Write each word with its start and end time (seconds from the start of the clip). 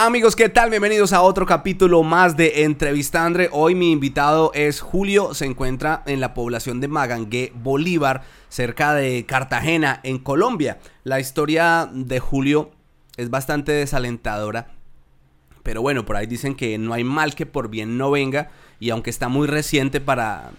Amigos, 0.00 0.36
¿qué 0.36 0.48
tal? 0.48 0.70
Bienvenidos 0.70 1.12
a 1.12 1.22
otro 1.22 1.44
capítulo 1.44 2.04
más 2.04 2.36
de 2.36 2.62
Entrevistandre. 2.62 3.48
Hoy 3.50 3.74
mi 3.74 3.90
invitado 3.90 4.52
es 4.54 4.80
Julio, 4.80 5.34
se 5.34 5.44
encuentra 5.44 6.04
en 6.06 6.20
la 6.20 6.34
población 6.34 6.80
de 6.80 6.86
Magangué, 6.86 7.52
Bolívar, 7.56 8.22
cerca 8.48 8.94
de 8.94 9.26
Cartagena, 9.26 9.98
en 10.04 10.20
Colombia. 10.20 10.78
La 11.02 11.18
historia 11.18 11.90
de 11.92 12.20
Julio 12.20 12.70
es 13.16 13.28
bastante 13.28 13.72
desalentadora, 13.72 14.68
pero 15.64 15.82
bueno, 15.82 16.06
por 16.06 16.14
ahí 16.14 16.26
dicen 16.28 16.54
que 16.54 16.78
no 16.78 16.94
hay 16.94 17.02
mal 17.02 17.34
que 17.34 17.46
por 17.46 17.68
bien 17.68 17.98
no 17.98 18.12
venga, 18.12 18.50
y 18.78 18.90
aunque 18.90 19.10
está 19.10 19.26
muy 19.26 19.48
reciente 19.48 20.00
para 20.00 20.52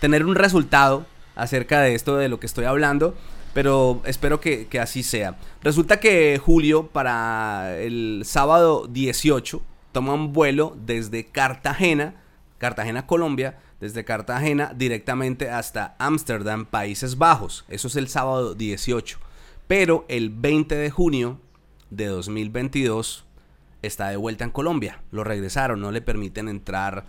tener 0.00 0.24
un 0.24 0.34
resultado 0.34 1.04
acerca 1.34 1.82
de 1.82 1.94
esto 1.94 2.16
de 2.16 2.30
lo 2.30 2.40
que 2.40 2.46
estoy 2.46 2.64
hablando, 2.64 3.14
pero 3.56 4.02
espero 4.04 4.38
que, 4.38 4.68
así 4.78 5.02
sea. 5.02 5.38
Resulta 5.62 5.98
que 5.98 6.36
Julio 6.36 6.88
para 6.88 7.78
el 7.78 8.20
sábado 8.26 8.86
18 8.86 9.62
toma 9.92 10.12
un 10.12 10.34
vuelo 10.34 10.76
desde 10.84 11.24
Cartagena, 11.24 12.16
Cartagena, 12.58 13.06
Colombia, 13.06 13.58
desde 13.80 14.04
Cartagena 14.04 14.74
directamente 14.76 15.48
hasta 15.48 15.96
Ámsterdam, 15.98 16.66
Países 16.66 17.16
Bajos. 17.16 17.64
Eso 17.68 17.88
es 17.88 17.96
el 17.96 18.08
sábado 18.08 18.54
18. 18.54 19.18
Pero 19.66 20.04
el 20.10 20.28
20 20.28 20.74
de 20.74 20.90
junio 20.90 21.40
de 21.88 22.08
2022 22.08 23.24
está 23.80 24.10
de 24.10 24.18
vuelta 24.18 24.44
en 24.44 24.50
Colombia. 24.50 25.00
Lo 25.12 25.24
regresaron, 25.24 25.80
no 25.80 25.92
le 25.92 26.02
permiten 26.02 26.50
entrar 26.50 27.06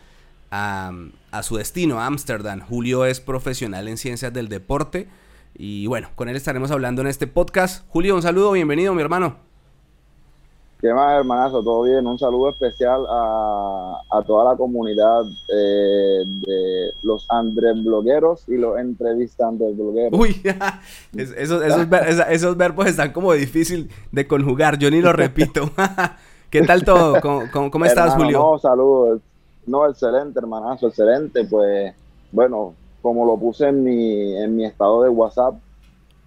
a, 0.50 0.94
a 1.32 1.44
su 1.44 1.58
destino, 1.58 2.00
Ámsterdam. 2.00 2.62
Julio 2.62 3.04
es 3.04 3.20
profesional 3.20 3.90
en 3.90 3.98
ciencias 3.98 4.32
del 4.32 4.48
deporte 4.48 5.10
y 5.60 5.88
bueno, 5.88 6.10
con 6.16 6.30
él 6.30 6.36
estaremos 6.36 6.70
hablando 6.70 7.02
en 7.02 7.08
este 7.08 7.26
podcast. 7.26 7.84
Julio, 7.90 8.16
un 8.16 8.22
saludo, 8.22 8.52
bienvenido, 8.52 8.94
mi 8.94 9.02
hermano. 9.02 9.38
¿Qué 10.80 10.94
más, 10.94 11.18
hermanazo? 11.18 11.64
¿Todo 11.64 11.82
bien? 11.82 12.06
Un 12.06 12.20
saludo 12.20 12.52
especial 12.52 13.04
a, 13.10 14.22
toda 14.28 14.52
la 14.52 14.56
comunidad 14.56 15.24
eh, 15.52 16.24
de 16.46 16.92
los 17.02 17.26
Andrés 17.30 17.84
blogueros 17.84 18.48
y 18.48 18.58
los 18.58 18.78
entrevistantes 18.78 19.76
blogueros. 19.76 20.20
Uy, 20.20 20.40
esos, 21.18 21.64
esos, 21.64 22.58
verbos 22.58 22.86
están 22.86 23.12
como 23.12 23.34
difícil 23.34 23.90
de 24.12 24.28
conjugar, 24.28 24.78
yo 24.78 24.92
ni 24.92 25.02
lo 25.02 25.12
repito. 25.12 25.72
¿Qué 26.52 26.62
tal 26.62 26.86
todo? 26.86 27.20
¿Cómo, 27.20 27.86
estás, 27.86 28.14
Julio? 28.14 28.38
No, 28.38 28.60
saludos. 28.60 29.22
No, 29.66 29.90
excelente, 29.90 30.38
hermanazo, 30.38 30.90
excelente. 30.90 31.46
Pues, 31.46 31.96
bueno, 32.32 32.76
como 33.08 33.26
lo 33.26 33.38
puse 33.38 33.70
en 33.70 33.86
mi, 33.86 34.36
en 34.36 34.54
mi 34.54 34.66
estado 34.66 35.04
de 35.04 35.08
WhatsApp, 35.08 35.56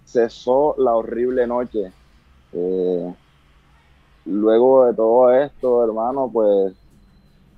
cesó 0.03 0.73
la 0.79 0.95
horrible 0.95 1.45
noche. 1.45 1.91
Eh, 2.53 3.13
luego 4.25 4.87
de 4.87 4.95
todo 4.95 5.31
esto, 5.31 5.83
hermano, 5.83 6.27
pues 6.33 6.73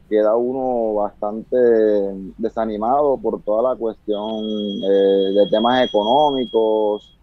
queda 0.09 0.35
uno 0.35 0.95
bastante 0.95 1.55
desanimado 2.38 3.17
por 3.17 3.41
toda 3.43 3.71
la 3.71 3.80
cuestión 3.80 4.43
eh, 4.83 5.31
de 5.35 5.47
temas 5.49 5.87
económicos, 5.87 7.17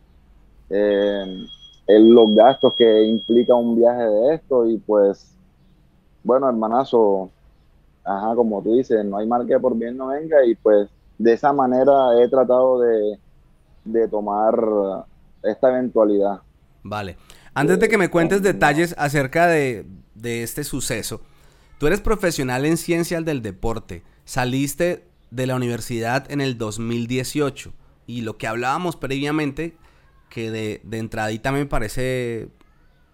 eh, 0.71 1.47
los 1.87 2.35
gastos 2.35 2.73
que 2.77 3.05
implica 3.05 3.55
un 3.55 3.77
viaje 3.77 4.05
de 4.05 4.35
esto 4.37 4.67
y 4.67 4.79
pues, 4.79 5.37
bueno, 6.25 6.49
hermanazo, 6.49 7.29
ajá, 8.03 8.35
como 8.35 8.63
tú 8.63 8.73
dices, 8.73 9.05
no 9.05 9.19
hay 9.19 9.27
mal 9.27 9.47
que 9.47 9.61
por 9.61 9.77
bien 9.77 9.99
no 9.99 10.07
venga 10.07 10.43
y 10.47 10.55
pues 10.55 10.89
de 11.21 11.35
esa 11.35 11.53
manera 11.53 12.19
he 12.19 12.29
tratado 12.31 12.81
de, 12.81 14.09
tomar 14.09 14.55
esta 15.43 15.69
eventualidad. 15.69 16.41
Vale. 16.83 17.19
Antes 17.53 17.79
de 17.79 17.89
que 17.89 17.99
me 17.99 18.09
cuentes 18.09 18.41
detalles 18.41 18.95
acerca 18.97 19.47
de, 19.47 19.85
este 20.23 20.65
suceso, 20.65 21.21
tú 21.77 21.87
eres 21.87 22.01
profesional 22.01 22.65
en 22.65 22.79
ciencias 22.79 23.23
del 23.23 23.43
deporte, 23.43 24.03
saliste 24.25 25.05
de 25.31 25.47
la 25.47 25.57
universidad 25.57 26.31
en 26.33 26.41
el 26.41 26.57
2018 26.57 27.71
y 28.07 28.23
lo 28.23 28.39
que 28.39 28.47
hablábamos 28.47 28.97
previamente, 28.97 29.77
que 30.31 30.51
de, 30.51 30.81
de 30.85 30.99
entradita 30.99 31.53
me 31.53 31.67
parece, 31.67 32.49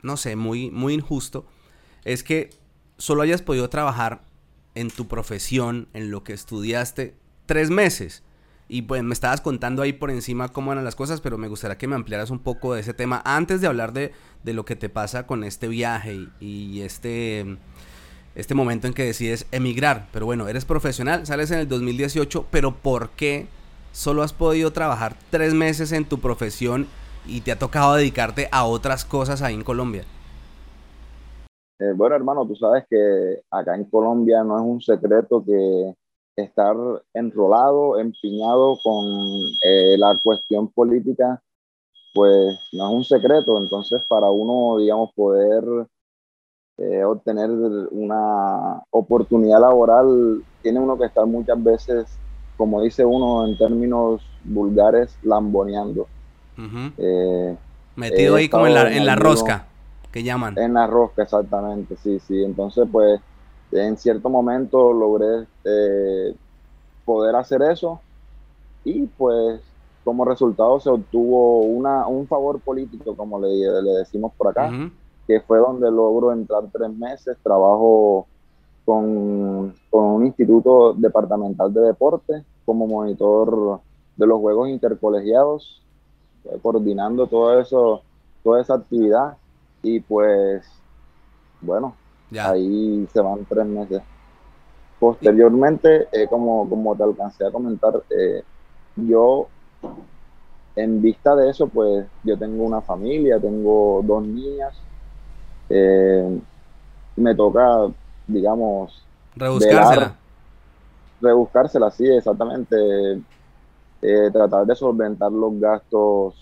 no 0.03 0.17
sé, 0.17 0.37
muy, 0.37 0.71
muy 0.71 0.95
injusto, 0.95 1.45
es 2.05 2.23
que 2.23 2.51
solo 2.99 3.23
hayas 3.23 3.43
podido 3.43 3.69
trabajar 3.69 4.23
en 4.77 4.91
tu 4.91 5.09
profesión, 5.09 5.89
en 5.93 6.13
lo 6.13 6.23
que 6.23 6.35
estudiaste, 6.35 7.17
tres 7.47 7.71
meses. 7.71 8.23
Y 8.69 8.83
pues 8.83 9.03
me 9.05 9.13
estabas 9.13 9.41
contando 9.41 9.83
ahí 9.83 9.93
por 9.93 10.11
encima 10.11 10.49
cómo 10.49 10.73
eran 10.73 10.85
las 10.85 10.97
cosas, 10.97 11.21
pero 11.21 11.39
me 11.39 11.47
gustaría 11.47 11.79
que 11.79 11.87
me 11.87 11.95
ampliaras 11.95 12.31
un 12.31 12.41
poco 12.41 12.75
de 12.75 12.81
ese 12.81 12.95
tema 12.95 13.23
antes 13.25 13.61
de 13.61 13.69
hablar 13.69 13.93
de, 13.93 14.13
lo 14.45 14.65
que 14.65 14.75
te 14.75 14.89
pasa 14.89 15.27
con 15.27 15.45
este 15.45 15.69
viaje 15.69 16.29
y, 16.41 16.81
este, 16.81 17.59
este 18.35 18.55
momento 18.55 18.89
en 18.89 18.93
que 18.93 19.05
decides 19.05 19.47
emigrar. 19.53 20.09
Pero 20.13 20.27
bueno, 20.27 20.49
eres 20.49 20.65
profesional, 20.65 21.27
sales 21.27 21.53
en 21.53 21.61
el 21.61 21.69
2018, 21.69 22.47
pero 22.51 22.75
¿por 22.75 23.11
qué 23.11 23.47
solo 23.93 24.25
has 24.25 24.33
podido 24.33 24.73
trabajar 24.73 25.15
tres 25.31 25.55
meses 25.55 25.93
en 25.93 26.05
tu 26.05 26.19
profesión 26.19 26.89
y 27.25 27.43
te 27.43 27.53
ha 27.53 27.59
tocado 27.59 27.95
dedicarte 27.95 28.49
a 28.51 28.65
otras 28.65 29.05
cosas 29.05 29.43
ahí 29.43 29.55
en 29.55 29.63
Colombia? 29.63 30.05
Eh, 31.79 31.93
bueno, 31.95 32.17
hermano, 32.17 32.47
tú 32.47 32.57
sabes 32.57 32.85
que 32.89 33.43
acá 33.51 33.77
en 33.77 33.85
Colombia 33.85 34.43
no 34.43 34.57
es 34.57 34.63
un 34.63 34.81
secreto 34.81 35.45
que 35.45 35.95
estar 36.37 36.77
enrolado, 37.15 37.99
empiñado 37.99 38.79
con 38.83 39.05
eh, 39.65 39.97
la 39.99 40.19
cuestión 40.23 40.69
política, 40.69 41.43
pues 42.15 42.59
no 42.73 42.89
es 42.89 42.95
un 42.95 43.05
secreto. 43.05 43.59
Entonces, 43.59 44.03
para 44.09 44.31
uno, 44.31 44.79
digamos, 44.79 45.13
poder 45.15 45.65
eh, 46.79 47.05
obtener 47.05 47.51
una 47.51 48.83
oportunidad 48.91 49.61
laboral, 49.61 50.43
tiene 50.63 50.79
uno 50.79 50.99
que 50.99 51.07
estar 51.07 51.25
muchas 51.27 51.63
veces, 51.63 52.19
como 52.57 52.83
dice 52.83 53.05
uno 53.05 53.47
en 53.47 53.57
términos 53.57 54.23
vulgares, 54.45 55.17
lamboneando. 55.23 56.07
Eh, 56.99 57.57
Metido 57.97 58.37
ahí 58.37 58.49
como 58.49 58.67
en 58.67 58.75
la, 58.75 58.95
en 58.95 59.07
la 59.07 59.17
rosca, 59.17 59.67
que 60.13 60.23
llaman. 60.23 60.59
En 60.59 60.75
la 60.75 60.87
rosca, 60.87 61.23
exactamente, 61.23 61.97
sí, 61.97 62.19
sí. 62.19 62.45
Entonces, 62.45 62.87
pues 62.93 63.21
en 63.73 63.97
cierto 63.97 64.29
momento 64.29 64.93
logré 64.93 65.47
eh, 65.65 66.35
poder 67.05 67.37
hacer 67.37 67.63
eso 67.63 68.01
y 68.85 69.07
pues 69.07 69.61
como 70.05 70.25
resultado 70.25 70.79
se 70.79 70.89
obtuvo 70.89 71.63
una, 71.63 72.07
un 72.07 72.29
favor 72.29 72.61
político, 72.61 73.17
como 73.17 73.41
le, 73.41 73.49
le 73.83 73.91
decimos 73.99 74.33
por 74.37 74.49
acá, 74.49 74.71
que 75.27 75.41
fue 75.41 75.59
donde 75.59 75.91
logro 75.91 76.33
entrar 76.33 76.63
tres 76.73 76.91
meses, 76.91 77.37
trabajo 77.43 78.29
con, 78.85 79.75
con, 79.91 80.05
un 80.05 80.27
instituto 80.27 80.93
departamental 80.93 81.75
de 81.75 81.81
deporte 81.81 82.45
como 82.65 82.87
monitor 82.87 83.81
de 84.17 84.27
los 84.29 84.39
juegos 84.39 84.69
intercolegiados, 84.69 85.83
eh, 86.45 86.57
coordinando 86.63 87.27
todo 87.27 87.59
eso, 87.61 88.03
toda 88.45 88.61
esa 88.61 88.75
actividad 88.75 89.37
y 89.83 89.99
pues 89.99 90.65
bueno, 91.61 91.97
Ahí 92.33 93.07
se 93.13 93.21
van 93.21 93.45
tres 93.45 93.67
meses. 93.67 94.03
Posteriormente, 94.99 96.09
eh, 96.11 96.27
como, 96.29 96.69
como 96.69 96.97
te 96.97 97.03
alcancé 97.03 97.47
a 97.47 97.51
comentar, 97.51 98.03
eh, 98.11 98.43
yo, 98.97 99.47
en 100.75 101.03
vista 101.03 101.37
de 101.37 101.51
eso, 101.51 101.69
pues 101.69 102.07
yo 102.25 102.39
tengo 102.39 102.65
una 102.65 102.81
familia, 102.81 103.39
tengo 103.39 104.03
dos 104.03 104.25
niñas. 104.25 104.75
Eh, 105.69 106.41
me 107.17 107.35
toca, 107.35 107.89
digamos, 108.27 109.05
rebuscársela. 109.35 110.17
rebuscársela, 111.21 111.91
sí, 111.91 112.07
exactamente. 112.07 113.21
tratar 114.33 114.67
de 114.67 114.77
solventar 114.77 115.33
los 115.33 115.59
gastos 115.59 116.35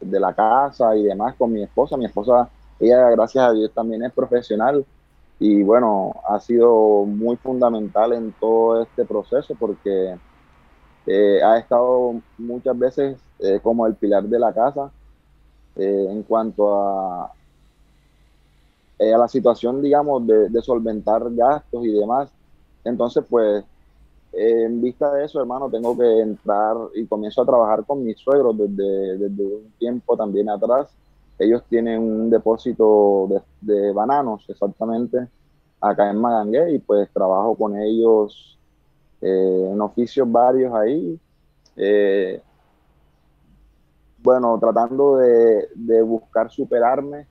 de 0.00 0.20
la 0.20 0.32
casa 0.32 0.96
y 0.96 1.02
demás 1.02 1.34
con 1.36 1.52
mi 1.52 1.62
esposa. 1.62 1.96
Mi 1.96 2.06
esposa, 2.06 2.48
ella, 2.80 3.10
gracias 3.10 3.44
a 3.44 3.52
Dios, 3.52 3.70
también 3.74 4.02
es 4.04 4.12
profesional 4.12 4.84
y 5.42 5.64
bueno, 5.64 6.22
ha 6.28 6.38
sido 6.38 7.04
muy 7.04 7.34
fundamental 7.34 8.12
en 8.12 8.30
todo 8.38 8.80
este 8.80 9.04
proceso 9.04 9.56
porque 9.58 10.16
eh, 11.04 11.42
ha 11.42 11.58
estado 11.58 12.14
muchas 12.38 12.78
veces 12.78 13.18
eh, 13.40 13.58
como 13.60 13.84
el 13.88 13.96
pilar 13.96 14.22
de 14.22 14.38
la 14.38 14.52
casa 14.52 14.92
eh, 15.74 16.06
en 16.08 16.22
cuanto 16.22 16.80
a, 16.80 17.24
a 17.24 17.32
la 19.18 19.26
situación, 19.26 19.82
digamos, 19.82 20.24
de, 20.28 20.62
solventar 20.62 21.24
gastos 21.34 21.86
y 21.86 21.90
demás. 21.90 22.30
Entonces, 22.84 23.24
pues, 23.28 23.64
en 24.32 24.80
vista 24.80 25.12
de 25.12 25.24
eso, 25.24 25.40
hermano, 25.40 25.68
tengo 25.68 25.98
que 25.98 26.20
entrar 26.20 26.76
y 26.94 27.04
comienzo 27.06 27.42
a 27.42 27.46
trabajar 27.46 27.84
con 27.84 28.04
mis 28.04 28.16
suegros 28.16 28.56
desde, 28.56 29.18
desde 29.18 29.42
un 29.44 29.72
tiempo 29.76 30.16
también 30.16 30.48
atrás 30.48 30.94
ellos 31.42 31.62
tienen 31.68 32.00
un 32.00 32.30
depósito 32.30 33.28
de, 33.60 33.92
bananos, 33.92 34.44
exactamente, 34.48 35.28
acá 35.82 36.08
en 36.08 36.20
Magangué, 36.20 36.72
y 36.72 36.78
pues 36.78 37.10
trabajo 37.12 37.56
con 37.56 37.76
ellos 37.76 38.58
eh, 39.20 39.68
en 39.72 39.80
oficios 39.80 40.30
varios 40.30 40.72
ahí. 40.74 41.18
Eh, 41.76 42.40
bueno, 44.22 44.56
tratando 44.58 45.16
de, 45.16 46.02
buscar 46.02 46.50
superarme 46.50 47.26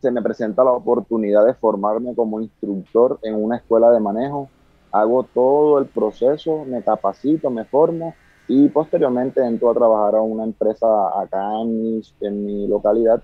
se 0.00 0.10
me 0.10 0.20
presenta 0.20 0.64
la 0.64 0.72
oportunidad 0.72 1.46
de 1.46 1.54
formarme 1.54 2.14
como 2.14 2.40
instructor 2.40 3.20
en 3.22 3.36
una 3.36 3.56
escuela 3.56 3.90
de 3.90 4.00
manejo. 4.00 4.48
Hago 4.90 5.22
todo 5.22 5.78
el 5.78 5.86
proceso, 5.86 6.64
me 6.66 6.82
capacito, 6.82 7.50
me 7.50 7.64
formo 7.64 8.14
y 8.48 8.68
posteriormente 8.68 9.46
entro 9.46 9.70
a 9.70 9.74
trabajar 9.74 10.16
a 10.16 10.20
una 10.20 10.42
empresa 10.42 10.86
acá 11.20 11.60
en 11.60 11.82
mi, 11.82 12.02
en 12.20 12.44
mi 12.44 12.66
localidad 12.66 13.22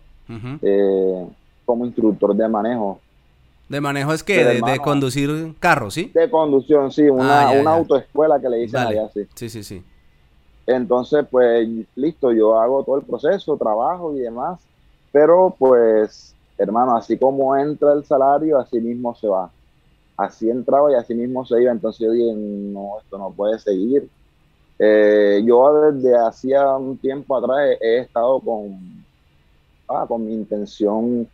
eh, 0.63 1.27
como 1.65 1.85
instructor 1.85 2.35
de 2.37 2.49
manejo. 2.49 3.01
¿De 3.69 3.81
manejo 3.81 4.15
es 4.15 4.23
que 4.23 4.45
de, 4.45 4.79
conducir 4.79 5.55
carros, 5.59 5.95
sí? 5.95 6.11
De 6.15 6.31
conducción, 6.31 6.91
sí, 6.91 7.03
una, 7.03 7.51
ah, 7.51 7.75
autoescuela 7.75 8.41
que 8.41 8.49
le 8.49 8.57
dicen 8.59 8.81
allá, 8.81 9.09
sí. 9.13 9.27
Sí, 9.35 9.51
sí, 9.51 9.63
sí. 9.63 9.85
Entonces, 10.67 11.27
pues, 11.31 11.69
listo, 11.95 12.33
yo 12.33 12.59
hago 12.59 12.83
todo 12.85 12.97
el 12.97 13.05
proceso, 13.05 13.57
trabajo 13.57 14.15
y 14.15 14.21
demás, 14.21 14.61
pero 15.13 15.55
pues, 15.59 16.35
hermano, 16.57 16.97
así 16.97 17.19
como 17.19 17.57
entra 17.57 17.93
el 17.93 18.05
salario, 18.05 18.59
así 18.59 18.81
mismo 18.81 19.15
se 19.15 19.29
va. 19.29 19.51
Así 20.17 20.51
entraba 20.51 20.91
y 20.91 20.95
así 20.95 21.15
mismo 21.15 21.45
se 21.45 21.63
iba, 21.63 21.71
entonces 21.71 22.07
yo 22.07 22.13
dije, 22.13 22.35
no, 22.35 22.99
esto 23.03 23.19
no 23.19 23.31
puede 23.31 23.59
seguir. 23.59 24.09
Eh, 24.79 25.43
yo 25.45 25.91
desde 25.91 26.17
hacía 26.17 26.77
un 26.77 26.97
tiempo 26.97 27.37
atrás 27.37 27.79
he, 27.81 27.99
estado 27.99 28.41
con, 28.41 29.05
ah, 29.89 30.07
con 30.09 30.25
mi 30.25 30.35
intención 30.35 31.29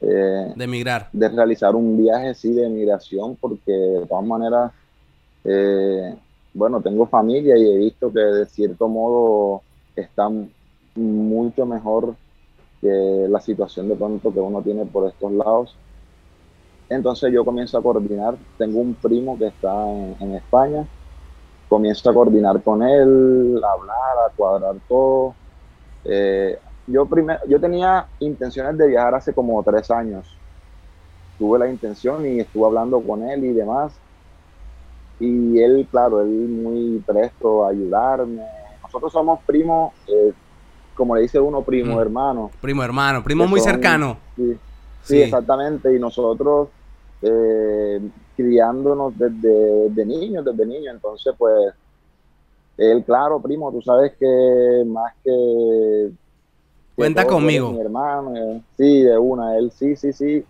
eh, 0.00 0.52
de 0.54 0.64
emigrar. 0.64 1.08
De 1.12 1.28
realizar 1.28 1.74
un 1.74 1.96
viaje, 1.96 2.34
sí, 2.34 2.52
de 2.52 2.68
migración, 2.68 3.36
porque 3.36 3.72
de 3.72 4.06
todas 4.06 4.24
maneras, 4.24 4.72
eh, 5.44 6.14
bueno, 6.54 6.80
tengo 6.80 7.06
familia 7.06 7.56
y 7.56 7.68
he 7.68 7.78
visto 7.78 8.12
que 8.12 8.20
de 8.20 8.46
cierto 8.46 8.88
modo 8.88 9.62
están 9.96 10.50
mucho 10.94 11.66
mejor 11.66 12.14
que 12.80 13.26
la 13.28 13.40
situación 13.40 13.88
de 13.88 13.96
pronto 13.96 14.32
que 14.32 14.40
uno 14.40 14.62
tiene 14.62 14.84
por 14.86 15.08
estos 15.08 15.32
lados. 15.32 15.76
Entonces 16.88 17.32
yo 17.32 17.44
comienzo 17.44 17.76
a 17.76 17.82
coordinar, 17.82 18.36
tengo 18.56 18.80
un 18.80 18.94
primo 18.94 19.36
que 19.36 19.48
está 19.48 19.90
en, 19.90 20.34
España, 20.34 20.86
comienzo 21.68 22.08
a 22.08 22.14
coordinar 22.14 22.62
con 22.62 22.82
él, 22.82 23.60
a 23.62 23.72
hablar, 23.72 24.16
a 24.26 24.32
cuadrar 24.34 24.76
todo. 24.88 25.34
Eh, 26.04 26.58
yo, 26.88 27.06
primero, 27.06 27.40
yo 27.46 27.60
tenía 27.60 28.06
intenciones 28.18 28.76
de 28.76 28.88
viajar 28.88 29.14
hace 29.14 29.32
como 29.32 29.62
tres 29.62 29.90
años. 29.90 30.26
Tuve 31.38 31.58
la 31.58 31.68
intención 31.68 32.26
y 32.26 32.40
estuve 32.40 32.66
hablando 32.66 33.00
con 33.00 33.22
él 33.22 33.44
y 33.44 33.52
demás. 33.52 33.92
Y 35.20 35.60
él, 35.60 35.86
claro, 35.90 36.20
él 36.20 36.28
muy 36.28 37.02
presto 37.06 37.64
a 37.64 37.70
ayudarme. 37.70 38.42
Nosotros 38.82 39.12
somos 39.12 39.40
primos, 39.44 39.92
eh, 40.06 40.32
como 40.94 41.14
le 41.14 41.22
dice 41.22 41.38
uno, 41.38 41.62
primo 41.62 41.96
mm. 41.96 42.00
hermano. 42.00 42.50
Primo 42.60 42.82
hermano, 42.82 43.22
primo 43.22 43.46
muy 43.46 43.60
cercano. 43.60 44.16
Sí, 45.02 45.20
exactamente. 45.22 45.94
Y 45.94 45.98
nosotros 45.98 46.68
eh, 47.22 48.00
criándonos 48.36 49.16
desde, 49.18 49.90
desde 49.90 50.06
niños, 50.06 50.44
desde 50.44 50.66
niños. 50.66 50.94
Entonces, 50.94 51.34
pues, 51.36 51.74
él, 52.76 53.04
claro, 53.04 53.40
primo, 53.40 53.70
tú 53.72 53.82
sabes 53.82 54.12
que 54.18 54.84
más 54.86 55.12
que 55.24 56.10
Cuenta 56.98 57.24
conmigo. 57.26 57.70
Mi 57.70 57.80
hermano, 57.80 58.36
eh, 58.36 58.60
sí, 58.76 59.02
de 59.02 59.16
una, 59.16 59.56
él 59.56 59.70
sí, 59.70 59.94
sí, 59.94 60.12
sí. 60.12 60.44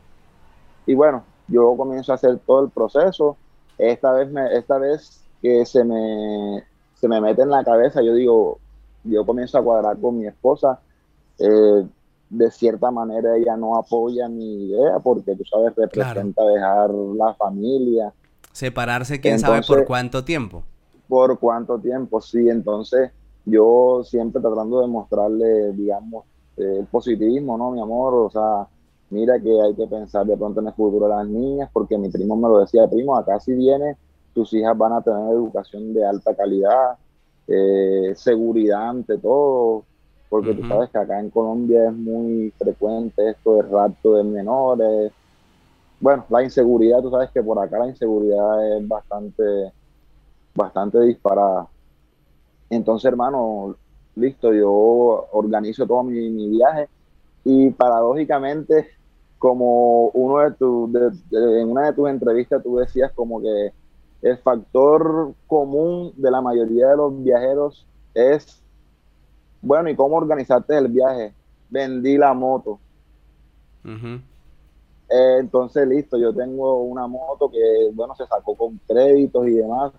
Y 0.86 0.94
bueno, 0.94 1.22
yo 1.46 1.76
comienzo 1.76 2.12
a 2.12 2.14
hacer 2.14 2.38
todo 2.46 2.64
el 2.64 2.70
proceso. 2.70 3.36
Esta 3.76 4.12
vez, 4.12 4.30
me, 4.30 4.56
esta 4.56 4.78
vez 4.78 5.20
que 5.42 5.66
se 5.66 5.84
me, 5.84 6.64
se 6.94 7.06
me 7.06 7.20
mete 7.20 7.42
en 7.42 7.50
la 7.50 7.62
cabeza, 7.62 8.00
yo 8.00 8.14
digo, 8.14 8.58
yo 9.04 9.26
comienzo 9.26 9.58
a 9.58 9.62
cuadrar 9.62 9.98
con 9.98 10.18
mi 10.18 10.26
esposa. 10.26 10.80
Eh, 11.38 11.86
de 12.30 12.50
cierta 12.50 12.90
manera 12.90 13.36
ella 13.36 13.56
no 13.56 13.76
apoya 13.76 14.26
mi 14.28 14.68
idea 14.68 14.98
porque 15.02 15.34
tú 15.34 15.44
sabes 15.44 15.74
representa 15.74 16.44
dejar 16.44 16.90
la 16.90 17.32
familia 17.32 18.12
separarse 18.52 19.18
quién 19.18 19.38
sabe 19.38 19.62
por 19.66 19.86
cuánto 19.86 20.24
tiempo 20.24 20.62
por 21.08 21.38
cuánto 21.38 21.78
tiempo 21.78 22.20
sí 22.20 22.50
entonces 22.50 23.12
yo 23.46 24.02
siempre 24.04 24.42
tratando 24.42 24.82
de 24.82 24.88
mostrarle 24.88 25.72
digamos 25.72 26.26
el 26.58 26.86
positivismo, 26.86 27.56
¿no, 27.56 27.70
mi 27.70 27.80
amor? 27.80 28.14
O 28.14 28.30
sea, 28.30 28.66
mira 29.10 29.38
que 29.40 29.50
hay 29.60 29.74
que 29.74 29.86
pensar 29.86 30.26
de 30.26 30.36
pronto 30.36 30.60
en 30.60 30.68
el 30.68 30.72
futuro 30.74 31.06
de 31.06 31.14
las 31.14 31.26
niñas, 31.26 31.70
porque 31.72 31.96
mi 31.98 32.08
primo 32.10 32.36
me 32.36 32.48
lo 32.48 32.58
decía, 32.58 32.88
primo, 32.88 33.16
acá 33.16 33.40
si 33.40 33.54
viene, 33.54 33.96
tus 34.34 34.52
hijas 34.52 34.76
van 34.76 34.92
a 34.92 35.02
tener 35.02 35.30
educación 35.32 35.94
de 35.94 36.04
alta 36.06 36.34
calidad, 36.34 36.96
eh, 37.46 38.12
seguridad 38.14 38.88
ante 38.90 39.18
todo, 39.18 39.84
porque 40.28 40.54
tú 40.54 40.66
sabes 40.68 40.90
que 40.90 40.98
acá 40.98 41.18
en 41.20 41.30
Colombia 41.30 41.86
es 41.86 41.94
muy 41.94 42.52
frecuente 42.58 43.30
esto 43.30 43.54
de 43.54 43.62
rapto 43.62 44.14
de 44.16 44.24
menores. 44.24 45.12
Bueno, 46.00 46.24
la 46.28 46.42
inseguridad, 46.42 47.00
tú 47.00 47.10
sabes 47.10 47.30
que 47.30 47.42
por 47.42 47.58
acá 47.58 47.78
la 47.78 47.88
inseguridad 47.88 48.76
es 48.76 48.86
bastante, 48.86 49.72
bastante 50.54 51.00
disparada. 51.00 51.66
Entonces, 52.70 53.08
hermano, 53.08 53.76
listo, 54.18 54.52
yo 54.52 55.28
organizo 55.32 55.86
todo 55.86 56.02
mi, 56.02 56.48
viaje 56.48 56.88
y 57.44 57.70
paradójicamente, 57.70 58.88
como 59.38 60.08
uno 60.08 60.40
de 60.40 60.50
tus, 60.52 60.90
en 61.32 61.70
una 61.70 61.86
de 61.86 61.92
tus 61.92 62.08
entrevistas 62.08 62.62
tú 62.62 62.76
decías 62.76 63.12
como 63.12 63.40
que 63.40 63.72
el 64.22 64.36
factor 64.38 65.32
común 65.46 66.12
de 66.16 66.30
la 66.30 66.40
mayoría 66.40 66.88
de 66.88 66.96
los 66.96 67.22
viajeros 67.22 67.86
es, 68.14 68.62
bueno, 69.62 69.88
¿y 69.88 69.96
cómo 69.96 70.16
organizaste 70.16 70.76
el 70.76 70.88
viaje? 70.88 71.32
Vendí 71.70 72.18
la 72.18 72.34
moto. 72.34 72.80
Eh, 75.10 75.36
entonces, 75.38 75.86
listo, 75.86 76.18
yo 76.18 76.34
tengo 76.34 76.82
una 76.82 77.06
moto 77.06 77.48
que, 77.50 77.90
bueno, 77.94 78.14
se 78.16 78.26
sacó 78.26 78.54
con 78.56 78.78
créditos 78.86 79.46
y 79.46 79.52
demás 79.52 79.92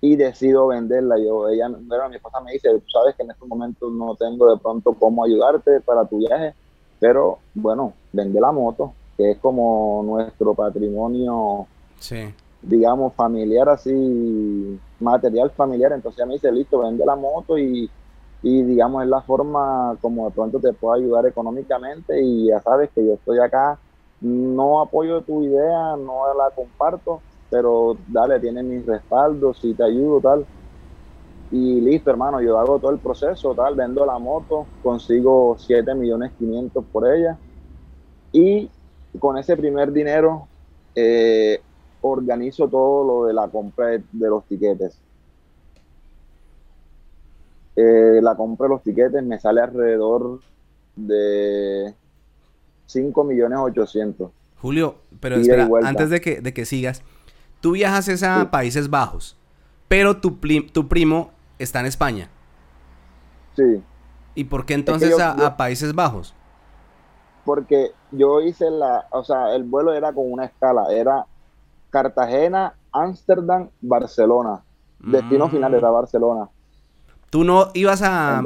y 0.00 0.16
decido 0.16 0.68
venderla. 0.68 1.16
Yo, 1.18 1.48
ella, 1.48 1.68
bueno, 1.68 2.08
mi 2.08 2.16
esposa 2.16 2.40
me 2.40 2.52
dice, 2.52 2.70
tú 2.70 2.88
sabes 2.90 3.14
que 3.16 3.22
en 3.22 3.30
estos 3.30 3.48
momentos 3.48 3.92
no 3.92 4.14
tengo 4.16 4.50
de 4.50 4.58
pronto 4.60 4.92
cómo 4.94 5.24
ayudarte 5.24 5.80
para 5.80 6.04
tu 6.04 6.18
viaje, 6.18 6.54
pero 7.00 7.38
bueno, 7.54 7.92
vende 8.12 8.40
la 8.40 8.52
moto, 8.52 8.92
que 9.16 9.32
es 9.32 9.38
como 9.38 10.02
nuestro 10.04 10.54
patrimonio, 10.54 11.66
digamos, 12.62 13.14
familiar, 13.14 13.68
así, 13.68 14.78
material 15.00 15.50
familiar. 15.50 15.92
Entonces 15.92 16.18
ella 16.18 16.26
me 16.26 16.34
dice, 16.34 16.52
listo, 16.52 16.78
vende 16.78 17.04
la 17.04 17.16
moto 17.16 17.58
y, 17.58 17.90
y 18.42 18.62
digamos 18.62 19.02
es 19.02 19.08
la 19.08 19.22
forma 19.22 19.96
como 20.00 20.26
de 20.26 20.30
pronto 20.32 20.60
te 20.60 20.72
puedo 20.72 20.94
ayudar 20.94 21.26
económicamente 21.26 22.20
y 22.22 22.46
ya 22.46 22.60
sabes 22.60 22.90
que 22.94 23.04
yo 23.04 23.14
estoy 23.14 23.38
acá, 23.38 23.78
no 24.20 24.80
apoyo 24.80 25.22
tu 25.22 25.42
idea, 25.42 25.96
no 25.96 26.22
la 26.36 26.50
comparto, 26.54 27.20
pero 27.50 27.96
dale, 28.08 28.38
tiene 28.40 28.62
mis 28.62 28.84
respaldos, 28.84 29.58
si 29.58 29.74
te 29.74 29.84
ayudo, 29.84 30.20
tal. 30.20 30.46
Y 31.50 31.80
listo, 31.80 32.10
hermano, 32.10 32.42
yo 32.42 32.58
hago 32.58 32.78
todo 32.78 32.90
el 32.90 32.98
proceso, 32.98 33.54
tal, 33.54 33.74
vendo 33.74 34.04
la 34.04 34.18
moto, 34.18 34.66
consigo 34.82 35.56
7 35.58 35.94
millones 35.94 36.32
500 36.38 36.84
por 36.92 37.10
ella. 37.10 37.38
Y 38.32 38.68
con 39.18 39.38
ese 39.38 39.56
primer 39.56 39.92
dinero 39.92 40.46
eh, 40.94 41.60
organizo 42.02 42.68
todo 42.68 43.06
lo 43.06 43.26
de 43.26 43.32
la 43.32 43.48
compra 43.48 43.86
de, 43.86 44.02
los 44.12 44.44
tiquetes. 44.44 44.98
Eh, 47.76 48.20
la 48.22 48.36
compra 48.36 48.66
de 48.66 48.74
los 48.74 48.82
tiquetes 48.82 49.22
me 49.22 49.38
sale 49.38 49.62
alrededor 49.62 50.40
de 50.96 51.94
5 52.86 53.24
millones 53.24 53.58
800. 53.58 54.30
Julio, 54.60 54.96
pero 55.20 55.36
espera, 55.36 55.68
antes 55.84 56.10
de 56.10 56.20
que, 56.20 56.40
de 56.40 56.52
que 56.52 56.64
sigas, 56.64 57.02
Tú 57.60 57.72
viajas 57.72 58.22
a 58.22 58.50
Países 58.50 58.88
Bajos, 58.88 59.36
pero 59.88 60.18
tu, 60.18 60.38
tu 60.72 60.88
primo 60.88 61.30
está 61.58 61.80
en 61.80 61.86
España. 61.86 62.30
Sí. 63.56 63.82
¿Y 64.34 64.44
por 64.44 64.64
qué 64.64 64.74
entonces 64.74 65.18
a, 65.18 65.56
Países 65.56 65.94
Bajos? 65.94 66.34
Porque 67.44 67.92
yo 68.12 68.40
hice 68.40 68.70
la, 68.70 69.06
o 69.10 69.24
sea, 69.24 69.54
el 69.54 69.64
vuelo 69.64 69.92
era 69.92 70.12
con 70.12 70.30
una 70.30 70.44
escala, 70.44 70.92
era 70.92 71.26
Cartagena, 71.90 72.74
Ámsterdam, 72.92 73.70
Barcelona. 73.80 74.62
Destino 75.00 75.46
mm. 75.46 75.50
final 75.50 75.74
era 75.74 75.90
Barcelona. 75.90 76.48
Tú 77.30 77.44
no 77.44 77.68
ibas 77.74 78.02
a, 78.02 78.42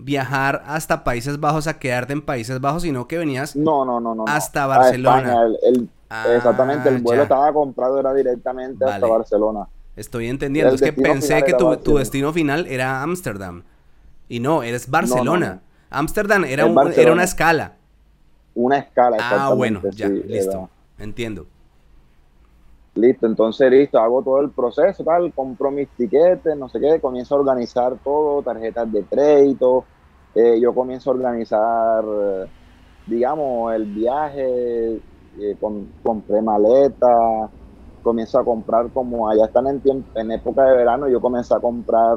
viajar 0.00 0.62
hasta 0.66 1.04
Países 1.04 1.40
Bajos, 1.40 1.66
a 1.66 1.78
quedarte 1.78 2.12
en 2.12 2.22
Países 2.22 2.60
Bajos, 2.60 2.82
sino 2.82 3.06
que 3.08 3.16
venías 3.16 3.56
no, 3.56 3.84
no, 3.84 4.00
no, 4.00 4.14
no, 4.14 4.24
hasta 4.26 4.66
Barcelona. 4.66 5.44
el, 5.62 5.88
Exactamente, 6.08 6.88
el 6.88 6.96
ah, 6.96 7.00
vuelo 7.02 7.22
estaba 7.22 7.52
comprado, 7.52 7.98
era 7.98 8.14
directamente 8.14 8.84
hasta 8.84 9.06
Barcelona. 9.06 9.66
Estoy 9.96 10.28
entendiendo, 10.28 10.74
es 10.74 10.82
que 10.82 10.92
pensé 10.92 11.42
que 11.42 11.54
tu, 11.54 11.96
destino 11.96 12.32
final 12.32 12.66
era 12.66 13.02
Ámsterdam. 13.02 13.64
Y 14.28 14.40
no, 14.40 14.62
eres 14.62 14.90
Barcelona. 14.90 15.62
Ámsterdam 15.90 16.44
era, 16.44 16.66
era 16.94 17.12
una 17.12 17.24
escala. 17.24 17.76
Una 18.54 18.78
escala, 18.78 19.16
Ah, 19.20 19.52
bueno, 19.54 19.82
ya, 19.90 20.08
listo. 20.08 20.68
Entiendo. 20.98 21.46
Listo, 22.94 23.26
entonces 23.26 23.70
listo, 23.70 23.98
hago 23.98 24.22
todo 24.22 24.40
el 24.40 24.50
proceso, 24.50 25.04
tal, 25.04 25.30
compro 25.34 25.70
mis 25.70 25.86
tiquetes, 25.90 26.56
no 26.56 26.66
sé 26.70 26.80
qué, 26.80 26.98
comienzo 26.98 27.34
a 27.34 27.40
organizar 27.40 27.94
todo, 28.02 28.42
tarjetas 28.42 28.90
de 28.90 29.02
crédito, 29.04 29.84
eh, 30.34 30.58
yo 30.58 30.74
comienzo 30.74 31.10
a 31.10 31.14
organizar 31.14 32.04
digamos, 33.06 33.72
el 33.74 33.84
viaje, 33.84 35.00
eh, 35.40 35.56
compré 36.02 36.42
maleta, 36.42 37.50
comienzo 38.02 38.38
a 38.38 38.44
comprar 38.44 38.90
como 38.92 39.28
allá 39.28 39.46
están 39.46 39.66
en, 39.66 39.80
tiempo, 39.80 40.08
en 40.14 40.30
época 40.30 40.64
de 40.64 40.76
verano, 40.76 41.08
yo 41.08 41.20
comencé 41.20 41.54
a 41.54 41.60
comprar, 41.60 42.16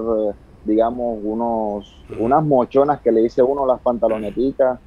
digamos, 0.64 1.20
unos, 1.24 2.06
unas 2.20 2.44
mochonas 2.46 3.02
que 3.02 3.12
le 3.12 3.24
hice 3.24 3.42
uno, 3.42 3.66
las 3.66 3.82
pantaloneticas, 3.82 4.80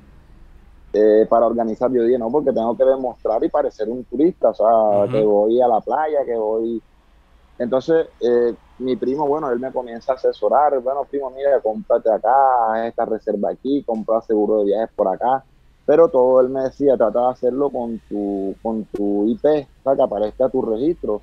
eh, 0.95 1.27
para 1.29 1.47
organizar. 1.47 1.91
Yo 1.91 2.03
dije, 2.03 2.19
no, 2.19 2.31
porque 2.31 2.53
tengo 2.53 2.77
que 2.77 2.85
demostrar 2.85 3.43
y 3.43 3.49
parecer 3.49 3.89
un 3.89 4.05
turista, 4.05 4.51
o 4.51 4.55
sea, 4.55 5.11
que 5.11 5.25
voy 5.25 5.61
a 5.61 5.69
la 5.69 5.81
playa, 5.81 6.25
que 6.25 6.37
voy... 6.37 6.83
Entonces, 7.59 8.09
eh, 8.21 8.55
mi 8.79 8.97
primo, 8.97 9.27
bueno, 9.27 9.51
él 9.51 9.59
me 9.59 9.73
comienza 9.73 10.13
a 10.13 10.15
asesorar, 10.17 10.79
bueno, 10.81 11.05
primo, 11.05 11.31
mira, 11.31 11.61
cómprate 11.61 12.11
acá, 12.11 12.87
esta 12.87 13.07
reserva 13.07 13.51
aquí, 13.51 13.83
compra 13.85 14.21
seguro 14.23 14.59
de 14.59 14.65
viajes 14.67 14.91
por 14.95 15.09
acá. 15.09 15.45
Pero 15.85 16.09
todo 16.09 16.41
él 16.41 16.49
me 16.49 16.63
decía, 16.63 16.97
trata 16.97 17.21
de 17.21 17.31
hacerlo 17.33 17.71
con 17.71 17.99
tu, 18.09 18.55
con 18.63 18.85
tu 18.85 19.27
IP, 19.29 19.45
o 19.45 19.83
sea, 19.83 19.97
que 19.97 20.03
aparezca 20.03 20.49
tu 20.49 20.63
registro, 20.63 21.23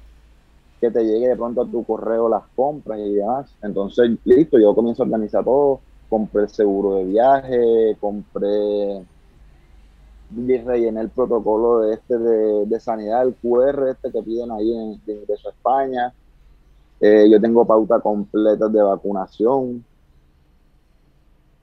que 0.81 0.91
te 0.91 1.03
llegue 1.03 1.29
de 1.29 1.35
pronto 1.35 1.61
a 1.61 1.65
tu 1.69 1.83
correo 1.85 2.27
las 2.29 2.43
compras 2.55 2.99
y 2.99 3.13
demás. 3.13 3.55
Entonces, 3.61 4.17
listo, 4.25 4.59
yo 4.59 4.75
comienzo 4.75 5.03
a 5.03 5.05
organizar 5.05 5.43
todo, 5.43 5.79
compré 6.09 6.43
el 6.43 6.49
seguro 6.49 6.95
de 6.95 7.05
viaje, 7.05 7.97
compré 7.99 9.05
rellené 10.31 11.01
el 11.01 11.09
protocolo 11.09 11.79
de 11.79 11.93
este 11.95 12.17
de, 12.17 12.79
sanidad, 12.79 13.23
el 13.23 13.35
QR 13.35 13.89
este 13.89 14.11
que 14.11 14.21
piden 14.21 14.51
ahí 14.51 14.71
en, 14.71 15.01
de 15.05 15.13
ingreso 15.13 15.49
a 15.49 15.51
España. 15.51 16.13
Eh, 16.99 17.29
yo 17.31 17.39
tengo 17.41 17.65
pauta 17.65 17.99
completa 17.99 18.67
de 18.67 18.81
vacunación. 18.81 19.83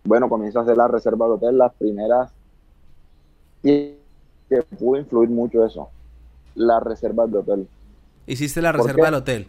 Bueno, 0.05 0.29
comienzo 0.29 0.59
a 0.59 0.63
hacer 0.63 0.77
la 0.77 0.89
reserva 0.89 1.27
de 1.27 1.33
hotel, 1.33 1.59
las 1.59 1.75
primeras. 1.75 2.36
Que 3.67 4.63
pudo 4.79 5.01
influir 5.01 5.29
mucho 5.29 5.65
eso, 5.65 5.89
las 6.55 6.83
reservas 6.83 7.31
de 7.31 7.39
hotel. 7.39 7.69
¿Hiciste 8.27 8.63
la 8.63 8.73
reserva 8.73 9.07
del 9.07 9.15
hotel? 9.15 9.49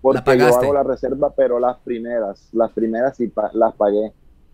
Porque 0.00 0.36
yo 0.36 0.46
hago 0.46 0.74
la 0.74 0.82
reserva, 0.82 1.30
pero 1.30 1.58
las 1.58 1.78
primeras, 1.78 2.48
las 2.52 2.70
primeras 2.72 3.16
sí 3.16 3.32
las 3.54 3.74
pagué. 3.74 4.12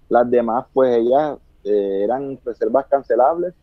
Las 0.08 0.30
demás, 0.30 0.66
pues 0.72 0.96
ellas 0.96 1.38
eh, 1.64 2.02
eran 2.04 2.38
reservas 2.44 2.86
cancelables 2.86 3.54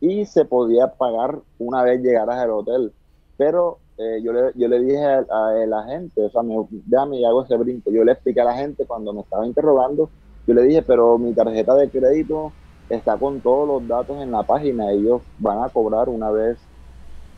y 0.00 0.24
se 0.26 0.44
podía 0.44 0.88
pagar 0.88 1.38
una 1.58 1.82
vez 1.82 2.00
llegaras 2.00 2.38
al 2.38 2.50
hotel. 2.50 2.92
Pero 3.36 3.78
eh, 3.98 4.20
yo, 4.22 4.32
le, 4.32 4.52
yo 4.54 4.68
le 4.68 4.80
dije 4.80 5.04
a, 5.04 5.22
la 5.66 5.84
gente, 5.84 6.24
o 6.24 6.30
sea, 6.30 6.42
me, 6.42 6.54
déjame 6.70 7.26
hago 7.26 7.44
ese 7.44 7.56
brinco. 7.56 7.90
Yo 7.90 8.04
le 8.04 8.12
expliqué 8.12 8.40
a 8.40 8.44
la 8.44 8.54
gente 8.54 8.86
cuando 8.86 9.12
me 9.12 9.22
estaba 9.22 9.46
interrogando, 9.46 10.10
yo 10.46 10.54
le 10.54 10.62
dije, 10.62 10.82
pero 10.82 11.18
mi 11.18 11.32
tarjeta 11.32 11.74
de 11.74 11.90
crédito 11.90 12.52
está 12.88 13.16
con 13.16 13.40
todos 13.40 13.66
los 13.66 13.88
datos 13.88 14.20
en 14.22 14.30
la 14.30 14.42
página. 14.42 14.90
Ellos 14.90 15.22
van 15.38 15.62
a 15.62 15.68
cobrar 15.68 16.08
una 16.08 16.30
vez 16.30 16.58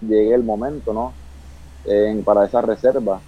llegue 0.01 0.35
el 0.35 0.43
momento, 0.43 0.93
¿no? 0.93 1.13
para 2.25 2.47
esa 2.47 2.63
reserva. 2.63 3.21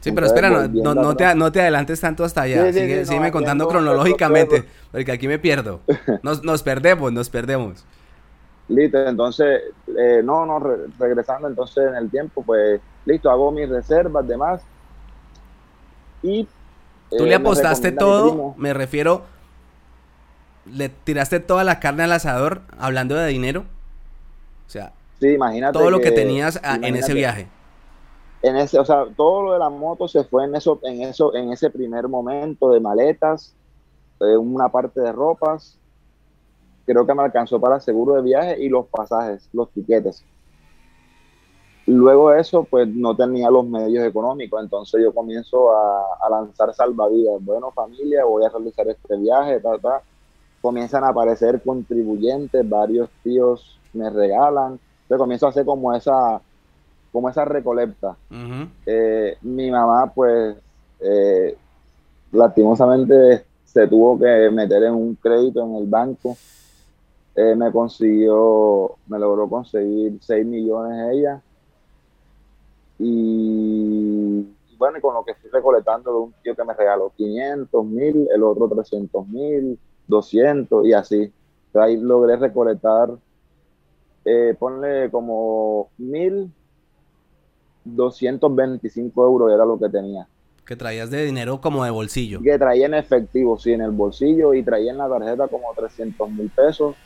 Sí, 0.00 0.12
pero 0.12 0.26
espera, 0.26 0.48
no, 0.48 0.94
no, 0.94 1.16
te, 1.16 1.34
no, 1.34 1.50
te, 1.50 1.60
adelantes 1.60 2.00
tanto 2.00 2.24
hasta 2.24 2.42
allá. 2.42 2.72
Sigue, 2.72 3.04
sígueme 3.04 3.32
contando 3.32 3.66
cronológicamente, 3.68 4.64
porque 4.92 5.12
aquí 5.12 5.26
me 5.26 5.38
pierdo. 5.38 5.80
Nos, 6.22 6.44
nos 6.44 6.62
perdemos, 6.62 7.12
nos 7.12 7.28
perdemos. 7.28 7.84
Listo, 8.68 8.98
entonces, 8.98 9.62
eh, 9.98 10.22
no, 10.24 10.46
no, 10.46 10.60
regresando 10.98 11.48
entonces 11.48 11.88
en 11.88 11.94
el 11.96 12.10
tiempo, 12.10 12.42
pues 12.44 12.80
listo, 13.04 13.30
hago 13.30 13.50
mis 13.52 13.68
reservas, 13.68 14.26
demás. 14.26 14.62
Y. 16.22 16.48
¿Tú 17.10 17.24
le 17.24 17.32
eh, 17.32 17.36
apostaste 17.36 17.92
todo? 17.92 18.54
Me 18.56 18.74
refiero. 18.74 19.22
¿Le 20.70 20.88
tiraste 20.88 21.40
toda 21.40 21.64
la 21.64 21.80
carne 21.80 22.04
al 22.04 22.12
asador 22.12 22.62
hablando 22.78 23.14
de 23.14 23.26
dinero? 23.28 23.64
O 24.66 24.70
sea, 24.70 24.92
sí, 25.20 25.28
imagínate 25.28 25.78
todo 25.78 25.90
lo 25.90 26.00
que, 26.00 26.10
tenías 26.10 26.60
en 26.64 26.96
ese 26.96 27.14
viaje 27.14 27.48
en 28.42 28.56
ese, 28.56 28.78
o 28.78 28.84
sea, 28.84 29.06
todo 29.16 29.42
lo 29.42 29.52
de 29.54 29.58
la 29.58 29.70
moto 29.70 30.06
se 30.06 30.22
fue 30.24 30.44
en 30.44 30.54
eso, 30.54 30.78
en 30.82 31.02
eso, 31.02 31.34
en 31.34 31.52
ese 31.52 31.70
primer 31.70 32.06
momento 32.08 32.70
de 32.70 32.80
maletas, 32.80 33.54
eh, 34.20 34.36
una 34.36 34.68
parte 34.68 35.00
de 35.00 35.12
ropas, 35.12 35.78
creo 36.84 37.06
que 37.06 37.14
me 37.14 37.22
alcanzó 37.22 37.60
para 37.60 37.80
seguro 37.80 38.14
de 38.14 38.22
viaje 38.22 38.62
y 38.62 38.68
los 38.68 38.86
pasajes, 38.86 39.48
los 39.52 39.70
tiquetes. 39.70 40.24
Luego 41.86 42.30
de 42.30 42.40
eso, 42.40 42.64
pues 42.64 42.88
no 42.88 43.16
tenía 43.16 43.50
los 43.50 43.66
medios 43.66 44.04
económicos, 44.04 44.62
entonces 44.62 45.02
yo 45.02 45.14
comienzo 45.14 45.70
a, 45.70 46.28
lanzar 46.30 46.74
salvavidas. 46.74 47.44
Bueno, 47.44 47.70
familia, 47.70 48.24
voy 48.24 48.44
a 48.44 48.48
realizar 48.48 48.88
este 48.88 49.16
viaje, 49.16 49.60
ta, 49.60 49.78
ta. 49.78 50.02
Comienzan 50.60 51.04
a 51.04 51.08
aparecer 51.08 51.62
contribuyentes, 51.62 52.68
varios 52.68 53.08
tíos 53.22 53.78
me 53.92 54.10
regalan. 54.10 54.78
Entonces 55.02 55.18
comienzo 55.18 55.46
a 55.46 55.50
hacer 55.50 55.64
como 55.64 55.94
esa, 55.94 56.40
como 57.12 57.28
esa 57.28 57.44
recolecta. 57.44 58.16
Eh, 58.84 59.38
mi 59.42 59.70
mamá, 59.70 60.12
pues, 60.12 60.56
eh, 61.00 61.56
lastimosamente 62.32 63.44
se 63.64 63.86
tuvo 63.86 64.18
que 64.18 64.50
meter 64.50 64.82
en 64.84 64.94
un 64.94 65.14
crédito 65.16 65.62
en 65.62 65.76
el 65.76 65.86
banco. 65.86 66.36
Eh, 67.34 67.54
me 67.54 67.70
consiguió, 67.70 68.96
me 69.06 69.18
logró 69.18 69.48
conseguir 69.48 70.18
6 70.20 70.46
millones 70.46 71.12
ella. 71.12 71.42
Y, 72.98 74.46
bueno, 74.78 74.98
y 74.98 75.00
con 75.00 75.14
lo 75.14 75.24
que 75.24 75.32
estoy 75.32 75.50
recolectando 75.50 76.10
de 76.10 76.18
un 76.18 76.34
tío 76.42 76.56
que 76.56 76.64
me 76.64 76.72
regaló 76.72 77.12
500 77.14 77.84
mil, 77.84 78.28
el 78.34 78.42
otro 78.42 78.68
300 78.68 79.28
mil, 79.28 79.78
200 80.08 80.86
y 80.86 80.92
así. 80.92 81.32
ahí 81.74 81.96
logré 81.96 82.36
recolectar, 82.36 83.10
ponle 84.58 85.10
como 85.10 85.88
mil 85.98 86.50
225 87.86 89.24
euros 89.24 89.52
era 89.52 89.64
lo 89.64 89.78
que 89.78 89.88
tenía. 89.88 90.26
Que 90.64 90.74
traías 90.74 91.10
de 91.10 91.24
dinero 91.24 91.60
como 91.60 91.84
de 91.84 91.90
bolsillo. 91.90 92.40
Que 92.42 92.58
traía 92.58 92.86
en 92.86 92.94
efectivo, 92.94 93.56
sí, 93.58 93.72
en 93.72 93.82
el 93.82 93.92
bolsillo 93.92 94.52
y 94.52 94.62
traía 94.62 94.90
en 94.90 94.98
la 94.98 95.08
tarjeta 95.08 95.46
como 95.46 95.72
300 95.74 96.28
mil 96.30 96.50
pesos. 96.50 96.96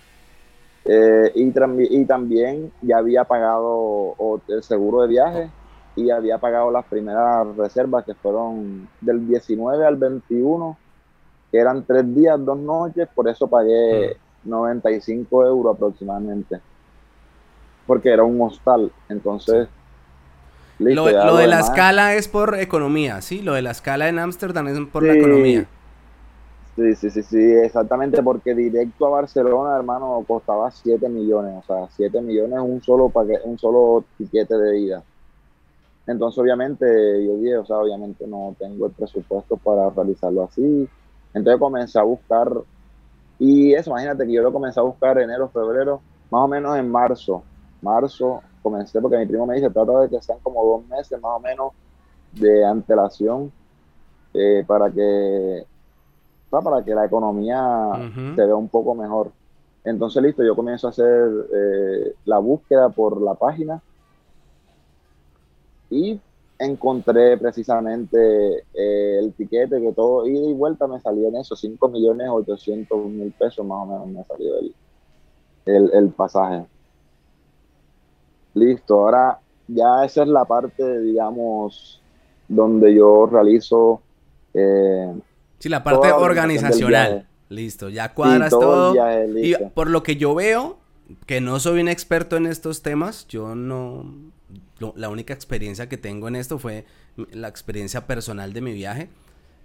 Eh, 0.86 1.30
y, 1.34 1.52
y, 2.00 2.04
también 2.06 2.72
ya 2.80 2.96
había 2.96 3.24
pagado 3.24 4.14
el 4.48 4.62
seguro 4.62 5.02
de 5.02 5.08
viaje 5.08 5.50
y 5.94 6.08
había 6.08 6.38
pagado 6.38 6.70
las 6.70 6.86
primeras 6.86 7.54
reservas 7.54 8.06
que 8.06 8.14
fueron 8.14 8.88
del 9.02 9.28
19 9.28 9.84
al 9.84 9.96
21, 9.96 10.78
que 11.50 11.58
eran 11.58 11.84
tres 11.84 12.14
días, 12.14 12.42
dos 12.44 12.58
noches, 12.58 13.08
por 13.14 13.28
eso 13.28 13.46
pagué 13.46 14.16
95 14.44 15.36
mm. 15.36 15.44
euros 15.46 15.76
aproximadamente, 15.76 16.60
porque 17.86 18.10
era 18.10 18.24
un 18.24 18.40
hostal, 18.40 18.90
entonces 19.08 19.68
lo, 20.80 21.36
de 21.36 21.46
la 21.46 21.60
escala 21.60 22.14
es 22.14 22.26
por 22.28 22.58
economía, 22.58 23.20
¿sí? 23.20 23.42
Lo 23.42 23.52
de 23.52 23.62
la 23.62 23.70
escala 23.70 24.08
en 24.08 24.18
Ámsterdam 24.18 24.68
es 24.68 24.78
por 24.86 25.02
la 25.02 25.14
economía. 25.14 25.66
Sí, 26.76 26.94
sí, 26.94 27.10
sí, 27.10 27.22
sí, 27.22 27.52
exactamente, 27.62 28.22
porque 28.22 28.54
directo 28.54 29.06
a 29.06 29.10
Barcelona, 29.10 29.76
hermano, 29.76 30.24
costaba 30.26 30.70
7 30.70 31.06
millones, 31.10 31.62
o 31.62 31.66
sea, 31.66 31.88
7 31.96 32.22
millones 32.22 32.58
un 32.60 32.82
solo 32.82 33.12
un 33.44 33.58
solo 33.58 34.04
tiquete 34.16 34.56
de 34.56 34.78
ida. 34.78 35.02
Entonces, 36.06 36.38
obviamente, 36.38 36.86
yo 37.26 37.36
dije, 37.36 37.58
o 37.58 37.66
sea, 37.66 37.78
obviamente 37.78 38.26
no 38.26 38.56
tengo 38.58 38.86
el 38.86 38.92
presupuesto 38.92 39.56
para 39.58 39.90
realizarlo 39.90 40.44
así. 40.44 40.88
Entonces 41.34 41.60
comencé 41.60 41.98
a 41.98 42.02
buscar, 42.02 42.50
y 43.38 43.72
eso, 43.72 43.90
imagínate 43.90 44.26
que 44.26 44.32
yo 44.32 44.42
lo 44.42 44.52
comencé 44.52 44.80
a 44.80 44.84
buscar 44.84 45.18
enero, 45.18 45.48
febrero, 45.48 46.00
más 46.30 46.42
o 46.42 46.48
menos 46.48 46.76
en 46.76 46.90
marzo, 46.90 47.42
marzo, 47.82 48.42
comencé 48.62 49.00
porque 49.00 49.18
mi 49.18 49.26
primo 49.26 49.46
me 49.46 49.54
dice, 49.54 49.70
trata 49.70 50.00
de 50.00 50.08
que 50.08 50.22
sean 50.22 50.38
como 50.42 50.64
dos 50.64 50.86
meses 50.86 51.20
más 51.20 51.36
o 51.36 51.40
menos 51.40 51.72
de 52.32 52.64
antelación 52.64 53.50
eh, 54.34 54.64
para 54.66 54.90
que 54.90 55.66
para 56.50 56.84
que 56.84 56.94
la 56.94 57.04
economía 57.04 58.10
se 58.34 58.44
vea 58.44 58.56
un 58.56 58.68
poco 58.68 58.94
mejor. 58.94 59.30
Entonces, 59.84 60.20
listo, 60.20 60.42
yo 60.42 60.56
comienzo 60.56 60.88
a 60.88 60.90
hacer 60.90 61.30
eh, 61.54 62.14
la 62.24 62.38
búsqueda 62.38 62.88
por 62.88 63.22
la 63.22 63.34
página. 63.34 63.80
Y 65.88 66.20
encontré 66.60 67.36
precisamente 67.38 68.64
eh, 68.74 69.18
el 69.18 69.32
tiquete 69.32 69.80
que 69.80 69.92
todo 69.92 70.26
ida 70.26 70.48
y 70.48 70.52
vuelta 70.52 70.86
me 70.86 71.00
salió 71.00 71.28
en 71.28 71.36
eso, 71.36 71.56
5 71.56 71.88
millones 71.88 72.28
800 72.30 73.06
mil 73.06 73.32
pesos 73.32 73.66
más 73.66 73.78
o 73.82 73.86
menos 73.86 74.06
me 74.08 74.24
salió 74.24 74.54
el, 75.66 75.90
el 75.92 76.08
pasaje. 76.10 76.64
Listo, 78.54 78.94
ahora 78.94 79.38
ya 79.68 80.04
esa 80.04 80.22
es 80.22 80.28
la 80.28 80.44
parte, 80.44 81.00
digamos, 81.00 82.00
donde 82.48 82.94
yo 82.94 83.26
realizo... 83.26 84.02
Eh, 84.52 85.14
sí, 85.58 85.68
la 85.68 85.84
parte 85.84 86.12
organizacional. 86.12 87.26
Listo, 87.48 87.88
ya 87.88 88.12
cuadras 88.14 88.50
todo. 88.50 88.94
Y 89.36 89.54
por 89.74 89.88
lo 89.90 90.02
que 90.02 90.16
yo 90.16 90.34
veo, 90.34 90.78
que 91.26 91.40
no 91.40 91.58
soy 91.60 91.80
un 91.80 91.88
experto 91.88 92.36
en 92.36 92.46
estos 92.46 92.82
temas, 92.82 93.26
yo 93.28 93.54
no... 93.54 94.04
la 94.96 95.08
única 95.08 95.34
experiencia 95.34 95.88
que 95.88 95.96
tengo 95.96 96.28
en 96.28 96.36
esto 96.36 96.58
fue 96.58 96.84
la 97.32 97.48
experiencia 97.48 98.06
personal 98.06 98.52
de 98.52 98.60
mi 98.60 98.72
viaje. 98.72 99.08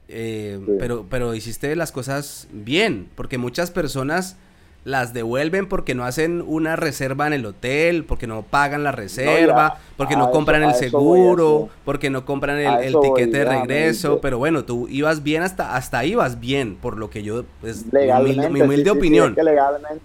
Eh, 0.08 0.60
pero, 0.78 1.08
pero 1.10 1.34
hiciste 1.34 1.76
las 1.76 1.92
cosas 1.92 2.48
bien, 2.52 3.10
porque 3.16 3.38
muchas 3.38 3.72
personas 3.72 4.38
las 4.86 5.14
devuelven 5.14 5.68
porque 5.68 5.96
no 5.96 6.06
hacen 6.06 6.44
una 6.46 6.76
reserva 6.76 7.26
en 7.26 7.34
el 7.34 7.46
hotel, 7.46 8.06
porque 8.06 8.28
no 8.28 8.44
pagan 8.44 8.84
la 8.84 8.92
reserva, 8.92 9.80
porque 9.98 10.16
no 10.16 10.30
compran 10.30 10.62
el 10.62 10.76
seguro, 10.76 11.70
porque 11.84 12.12
no 12.12 12.24
compran 12.24 12.60
el, 12.60 12.96
tiquete 13.02 13.40
de 13.40 13.46
regreso, 13.46 14.22
pero 14.22 14.38
bueno, 14.38 14.64
tú 14.64 14.88
ibas 14.88 15.24
bien 15.24 15.42
hasta 15.42 15.76
hasta 15.76 15.98
ahí 15.98 16.14
vas 16.14 16.40
bien, 16.40 16.76
por 16.76 16.98
lo 16.98 17.10
que 17.10 17.24
yo 17.24 17.46
pues, 17.62 17.92
legalmente, 17.92 18.50
mi, 18.50 18.62
humilde 18.62 18.92
opinión. 18.92 19.36
legalmente, 19.36 20.04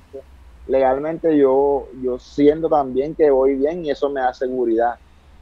legalmente 0.71 1.37
yo 1.37 1.89
yo 2.01 2.19
siento 2.19 2.69
también 2.69 3.15
que 3.17 3.31
voy 3.31 3.57
bien 3.57 3.85
y 3.85 3.91
eso 3.91 4.09
me 4.11 4.21
da 4.21 4.33
seguridad. 4.33 4.95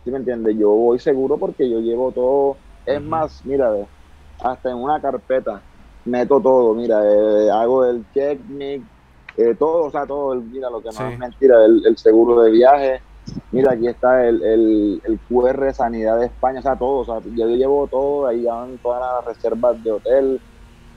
¿Sí 0.05 0.11
me 0.11 0.19
entiendes? 0.19 0.57
Yo 0.57 0.71
voy 0.71 0.99
seguro 0.99 1.39
porque 1.39 1.69
yo 1.69 1.81
llevo 1.81 2.13
todo, 2.13 2.57
es 2.87 3.03
más, 3.03 3.45
mira, 3.45 3.71
hasta 4.41 4.71
en 4.71 4.77
una 4.77 5.01
carpeta 5.01 5.63
meto 6.05 6.41
todo, 6.41 6.75
mira, 6.75 7.03
eh, 7.05 7.51
hago 7.51 7.85
el 7.85 8.07
check, 8.13 8.41
eh, 9.37 9.55
todo, 9.59 9.85
o 9.85 9.91
sea, 9.91 10.07
todo, 10.07 10.35
mira, 10.37 10.71
lo 10.71 10.81
que 10.83 10.89
no 10.99 11.11
es 11.11 11.19
mentira, 11.19 11.65
el, 11.67 11.99
seguro 11.99 12.41
de 12.43 12.51
viaje, 12.51 13.03
mira, 13.51 13.73
aquí 13.73 13.87
está 13.87 14.27
el, 14.27 14.43
el, 14.43 15.03
el, 15.05 15.21
QR 15.29 15.67
de 15.67 15.75
Sanidad 15.75 16.19
de 16.19 16.27
España, 16.27 16.61
o 16.61 16.63
sea, 16.63 16.77
todo, 16.79 17.01
o 17.01 17.05
sea, 17.05 17.21
yo 17.35 17.49
llevo 17.49 17.87
todo, 17.89 18.27
ahí 18.27 18.45
van 18.45 18.79
todas 18.79 19.03
las 19.03 19.25
reservas 19.27 19.83
de 19.85 19.91
hotel, 19.91 20.41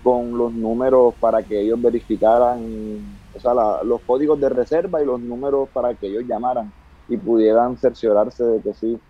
con 0.02 0.38
los 0.38 0.54
números 0.54 1.14
para 1.20 1.44
que 1.44 1.62
ellos 1.62 1.82
verificaran, 1.82 3.21
sea, 3.42 3.84
los 3.84 4.02
códigos 4.04 4.40
de 4.40 4.50
reserva 4.50 5.02
y 5.02 5.06
los 5.06 5.22
números 5.22 5.70
para 5.74 5.96
que 5.96 6.08
ellos 6.08 6.24
llamaran 6.28 6.74
y 7.08 7.18
pudieran 7.18 7.78
cerciorarse 7.78 8.44
de 8.44 8.62
que 8.62 8.74
sí, 8.74 9.04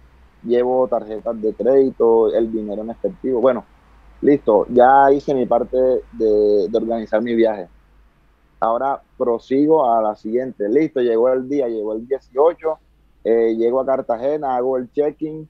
llevo 0.44 0.88
tarjetas 0.88 1.42
de 1.42 1.56
crédito, 1.56 2.34
el 2.34 2.52
dinero 2.52 2.84
en 2.84 2.92
efectivo. 2.92 3.42
Bueno, 3.42 3.70
listo, 4.22 4.66
ya 4.70 5.12
hice 5.14 5.34
mi 5.36 5.46
parte 5.46 5.78
de, 6.12 6.68
de 6.70 6.78
organizar 6.78 7.22
mi 7.22 7.36
viaje 7.36 7.70
Ahora 8.60 9.04
prosigo 9.18 9.92
a 9.92 10.02
la 10.04 10.16
siguiente. 10.16 10.70
Listo, 10.70 11.02
llegó 11.02 11.30
el 11.30 11.50
día, 11.50 11.68
llegó 11.68 11.94
el 11.94 12.08
18, 12.08 12.80
eh, 13.24 13.56
llego 13.58 13.82
a 13.82 13.86
Cartagena, 13.86 14.56
hago 14.56 14.78
el 14.78 14.92
check-in 14.92 15.50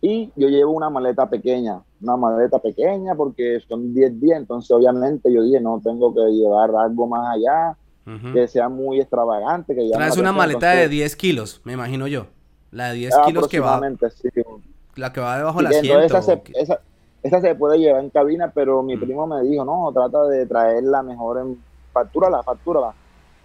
y 0.00 0.32
yo 0.36 0.48
llevo 0.48 0.72
una 0.72 0.90
maleta 0.90 1.28
pequeña, 1.28 1.82
una 2.00 2.16
maleta 2.16 2.58
pequeña 2.58 3.14
porque 3.14 3.60
son 3.66 3.94
10 3.94 4.20
días, 4.20 4.38
entonces 4.38 4.70
obviamente 4.70 5.32
yo 5.32 5.42
dije, 5.42 5.60
no 5.60 5.80
tengo 5.82 6.14
que 6.14 6.20
llevar 6.20 6.70
algo 6.76 7.06
más 7.06 7.36
allá, 7.36 7.76
que 8.32 8.46
sea 8.46 8.68
muy 8.68 9.00
extravagante. 9.00 9.74
Que 9.74 9.90
Traes 9.92 10.16
una 10.16 10.32
maleta 10.32 10.70
de 10.70 10.88
10 10.88 11.16
kilos, 11.16 11.60
me 11.64 11.72
imagino 11.72 12.06
yo. 12.06 12.26
La 12.70 12.90
de 12.90 12.96
10 12.96 13.14
kilos 13.26 13.48
que 13.48 13.60
va. 13.60 13.80
Sí. 14.14 14.28
La 14.94 15.12
que 15.12 15.20
va 15.20 15.38
debajo 15.38 15.58
de 15.58 15.64
la 15.64 15.70
asiento. 15.70 16.00
Esa 16.00 16.22
se, 16.22 16.42
esa, 16.54 16.80
esa 17.22 17.40
se 17.40 17.54
puede 17.54 17.78
llevar 17.78 18.02
en 18.02 18.10
cabina, 18.10 18.52
pero 18.54 18.82
mi 18.82 18.96
primo 18.96 19.26
me 19.26 19.42
dijo, 19.42 19.64
no, 19.64 19.90
trata 19.92 20.24
de 20.28 20.46
traerla 20.46 21.02
mejor 21.02 21.38
en 21.38 21.58
factura 21.92 22.30
la 22.30 22.42
factura 22.42 22.94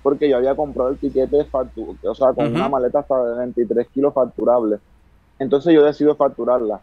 porque 0.04 0.30
yo 0.30 0.38
había 0.38 0.56
comprado 0.56 0.90
el 0.90 0.98
tiquete 0.98 1.38
de 1.38 1.46
factura, 1.46 1.98
o 2.04 2.16
sea, 2.16 2.34
con 2.34 2.48
una 2.48 2.70
maleta 2.70 3.00
hasta 3.00 3.24
de 3.24 3.38
23 3.38 3.88
kilos 3.90 4.14
facturable. 4.14 4.80
Entonces 5.40 5.74
yo 5.74 5.84
decido 5.84 6.16
facturarla. 6.16 6.82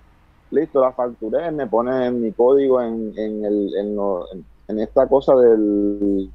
Listo, 0.50 0.80
la 0.80 0.92
facturé, 0.92 1.50
me 1.50 1.66
pone 1.66 2.10
mi 2.10 2.32
código 2.32 2.80
en, 2.80 3.12
en, 3.18 3.44
el, 3.44 3.70
en, 4.68 4.78
esta 4.78 5.06
cosa 5.06 5.34
del, 5.34 6.30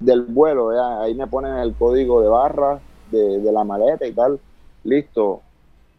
del 0.00 0.22
vuelo, 0.22 0.70
ahí 1.00 1.14
me 1.14 1.28
ponen 1.28 1.54
el 1.58 1.74
código 1.74 2.20
de 2.20 2.28
barra 2.28 2.80
de, 3.12 3.38
de 3.38 3.52
la 3.52 3.62
maleta 3.62 4.06
y 4.06 4.12
tal. 4.12 4.40
Listo, 4.82 5.42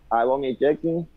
hago 0.10 0.38
mi 0.38 0.58
check-in, 0.58 1.08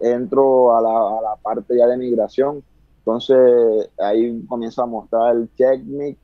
entro 0.00 0.76
a 0.76 0.82
la, 0.82 1.18
a 1.18 1.22
la 1.22 1.36
parte 1.36 1.76
ya 1.76 1.86
de 1.86 1.96
migración, 1.96 2.62
entonces 2.98 3.88
ahí 3.98 4.44
comienza 4.46 4.82
a 4.82 4.86
mostrar 4.86 5.34
el 5.34 5.48
checkmate. 5.56 6.18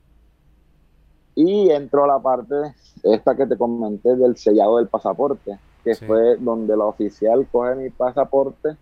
Y 1.37 1.69
entro 1.69 2.05
a 2.05 2.07
la 2.07 2.19
parte 2.19 2.55
esta 3.03 3.35
que 3.35 3.45
te 3.45 3.57
comenté 3.57 4.15
del 4.15 4.37
sellado 4.37 4.77
del 4.77 4.87
pasaporte, 4.87 5.57
que 5.85 5.95
fue 5.95 6.35
donde 6.35 6.75
la 6.75 6.83
oficial 6.83 7.47
coge 7.49 7.75
mi 7.75 7.89
pasaporte, 7.89 8.75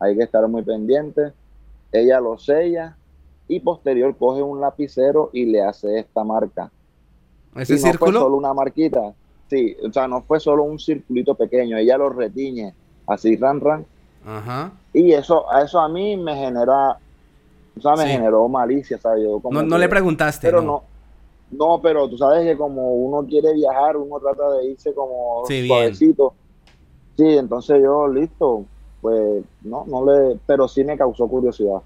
hay 0.00 0.16
que 0.16 0.24
estar 0.24 0.48
muy 0.48 0.62
pendiente, 0.62 1.32
ella 1.92 2.18
lo 2.18 2.36
sella 2.38 2.96
y 3.46 3.60
posterior 3.60 4.16
coge 4.16 4.42
un 4.42 4.60
lapicero 4.60 5.30
y 5.32 5.46
le 5.46 5.62
hace 5.62 6.00
esta 6.00 6.24
marca. 6.24 6.70
¿Ese 7.54 7.78
círculo? 7.78 8.10
No 8.10 8.18
fue 8.18 8.24
solo 8.26 8.36
una 8.38 8.54
marquita, 8.54 9.14
sí, 9.48 9.76
o 9.86 9.92
sea, 9.92 10.08
no 10.08 10.22
fue 10.22 10.40
solo 10.40 10.64
un 10.64 10.80
circulito 10.80 11.36
pequeño, 11.36 11.76
ella 11.76 11.96
lo 11.96 12.08
retiñe, 12.08 12.74
así 13.06 13.36
ran 13.36 13.60
ran. 13.60 13.86
Ajá. 14.26 14.72
Y 14.92 15.12
eso, 15.12 15.44
eso 15.62 15.78
a 15.78 15.88
mí 15.88 16.16
me 16.16 16.34
genera 16.34 16.98
o 17.76 17.80
sea, 17.80 17.94
me 17.94 18.06
generó 18.06 18.48
malicia, 18.48 18.98
¿sabes? 18.98 19.24
Yo 19.24 19.38
como 19.40 19.62
no, 19.62 19.78
le 19.78 19.88
preguntaste. 19.88 20.46
Pero 20.46 20.62
no. 20.62 20.82
no. 21.50 21.80
pero 21.82 22.08
tú 22.08 22.16
sabes 22.16 22.44
que 22.44 22.56
como 22.56 22.94
uno 22.94 23.26
quiere 23.26 23.52
viajar, 23.52 23.96
uno 23.96 24.18
trata 24.18 24.50
de 24.52 24.70
irse 24.70 24.94
como 24.94 25.44
suavecito. 25.46 26.34
Sí, 27.16 27.24
entonces 27.36 27.82
yo, 27.82 28.08
listo, 28.08 28.64
pues 29.00 29.44
no, 29.62 29.84
no 29.86 30.04
le, 30.04 30.38
pero 30.46 30.68
sí 30.68 30.84
me 30.84 30.96
causó 30.96 31.26
curiosidad. 31.28 31.80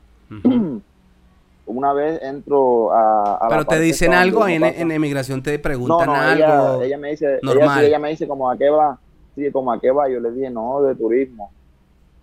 Una 1.66 1.92
vez 1.92 2.20
entro 2.22 2.92
a... 2.92 3.46
pero 3.48 3.64
te 3.64 3.78
dicen 3.78 4.12
algo 4.12 4.48
en, 4.48 4.64
en, 4.64 4.90
emigración, 4.90 5.40
te 5.40 5.56
preguntan 5.60 6.06
no, 6.06 6.14
no, 6.14 6.20
algo. 6.20 6.82
Ella, 6.82 6.98
me 6.98 7.10
dice, 7.10 7.38
normal. 7.42 7.84
Ella, 7.84 7.98
me 8.00 8.10
dice 8.10 8.26
como 8.26 8.50
a 8.50 8.56
qué 8.56 8.70
va, 8.70 8.98
sí, 9.36 9.52
como 9.52 9.70
a 9.70 9.80
qué 9.80 9.92
va, 9.92 10.08
yo 10.08 10.18
le 10.18 10.32
dije 10.32 10.50
no, 10.50 10.82
de 10.82 10.96
turismo. 10.96 11.52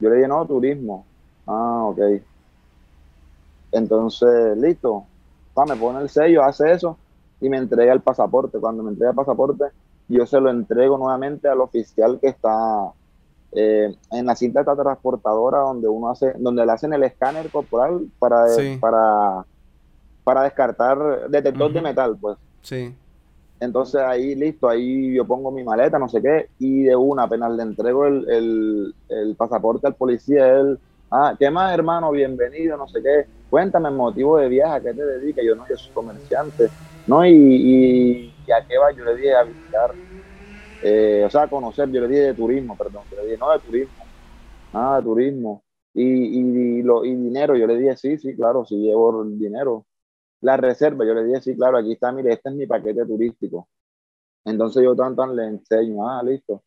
Yo 0.02 0.10
le 0.10 0.17
dije 0.17 0.28
no, 0.28 0.46
turismo. 0.46 1.06
Ah, 1.46 1.84
ok. 1.86 2.00
Entonces, 3.72 4.58
listo, 4.58 5.06
me 5.65 5.76
pone 5.76 6.02
el 6.02 6.10
sello, 6.10 6.43
hace 6.43 6.72
eso 6.72 6.98
y 7.39 7.50
me 7.50 7.58
entrega 7.58 7.93
el 7.93 8.02
pasaporte. 8.02 8.60
Cuando 8.60 8.84
me 8.84 8.91
entrega 8.91 9.12
el 9.12 9.15
pasaporte, 9.15 9.65
yo 10.08 10.26
se 10.26 10.39
lo 10.39 10.50
entrego 10.50 10.98
nuevamente 10.98 11.48
al 11.48 11.62
oficial 11.62 12.20
que 12.20 12.28
está 12.28 12.91
eh, 13.53 13.95
en 14.12 14.25
la 14.25 14.36
cinta 14.36 14.63
transportadora 14.63 15.60
donde 15.60 15.88
uno 15.88 16.10
hace, 16.10 16.33
donde 16.38 16.65
le 16.65 16.71
hacen 16.71 16.93
el 16.93 17.03
escáner 17.03 17.49
corporal 17.49 18.07
para, 18.19 18.45
para, 18.79 19.45
para 20.23 20.43
descartar 20.43 21.29
detector 21.29 21.71
de 21.71 21.81
metal, 21.81 22.17
pues. 22.19 22.38
Sí. 22.62 22.95
Entonces 23.60 24.01
ahí 24.01 24.36
listo, 24.36 24.69
ahí 24.69 25.15
yo 25.15 25.25
pongo 25.25 25.51
mi 25.51 25.63
maleta, 25.63 25.97
no 25.97 26.10
sé 26.10 26.21
qué, 26.21 26.49
y 26.60 26.83
de 26.83 26.95
una 26.95 27.23
apenas 27.23 27.51
le 27.53 27.63
entrego 27.63 28.05
el, 28.05 28.29
el, 28.29 28.95
el 29.10 29.36
pasaporte 29.36 29.88
al 29.88 29.95
policía, 29.95 30.47
él 30.47 30.79
Ah, 31.10 31.33
¿qué 31.39 31.49
más, 31.49 31.73
hermano? 31.73 32.12
Bienvenido, 32.12 32.75
no 32.75 32.88
sé 32.89 33.01
qué. 33.01 33.25
Cuéntame 33.49 33.88
el 33.88 33.95
motivo 33.95 34.38
de 34.38 34.49
viaje, 34.49 34.75
a 34.75 34.81
qué 34.81 34.93
te 34.93 35.05
dedicas. 35.05 35.45
Yo 35.45 35.55
no, 35.55 35.65
yo 35.69 35.77
soy 35.77 35.93
comerciante, 35.93 36.67
¿no? 37.07 37.25
Y, 37.25 38.33
a 38.53 38.65
qué 38.65 38.77
va, 38.77 38.91
yo 38.91 39.05
le 39.05 39.15
dije 39.15 39.33
a 39.33 39.43
visitar, 39.43 39.93
eh, 40.81 41.23
o 41.25 41.29
sea, 41.29 41.47
conocer, 41.49 41.89
yo 41.91 42.01
le 42.01 42.07
dije 42.07 42.21
de 42.21 42.33
turismo, 42.35 42.77
perdón, 42.77 43.07
yo 43.11 43.17
le 43.17 43.25
dije, 43.25 43.37
no, 43.37 43.51
de 43.51 43.59
turismo, 43.59 44.09
ah, 44.73 44.97
de 44.97 45.03
turismo. 45.03 45.63
Y, 45.93 46.79
y, 46.79 46.83
lo, 46.83 47.05
y 47.05 47.15
dinero, 47.15 47.55
yo 47.55 47.67
le 47.67 47.77
dije, 47.77 47.97
sí, 47.97 48.17
sí, 48.19 48.35
claro, 48.35 48.65
sí 48.65 48.77
llevo 48.77 49.23
el 49.23 49.39
dinero. 49.39 49.85
La 50.41 50.57
reserva, 50.57 51.05
yo 51.05 51.13
le 51.15 51.25
dije, 51.25 51.41
sí, 51.41 51.55
claro, 51.55 51.77
aquí 51.77 51.93
está, 51.93 52.11
mire, 52.11 52.33
este 52.33 52.49
es 52.49 52.55
mi 52.55 52.67
paquete 52.67 53.05
turístico. 53.05 53.69
Entonces 54.45 54.83
yo 54.83 54.95
tanto 54.95 55.25
le 55.27 55.45
enseño, 55.47 56.07
ah, 56.07 56.23
listo 56.23 56.63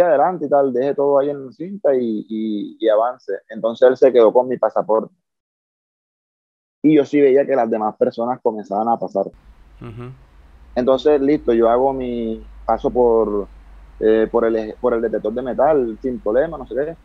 adelante 0.00 0.46
y 0.46 0.48
tal, 0.48 0.72
deje 0.72 0.94
todo 0.94 1.18
ahí 1.18 1.30
en 1.30 1.46
la 1.46 1.52
cinta 1.52 1.94
y, 1.94 2.26
y, 2.28 2.88
avance. 2.88 3.32
Entonces 3.48 3.88
él 3.88 3.96
se 3.96 4.12
quedó 4.12 4.32
con 4.32 4.48
mi 4.48 4.56
pasaporte. 4.56 5.14
Y 6.82 6.96
yo 6.96 7.04
sí 7.04 7.20
veía 7.20 7.46
que 7.46 7.56
las 7.56 7.70
demás 7.70 7.96
personas 7.96 8.40
comenzaban 8.42 8.88
a 8.88 8.98
pasar. 8.98 9.26
Entonces, 10.74 11.20
listo, 11.20 11.52
yo 11.52 11.68
hago 11.68 11.92
mi 11.92 12.46
paso 12.66 12.90
por, 12.92 13.48
eh, 14.00 14.28
por, 14.30 14.44
el, 14.44 14.74
por 14.80 14.94
el 14.94 15.02
detector 15.02 15.32
de 15.32 15.42
metal 15.42 15.98
sin 16.02 16.18
problema, 16.18 16.58
no 16.58 16.66
sé 16.66 16.74
qué. 16.74 16.96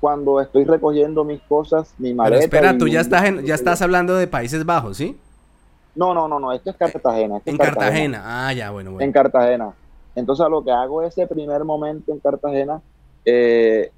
Cuando 0.00 0.40
estoy 0.40 0.64
recogiendo 0.64 1.24
mis 1.24 1.40
cosas, 1.42 1.94
mi 1.98 2.12
maleta. 2.12 2.42
espera, 2.42 2.76
tú 2.76 2.88
ya 2.88 3.00
estás, 3.00 3.24
en, 3.24 3.44
ya 3.44 3.54
estás 3.54 3.82
hablando 3.82 4.16
de 4.16 4.26
Países 4.26 4.64
Bajos, 4.64 4.96
¿sí? 4.96 5.16
No, 5.94 6.14
no, 6.14 6.26
no, 6.26 6.40
no, 6.40 6.52
esto 6.52 6.70
es 6.70 6.76
Cartagena. 6.76 7.40
en 7.44 7.56
Cartagena. 7.56 8.22
ah, 8.24 8.52
ya, 8.52 8.70
bueno, 8.70 8.92
bueno. 8.92 9.04
En 9.04 9.12
Cartagena. 9.12 9.72
Entonces, 10.14 10.46
lo 10.48 10.64
que 10.64 10.70
hago 10.70 11.02
ese 11.02 11.26
primer 11.26 11.64
momento 11.64 12.12
en 12.12 12.18
Cartagena, 12.18 12.80
eh, 13.24 13.90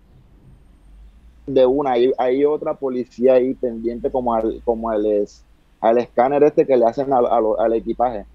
de 1.47 1.67
una, 1.67 1.93
hay, 1.93 2.13
hay, 2.19 2.45
otra 2.45 2.75
policía 2.75 3.35
ahí 3.35 3.55
pendiente 3.55 4.11
como 4.11 4.35
al, 4.35 4.61
como 4.65 4.91
al, 4.91 5.27
al 5.81 5.99
escáner 5.99 6.43
este 6.45 6.67
que 6.67 6.77
le 6.77 6.87
hacen 6.87 7.13
al, 7.13 7.73
equipaje. 7.75 8.27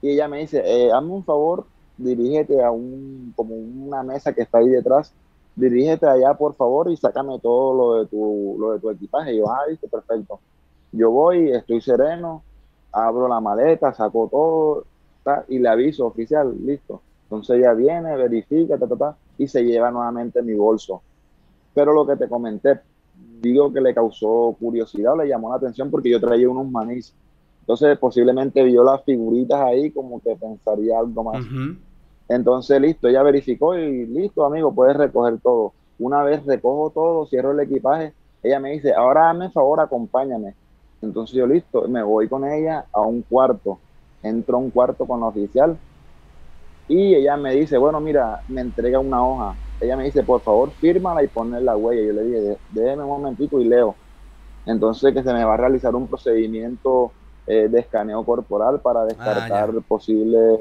Y 0.00 0.10
ella 0.10 0.28
me 0.28 0.38
dice, 0.38 0.62
eh, 0.64 0.90
hazme 0.92 1.12
un 1.12 1.24
favor, 1.24 1.66
dirígete 1.96 2.62
a 2.62 2.70
un, 2.70 3.32
como 3.36 3.54
una 3.54 4.02
mesa 4.02 4.32
que 4.32 4.42
está 4.42 4.58
ahí 4.58 4.68
detrás, 4.68 5.12
dirígete 5.56 6.06
allá 6.06 6.34
por 6.34 6.54
favor 6.54 6.90
y 6.90 6.96
sácame 6.96 7.38
todo 7.40 7.74
lo 7.74 8.02
de 8.02 8.06
tu, 8.08 8.56
lo 8.58 8.72
de 8.72 8.80
tu 8.80 8.90
equipaje. 8.90 9.36
Yo, 9.36 9.50
ah, 9.50 9.64
perfecto. 9.90 10.40
Yo 10.92 11.10
voy, 11.10 11.50
estoy 11.50 11.80
sereno, 11.80 12.42
abro 12.92 13.28
la 13.28 13.40
maleta, 13.40 13.92
saco 13.94 14.28
todo 14.30 14.84
y 15.48 15.58
le 15.58 15.68
aviso, 15.68 16.06
oficial, 16.06 16.54
listo 16.64 17.00
entonces 17.32 17.56
ella 17.56 17.72
viene, 17.72 18.14
verifica, 18.14 18.76
ta, 18.76 19.16
y 19.38 19.48
se 19.48 19.64
lleva 19.64 19.90
nuevamente 19.90 20.42
mi 20.42 20.52
bolso. 20.52 21.00
Pero 21.72 21.94
lo 21.94 22.06
que 22.06 22.16
te 22.16 22.28
comenté, 22.28 22.80
digo 23.40 23.72
que 23.72 23.80
le 23.80 23.94
causó 23.94 24.54
curiosidad, 24.60 25.16
le 25.16 25.26
llamó 25.26 25.48
la 25.48 25.56
atención 25.56 25.90
porque 25.90 26.10
yo 26.10 26.20
traía 26.20 26.50
unos 26.50 26.70
manís. 26.70 27.14
Entonces 27.62 27.98
posiblemente 27.98 28.62
vio 28.64 28.84
las 28.84 29.04
figuritas 29.04 29.60
ahí 29.60 29.90
como 29.92 30.20
que 30.20 30.36
pensaría 30.36 30.98
algo 30.98 31.24
más. 31.24 31.44
Entonces, 32.28 32.80
listo, 32.80 33.08
ella 33.08 33.22
verificó 33.22 33.76
y 33.76 34.06
listo, 34.06 34.44
amigo, 34.44 34.74
puedes 34.74 34.96
recoger 34.96 35.40
todo. 35.40 35.74
Una 35.98 36.24
vez 36.24 36.44
recojo 36.46 36.90
todo, 36.90 37.26
cierro 37.26 37.52
el 37.52 37.60
equipaje, 37.60 38.14
ella 38.42 38.58
me 38.60 38.72
dice, 38.72 38.92
ahora 38.94 39.26
dame 39.26 39.50
favor, 39.50 39.80
acompáñame. 39.80 40.56
Entonces 41.02 41.36
yo 41.36 41.46
listo, 41.46 41.88
me 41.88 42.02
voy 42.02 42.28
con 42.28 42.44
ella 42.44 42.86
a 42.92 43.00
un 43.02 43.22
cuarto. 43.22 43.80
Entro 44.22 44.56
a 44.56 44.60
un 44.60 44.70
cuarto 44.70 45.06
con 45.06 45.20
la 45.20 45.26
oficial 45.26 45.78
y 46.88 47.14
ella 47.14 47.36
me 47.36 47.54
dice, 47.54 47.78
bueno, 47.78 48.00
mira, 48.00 48.42
me 48.48 48.60
entrega 48.60 48.98
una 49.00 49.24
hoja. 49.26 49.56
Ella 49.80 49.96
me 49.96 50.04
dice, 50.04 50.22
por 50.22 50.42
favor, 50.42 50.72
fírmala 50.80 51.22
y 51.22 51.28
ponle 51.28 51.60
la 51.60 51.76
huella. 51.76 52.02
Yo 52.06 52.12
le 52.12 52.24
dije, 52.24 52.58
déjeme 52.68 53.02
un 53.04 53.08
momentito 53.10 53.60
y 53.60 53.64
leo. 53.64 53.96
Entonces 54.66 55.12
que 55.14 55.22
se 55.22 55.32
me 55.32 55.44
va 55.44 55.54
a 55.54 55.56
realizar 55.56 55.94
un 55.94 56.08
procedimiento 56.08 57.14
eh, 57.52 57.68
de 57.68 57.80
escaneo 57.80 58.24
corporal 58.24 58.80
para 58.80 59.02
ah, 59.02 59.04
descartar 59.04 59.70
posibles 59.86 60.58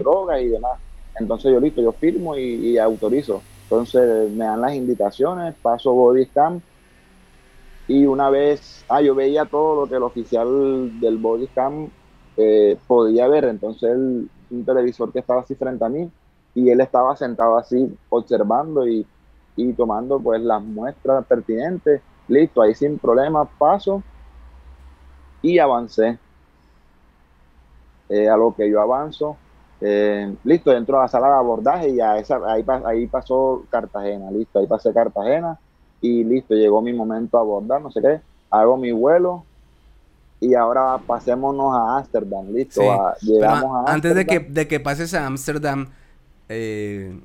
drogas 0.00 0.42
y 0.42 0.48
demás. 0.48 0.80
Entonces 1.20 1.52
yo 1.52 1.60
listo, 1.60 1.80
yo 1.80 1.92
firmo 1.92 2.36
y, 2.36 2.76
autorizo. 2.78 3.42
Entonces 3.62 4.28
me 4.32 4.44
dan 4.44 4.60
las 4.60 4.74
indicaciones, 4.74 5.54
paso 5.62 5.92
body 5.92 6.24
scan 6.24 6.60
y 7.86 8.06
una 8.06 8.28
vez, 8.28 8.84
ah, 8.88 9.00
yo 9.00 9.14
veía 9.14 9.44
todo 9.44 9.82
lo 9.82 9.88
que 9.88 9.94
el 9.94 10.02
oficial 10.02 10.98
del 10.98 11.16
body 11.16 11.46
scan 11.46 11.92
eh, 12.36 12.76
podía 12.88 13.28
ver. 13.28 13.44
Entonces 13.44 13.96
un 13.96 14.64
televisor 14.64 15.12
que 15.12 15.20
estaba 15.20 15.42
así 15.42 15.54
frente 15.54 15.84
a 15.84 15.88
mí 15.88 16.10
y 16.56 16.70
él 16.70 16.80
estaba 16.80 17.14
sentado 17.14 17.56
así 17.56 17.96
observando 18.08 18.84
y, 18.88 19.06
y 19.54 19.72
tomando 19.74 20.18
pues 20.18 20.42
las 20.42 20.60
muestras 20.60 21.24
pertinentes. 21.26 22.02
Listo, 22.26 22.62
ahí 22.62 22.74
sin 22.74 22.98
problema 22.98 23.44
paso 23.44 24.02
y 25.42 25.58
avancé. 25.58 26.18
Eh, 28.08 28.28
a 28.28 28.36
lo 28.36 28.54
que 28.54 28.70
yo 28.70 28.80
avanzo, 28.80 29.36
eh, 29.80 30.32
listo, 30.44 30.72
entro 30.72 30.98
a 30.98 31.02
la 31.02 31.08
sala 31.08 31.26
de 31.26 31.34
abordaje 31.34 31.90
y 31.90 32.00
a 32.00 32.18
esa, 32.18 32.38
ahí, 32.46 32.64
ahí 32.84 33.08
pasó 33.08 33.64
Cartagena, 33.68 34.30
listo, 34.30 34.60
ahí 34.60 34.66
pasé 34.68 34.92
Cartagena 34.92 35.58
y 36.00 36.22
listo, 36.22 36.54
llegó 36.54 36.80
mi 36.80 36.92
momento 36.92 37.36
a 37.36 37.40
abordar, 37.40 37.82
no 37.82 37.90
sé 37.90 38.00
qué, 38.00 38.20
hago 38.48 38.76
mi 38.76 38.92
vuelo 38.92 39.44
y 40.38 40.54
ahora 40.54 40.98
pasémonos 41.04 41.74
a 41.74 41.98
Ámsterdam, 41.98 42.52
listo, 42.52 42.80
llegamos 43.22 43.88
a 43.88 43.92
Antes 43.92 44.14
de 44.14 44.24
que, 44.24 44.38
de 44.38 44.68
que 44.68 44.78
pases 44.78 45.12
a 45.12 45.26
Ámsterdam, 45.26 45.88
eh, 46.48 47.20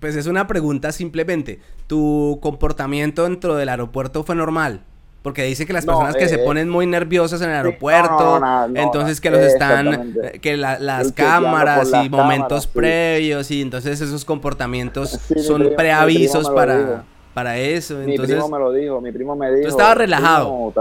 pues 0.00 0.16
es 0.16 0.26
una 0.26 0.48
pregunta 0.48 0.90
simplemente, 0.90 1.60
¿tu 1.86 2.40
comportamiento 2.42 3.22
dentro 3.22 3.54
del 3.54 3.68
aeropuerto 3.68 4.24
fue 4.24 4.34
normal? 4.34 4.82
Porque 5.22 5.42
dice 5.42 5.66
que 5.66 5.72
las 5.72 5.84
personas 5.84 6.14
que 6.14 6.28
se 6.28 6.36
eh, 6.36 6.44
ponen 6.44 6.68
muy 6.68 6.86
nerviosas 6.86 7.42
en 7.42 7.50
el 7.50 7.56
aeropuerto, 7.56 8.40
entonces 8.74 9.20
que 9.20 9.30
los 9.30 9.40
están, 9.40 10.14
que 10.40 10.56
las 10.56 11.12
cámaras 11.12 11.90
y 12.04 12.08
momentos 12.08 12.66
previos 12.66 13.50
y 13.50 13.60
entonces 13.60 14.00
esos 14.00 14.24
comportamientos 14.24 15.18
son 15.44 15.72
preavisos 15.76 16.48
para, 16.50 17.04
para 17.34 17.58
eso. 17.58 17.96
Mi 17.98 18.16
primo 18.16 18.48
me 18.48 18.58
lo 18.58 18.72
dijo, 18.72 19.00
mi 19.00 19.10
primo 19.10 19.34
me 19.34 19.50
dijo. 19.50 19.62
Tú 19.62 19.68
estabas 19.68 19.98
relajado. 19.98 20.72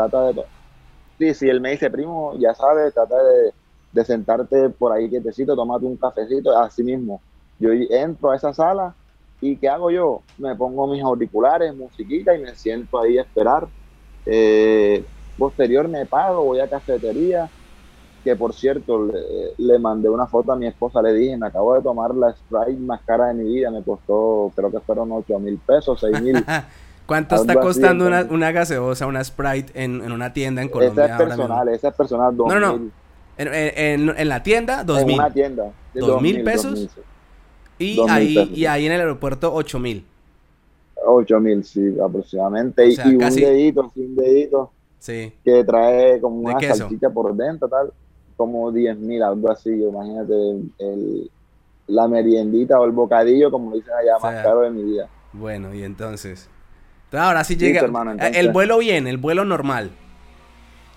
sí, 1.18 1.34
sí, 1.34 1.50
él 1.50 1.60
me 1.60 1.72
dice, 1.72 1.90
primo, 1.90 2.34
ya 2.38 2.54
sabes, 2.54 2.94
trata 2.94 3.16
de, 3.24 4.06
sentarte 4.06 4.70
por 4.70 4.92
ahí 4.92 5.10
quietecito, 5.10 5.56
tomate 5.56 5.86
un 5.86 5.98
cafecito, 5.98 6.56
así 6.56 6.84
mismo. 6.84 7.20
Yo 7.60 7.72
entro 7.72 8.30
a 8.30 8.36
esa 8.36 8.54
sala 8.54 8.94
y 9.42 9.56
¿qué 9.58 9.68
hago 9.68 9.90
yo? 9.90 10.22
Me 10.38 10.56
pongo 10.56 10.86
mis 10.86 11.02
auriculares, 11.02 11.76
musiquita 11.76 12.36
y 12.36 12.42
me 12.44 12.54
siento 12.54 13.02
ahí 13.02 13.18
a 13.18 13.24
esperar 13.24 13.68
eh, 14.30 15.04
posterior 15.38 15.88
me 15.88 16.06
pago, 16.06 16.44
voy 16.44 16.60
a 16.60 16.70
cafetería, 16.70 17.50
que 18.24 18.36
por 18.36 18.54
cierto 18.54 19.10
le, 19.58 19.80
mandé 19.80 20.10
una 20.10 20.28
foto 20.28 20.52
a 20.52 20.56
mi 20.56 20.68
esposa, 20.68 21.02
le 21.02 21.14
dije, 21.14 21.38
me 21.38 21.48
acabo 21.48 21.76
de 21.76 21.82
tomar 21.82 22.14
la 22.14 22.34
Sprite 22.34 22.80
más 22.82 23.02
cara 23.06 23.28
de 23.28 23.36
mi 23.36 23.54
vida, 23.54 23.72
me 23.72 23.82
costó, 23.84 24.52
creo 24.56 24.70
que 24.72 24.80
fueron 24.82 25.12
8 25.12 25.40
mil 25.40 25.58
pesos, 25.60 26.00
6 26.02 26.22
mil. 26.22 26.46
¿Cuánto 27.06 27.36
está 27.36 27.56
costando 27.56 28.06
una, 28.06 28.28
una, 28.30 28.52
gaseosa, 28.52 29.08
una 29.08 29.24
Sprite 29.24 29.72
en, 29.82 30.02
en, 30.04 30.12
una 30.12 30.34
tienda 30.34 30.62
en 30.62 30.68
Colombia? 30.68 31.06
Esa 31.06 31.14
es 31.14 31.20
personal, 31.20 31.70
esa 31.70 31.88
es 31.88 31.96
personal, 31.96 32.36
no, 32.36 32.48
no, 32.48 32.60
no. 32.60 32.92
En, 33.38 33.48
en, 33.54 34.10
en, 34.18 34.30
la 34.30 34.44
tienda, 34.44 34.84
2 34.84 35.06
mil. 35.06 35.14
En 35.14 35.20
una 35.20 35.32
tienda. 35.32 35.72
¿2 35.96 36.22
mil 36.22 36.44
pesos? 36.44 36.90
y, 37.80 38.02
ahí, 38.10 38.52
y 38.54 38.66
ahí 38.66 38.88
en 38.88 38.92
el 38.92 39.00
aeropuerto, 39.00 39.54
8 39.54 39.80
mil. 39.80 40.06
8 41.08 41.40
mil, 41.40 41.64
sí, 41.64 41.96
aproximadamente. 42.04 42.88
y 42.88 43.00
un 43.00 43.18
dedito, 43.18 43.92
un 43.96 44.16
dedito. 44.16 44.72
Sí. 45.00 45.34
Que 45.44 45.64
trae 45.64 46.20
como 46.20 46.42
una 46.42 46.60
salchicha 46.60 47.10
por 47.10 47.34
dentro, 47.36 47.68
tal. 47.68 47.94
Como 48.36 48.72
10 48.72 48.98
mil, 48.98 49.24
algo 49.24 49.50
así. 49.50 49.70
Imagínate 49.70 50.34
el, 50.80 51.32
la 51.88 52.08
meriendita 52.08 52.80
o 52.80 52.86
el 52.86 52.92
bocadillo, 52.92 53.50
como 53.50 53.74
dicen 53.74 53.94
allá, 53.94 54.18
más 54.22 54.44
caro 54.44 54.62
de 54.62 54.72
mi 54.72 54.84
vida. 54.84 55.08
Bueno, 55.34 55.74
y 55.74 55.84
entonces. 55.84 56.50
ahora 57.14 57.44
sí 57.44 57.56
llega. 57.56 57.88
El 58.34 58.52
vuelo 58.52 58.78
bien, 58.80 59.08
el 59.08 59.18
vuelo 59.18 59.46
normal. 59.46 59.92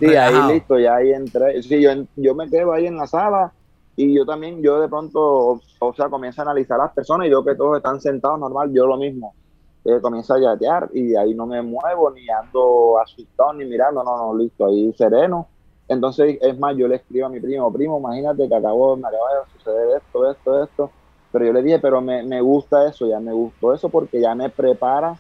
Sí, 0.01 0.07
ahí 0.07 0.55
listo, 0.55 0.79
ya 0.79 0.97
ahí 0.97 1.13
entré. 1.13 1.63
Sí, 1.63 1.81
yo, 1.81 1.91
yo 2.17 2.35
me 2.35 2.49
quedo 2.49 2.73
ahí 2.73 2.87
en 2.87 2.97
la 2.97 3.07
sala 3.07 3.53
y 3.97 4.15
yo 4.17 4.25
también, 4.25 4.63
yo 4.63 4.81
de 4.81 4.89
pronto, 4.89 5.61
o 5.79 5.95
sea, 5.95 6.09
comienzo 6.09 6.41
a 6.41 6.45
analizar 6.45 6.81
a 6.81 6.85
las 6.85 6.95
personas 6.95 7.27
y 7.27 7.31
yo 7.31 7.45
que 7.45 7.55
todos 7.55 7.77
están 7.77 8.01
sentados 8.01 8.41
normal, 8.41 8.73
yo 8.73 8.87
lo 8.87 8.97
mismo 8.97 9.35
eh, 9.97 10.01
comienzo 10.01 10.35
a 10.35 10.41
yatear 10.41 10.91
y 10.93 11.17
ahí 11.17 11.35
no 11.35 11.47
me 11.47 11.63
muevo, 11.63 12.11
ni 12.11 12.29
ando 12.29 12.99
asustado, 12.99 13.53
ni 13.53 13.65
mirando, 13.65 14.03
no, 14.03 14.17
no, 14.17 14.35
listo, 14.37 14.67
ahí 14.67 14.93
sereno. 14.95 15.49
Entonces, 15.89 16.39
es 16.41 16.59
más, 16.59 16.77
yo 16.77 16.87
le 16.87 16.97
escribo 16.97 17.27
a 17.27 17.29
mi 17.31 17.41
primo, 17.41 17.73
primo, 17.73 17.99
imagínate 17.99 18.49
que 18.49 18.55
acabo, 18.55 18.97
me 18.97 19.09
acaba 19.09 19.41
de 19.41 19.59
suceder 19.59 19.97
esto, 19.97 20.31
esto, 20.31 20.63
esto. 20.63 20.91
Pero 21.33 21.47
yo 21.47 21.53
le 21.53 21.63
dije, 21.63 21.79
pero 21.79 22.01
me, 22.01 22.23
me 22.23 22.41
gusta 22.41 22.89
eso, 22.89 23.07
ya 23.07 23.19
me 23.21 23.33
gustó 23.33 23.75
eso 23.75 23.89
porque 23.89 24.21
ya 24.21 24.35
me 24.35 24.51
prepara 24.51 25.17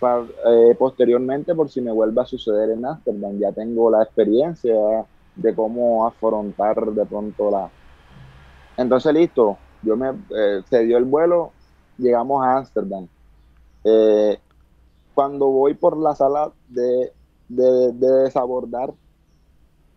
para, 0.00 0.24
eh, 0.46 0.74
posteriormente 0.78 1.54
por 1.54 1.68
si 1.70 1.80
me 1.80 1.92
vuelve 1.92 2.20
a 2.20 2.26
suceder 2.26 2.70
en 2.70 2.84
Amsterdam. 2.86 3.38
Ya 3.38 3.52
tengo 3.52 3.90
la 3.90 4.02
experiencia 4.02 4.74
de 5.34 5.54
cómo 5.54 6.06
afrontar 6.06 6.84
de 6.86 7.04
pronto 7.04 7.50
la... 7.50 7.70
Entonces, 8.76 9.12
listo, 9.12 9.58
yo 9.82 9.96
me, 9.96 10.10
eh, 10.10 10.62
se 10.68 10.80
dio 10.84 10.98
el 10.98 11.04
vuelo, 11.04 11.52
llegamos 11.98 12.44
a 12.44 12.58
Amsterdam 12.58 13.08
eh, 13.88 14.40
cuando 15.14 15.46
voy 15.46 15.74
por 15.74 15.96
la 15.96 16.16
sala 16.16 16.50
de, 16.68 17.12
desabordar, 17.48 18.92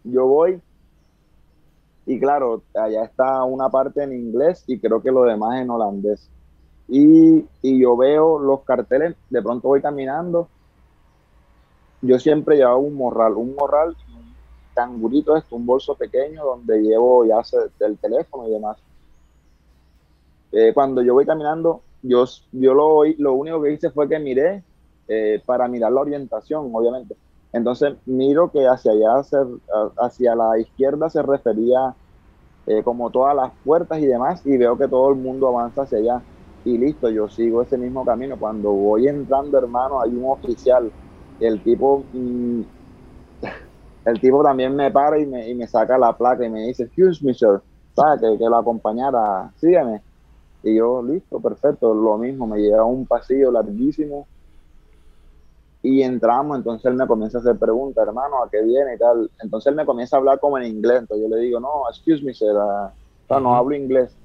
yo 0.04 0.28
voy 0.28 0.62
y 2.06 2.19
claro, 2.19 2.62
allá 2.75 3.04
está 3.04 3.43
una 3.43 3.69
parte 3.69 4.04
en 4.04 4.13
inglés 4.13 4.63
y 4.67 4.80
creo 4.80 5.02
que 5.02 5.12
lo 5.12 5.23
demás 5.23 5.60
en 5.60 5.71
holandés. 5.71 6.30
Y, 6.88 7.45
yo 7.63 7.97
veo 7.97 8.38
los 8.38 8.62
carteles, 8.62 9.15
de 9.30 9.41
pronto 9.41 9.67
voy 9.67 9.82
caminando. 9.82 10.47
Yo 12.02 12.19
siempre 12.19 12.58
llevo 12.58 12.78
un 12.78 12.93
morral, 12.95 13.34
un 13.34 13.56
morral, 13.56 13.95
un 14.15 14.34
cangurito, 14.75 15.36
esto, 15.36 15.56
un 15.56 15.65
bolso 15.65 15.95
pequeño 15.95 16.45
donde 16.45 16.82
llevo 16.82 17.25
ya 17.25 17.41
el 17.80 17.97
teléfono 17.97 18.47
y 18.47 18.52
demás. 18.52 18.78
Eh, 20.52 20.73
cuando 20.73 21.02
yo 21.02 21.13
voy 21.13 21.25
caminando, 21.25 21.82
yo, 22.01 22.25
yo 22.51 22.73
lo, 22.73 23.03
lo 23.17 23.33
único 23.35 23.62
que 23.62 23.73
hice 23.73 23.91
fue 23.91 24.09
que 24.09 24.19
miré 24.19 24.65
eh, 25.07 25.41
para 25.45 25.67
mirar 25.67 25.91
la 25.91 26.01
orientación, 26.01 26.69
obviamente. 26.73 27.17
Entonces 27.51 27.97
miro 28.05 28.51
que 28.51 28.67
hacia 28.67 28.91
allá, 28.91 29.21
hacia 29.97 30.35
la 30.35 30.59
izquierda 30.59 31.09
se 31.09 31.21
refería 31.23 31.95
eh, 32.65 32.83
como 32.83 33.12
todas 33.12 33.35
las 33.35 33.53
puertas 33.63 33.99
y 33.99 34.05
demás, 34.07 34.45
y 34.45 34.57
veo 34.57 34.77
que 34.77 34.88
todo 34.88 35.09
el 35.09 35.15
mundo 35.17 35.47
avanza 35.49 35.83
hacia 35.83 35.99
allá. 35.99 36.25
Y 36.63 36.77
listo, 36.77 37.09
yo 37.09 37.29
sigo 37.29 37.62
ese 37.63 37.77
mismo 37.77 38.05
camino. 38.05 38.38
Cuando 38.39 38.71
voy 38.73 39.07
entrando, 39.07 39.57
hermano, 39.57 40.01
hay 40.01 40.12
un 40.15 40.25
oficial. 40.31 40.93
El 41.39 41.63
tipo, 41.63 42.09
mm, 42.12 42.63
el 44.05 44.19
tipo 44.21 44.43
también 44.43 44.75
me 44.75 44.91
para 44.91 45.19
y 45.19 45.25
me, 45.27 45.49
y 45.49 45.55
me 45.55 45.67
saca 45.67 45.97
la 45.97 46.17
placa 46.17 46.45
y 46.45 46.49
me 46.49 46.67
dice, 46.67 46.83
excuse 46.83 47.23
me, 47.25 47.33
sir, 47.33 47.62
Que, 47.95 48.38
que 48.38 48.45
lo 48.45 48.57
acompañara, 48.57 49.53
sígueme. 49.57 50.03
Y 50.63 50.76
yo, 50.76 51.02
listo, 51.02 51.39
perfecto, 51.41 51.93
lo 51.93 52.17
mismo, 52.17 52.45
me 52.48 52.60
lleva 52.60 52.82
a 52.82 52.86
un 52.86 53.06
pasillo 53.08 53.52
larguísimo 53.52 54.28
y 55.82 56.02
entramos, 56.02 56.58
entonces 56.58 56.86
él 56.86 56.95
me 56.95 57.08
comienza 57.08 57.38
a 57.38 57.41
hacer 57.41 57.58
preguntas, 57.58 58.06
hermano, 58.06 58.43
¿a 58.43 58.50
qué 58.50 58.62
viene 58.62 58.95
y 58.95 58.98
tal? 58.98 59.32
Entonces 59.41 59.67
él 59.72 59.76
me 59.76 59.86
comienza 59.86 60.17
a 60.17 60.19
hablar 60.19 60.39
como 60.39 60.58
en 60.58 60.65
inglés, 60.65 61.00
entonces 61.00 61.30
yo 61.30 61.36
le 61.36 61.41
digo, 61.41 61.60
no, 61.60 61.84
excuse 61.89 62.24
me, 62.24 62.34
sir, 62.34 62.52
uh, 62.52 63.39
no 63.39 63.56
hablo 63.56 63.76
inglés. 63.76 64.17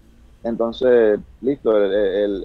Entonces, 0.43 1.21
listo, 1.41 1.75
él, 1.77 2.45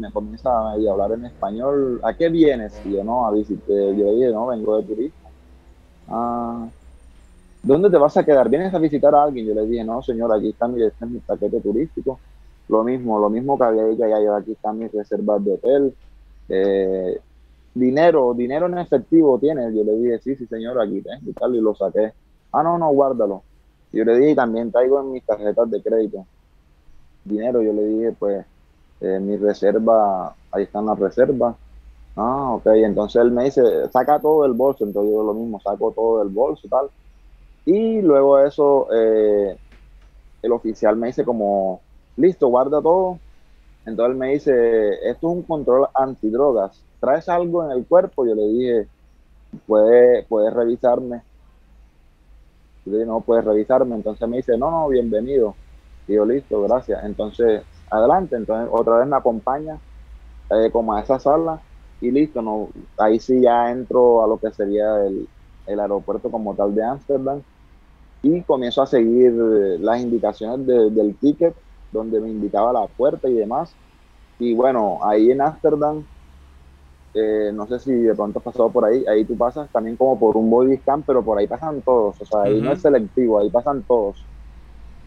me 0.00 0.10
comienza 0.12 0.50
a 0.50 0.72
hablar 0.72 1.12
en 1.12 1.26
español, 1.26 2.00
¿a 2.02 2.16
qué 2.16 2.28
vienes? 2.30 2.80
Y 2.84 2.94
yo, 2.96 3.04
no, 3.04 3.26
a 3.26 3.32
visitar, 3.32 3.68
yo 3.68 4.04
le 4.06 4.14
dije, 4.14 4.32
no, 4.32 4.46
vengo 4.46 4.76
de 4.78 4.84
turismo. 4.84 5.30
Ah, 6.08 6.68
¿dónde 7.62 7.90
te 7.90 7.98
vas 7.98 8.16
a 8.16 8.24
quedar? 8.24 8.48
¿Vienes 8.48 8.74
a 8.74 8.78
visitar 8.78 9.14
a 9.14 9.24
alguien? 9.24 9.46
Yo 9.46 9.54
le 9.54 9.66
dije, 9.66 9.84
no, 9.84 10.02
señor, 10.02 10.32
aquí 10.32 10.50
está 10.50 10.66
este 10.76 11.04
es 11.04 11.10
mi 11.10 11.20
paquete 11.20 11.60
turístico 11.60 12.20
lo 12.72 12.82
mismo, 12.84 13.20
lo 13.20 13.28
mismo 13.28 13.58
que 13.58 13.64
había 13.64 13.84
dicho 13.84 14.04
ya 14.08 14.36
aquí 14.36 14.52
están 14.52 14.78
mis 14.78 14.90
reservas 14.90 15.44
de 15.44 15.52
hotel. 15.52 15.94
Eh, 16.48 17.20
dinero, 17.74 18.32
dinero 18.34 18.66
en 18.66 18.78
efectivo 18.78 19.38
tienes. 19.38 19.74
Yo 19.74 19.84
le 19.84 19.92
dije, 19.96 20.18
sí, 20.20 20.36
sí, 20.36 20.46
señor, 20.46 20.80
aquí 20.80 21.02
tengo 21.02 21.30
y 21.30 21.32
tal, 21.34 21.54
y 21.54 21.60
lo 21.60 21.74
saqué. 21.74 22.12
Ah, 22.52 22.62
no, 22.62 22.78
no, 22.78 22.90
guárdalo. 22.92 23.42
Yo 23.92 24.04
le 24.04 24.16
dije, 24.18 24.34
también 24.34 24.72
traigo 24.72 25.00
en 25.00 25.12
mis 25.12 25.24
tarjetas 25.24 25.70
de 25.70 25.82
crédito 25.82 26.26
dinero. 27.24 27.62
Yo 27.62 27.72
le 27.72 27.84
dije, 27.84 28.12
pues, 28.18 28.44
eh, 29.00 29.18
mi 29.20 29.36
reserva, 29.36 30.34
ahí 30.50 30.64
están 30.64 30.86
las 30.86 30.98
reservas. 30.98 31.56
Ah, 32.16 32.52
ok. 32.54 32.66
Entonces 32.68 33.22
él 33.22 33.32
me 33.32 33.44
dice, 33.44 33.62
saca 33.92 34.18
todo 34.20 34.44
del 34.44 34.52
bolso. 34.52 34.84
Entonces 34.84 35.12
yo 35.12 35.22
lo 35.22 35.34
mismo, 35.34 35.60
saco 35.60 35.92
todo 35.92 36.20
del 36.20 36.28
bolso 36.28 36.68
tal. 36.68 36.90
Y 37.64 38.00
luego 38.02 38.38
eso, 38.40 38.88
eh, 38.92 39.56
el 40.42 40.52
oficial 40.52 40.96
me 40.96 41.08
dice 41.08 41.24
como, 41.24 41.82
listo, 42.16 42.48
guarda 42.48 42.80
todo. 42.82 43.18
Entonces 43.84 44.16
me 44.16 44.32
dice, 44.34 44.94
esto 45.10 45.30
es 45.30 45.36
un 45.36 45.42
control 45.44 45.88
antidrogas. 45.94 46.86
¿Traes 47.00 47.28
algo 47.28 47.64
en 47.64 47.72
el 47.72 47.86
cuerpo? 47.86 48.26
Yo 48.26 48.34
le 48.34 48.42
dije, 48.48 48.88
puedes 49.66 50.26
puede 50.28 50.50
revisarme. 50.50 51.22
Yo 52.84 52.92
le 52.92 52.98
dije, 52.98 53.06
no, 53.08 53.20
puedes 53.22 53.44
revisarme. 53.44 53.94
Entonces 53.96 54.28
me 54.28 54.38
dice, 54.38 54.56
no, 54.58 54.70
no, 54.70 54.88
bienvenido. 54.88 55.56
Y 56.06 56.14
yo, 56.14 56.24
listo, 56.24 56.62
gracias. 56.62 57.04
Entonces, 57.04 57.64
adelante. 57.90 58.36
Entonces 58.36 58.68
otra 58.72 58.98
vez 58.98 59.08
me 59.08 59.16
acompaña 59.16 59.80
eh, 60.50 60.70
como 60.72 60.94
a 60.94 61.02
esa 61.02 61.18
sala 61.20 61.64
y 62.00 62.10
listo. 62.10 62.42
No, 62.42 62.70
ahí 62.98 63.20
sí 63.20 63.40
ya 63.42 63.70
entro 63.70 64.24
a 64.24 64.28
lo 64.28 64.38
que 64.38 64.52
sería 64.52 65.04
el, 65.06 65.28
el 65.66 65.80
aeropuerto 65.80 66.30
como 66.30 66.54
tal 66.56 66.74
de 66.74 66.84
Ámsterdam 66.84 67.42
y 68.22 68.42
comienzo 68.44 68.82
a 68.82 68.86
seguir 68.86 69.32
las 69.80 70.00
indicaciones 70.00 70.66
del 70.66 71.18
ticket 71.18 71.56
donde 71.92 72.20
me 72.20 72.28
indicaba 72.28 72.72
la 72.72 72.86
puerta 72.86 73.28
y 73.28 73.34
demás. 73.34 73.74
Y 74.38 74.54
bueno, 74.54 74.98
ahí 75.02 75.30
en 75.30 75.40
Ámsterdam, 75.40 76.04
eh, 77.14 77.50
no 77.54 77.66
sé 77.66 77.78
si 77.78 77.92
de 77.92 78.14
pronto 78.14 78.38
has 78.38 78.44
pasado 78.44 78.70
por 78.70 78.84
ahí, 78.84 79.04
ahí 79.06 79.24
tú 79.24 79.36
pasas 79.36 79.68
también 79.70 79.96
como 79.96 80.18
por 80.18 80.36
un 80.36 80.50
body 80.50 80.78
scan, 80.78 81.02
pero 81.02 81.22
por 81.22 81.38
ahí 81.38 81.46
pasan 81.46 81.82
todos, 81.82 82.20
o 82.20 82.24
sea, 82.24 82.42
ahí 82.42 82.60
no 82.60 82.72
es 82.72 82.80
selectivo, 82.80 83.38
ahí 83.38 83.50
pasan 83.50 83.82
todos. 83.82 84.24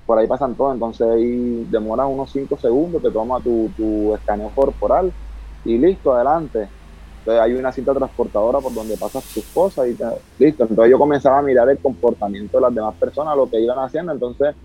Por 0.05 0.19
ahí 0.19 0.27
pasan 0.27 0.55
todos, 0.55 0.75
entonces 0.75 1.07
ahí 1.07 1.65
demoras 1.71 2.07
unos 2.07 2.31
5 2.31 2.57
segundos, 2.57 3.01
te 3.01 3.09
toma 3.09 3.39
tu, 3.41 3.71
tu 3.75 4.13
escaneo 4.13 4.51
corporal 4.53 5.11
y 5.63 5.77
listo, 5.79 6.13
adelante. 6.13 6.69
Entonces 7.25 7.41
hay 7.41 7.53
una 7.55 7.71
cinta 7.71 7.91
transportadora 7.91 8.59
por 8.59 8.71
donde 8.71 8.97
pasas 8.97 9.23
tus 9.33 9.43
cosas 9.45 9.87
y 9.87 9.97
listo. 10.37 10.63
Entonces 10.63 10.91
yo 10.91 10.99
comenzaba 10.99 11.39
a 11.39 11.41
mirar 11.41 11.67
el 11.69 11.79
comportamiento 11.79 12.57
de 12.57 12.61
las 12.61 12.75
demás 12.75 12.95
personas, 12.99 13.35
lo 13.35 13.49
que 13.49 13.59
iban 13.59 13.79
haciendo. 13.79 14.11
Entonces, 14.11 14.55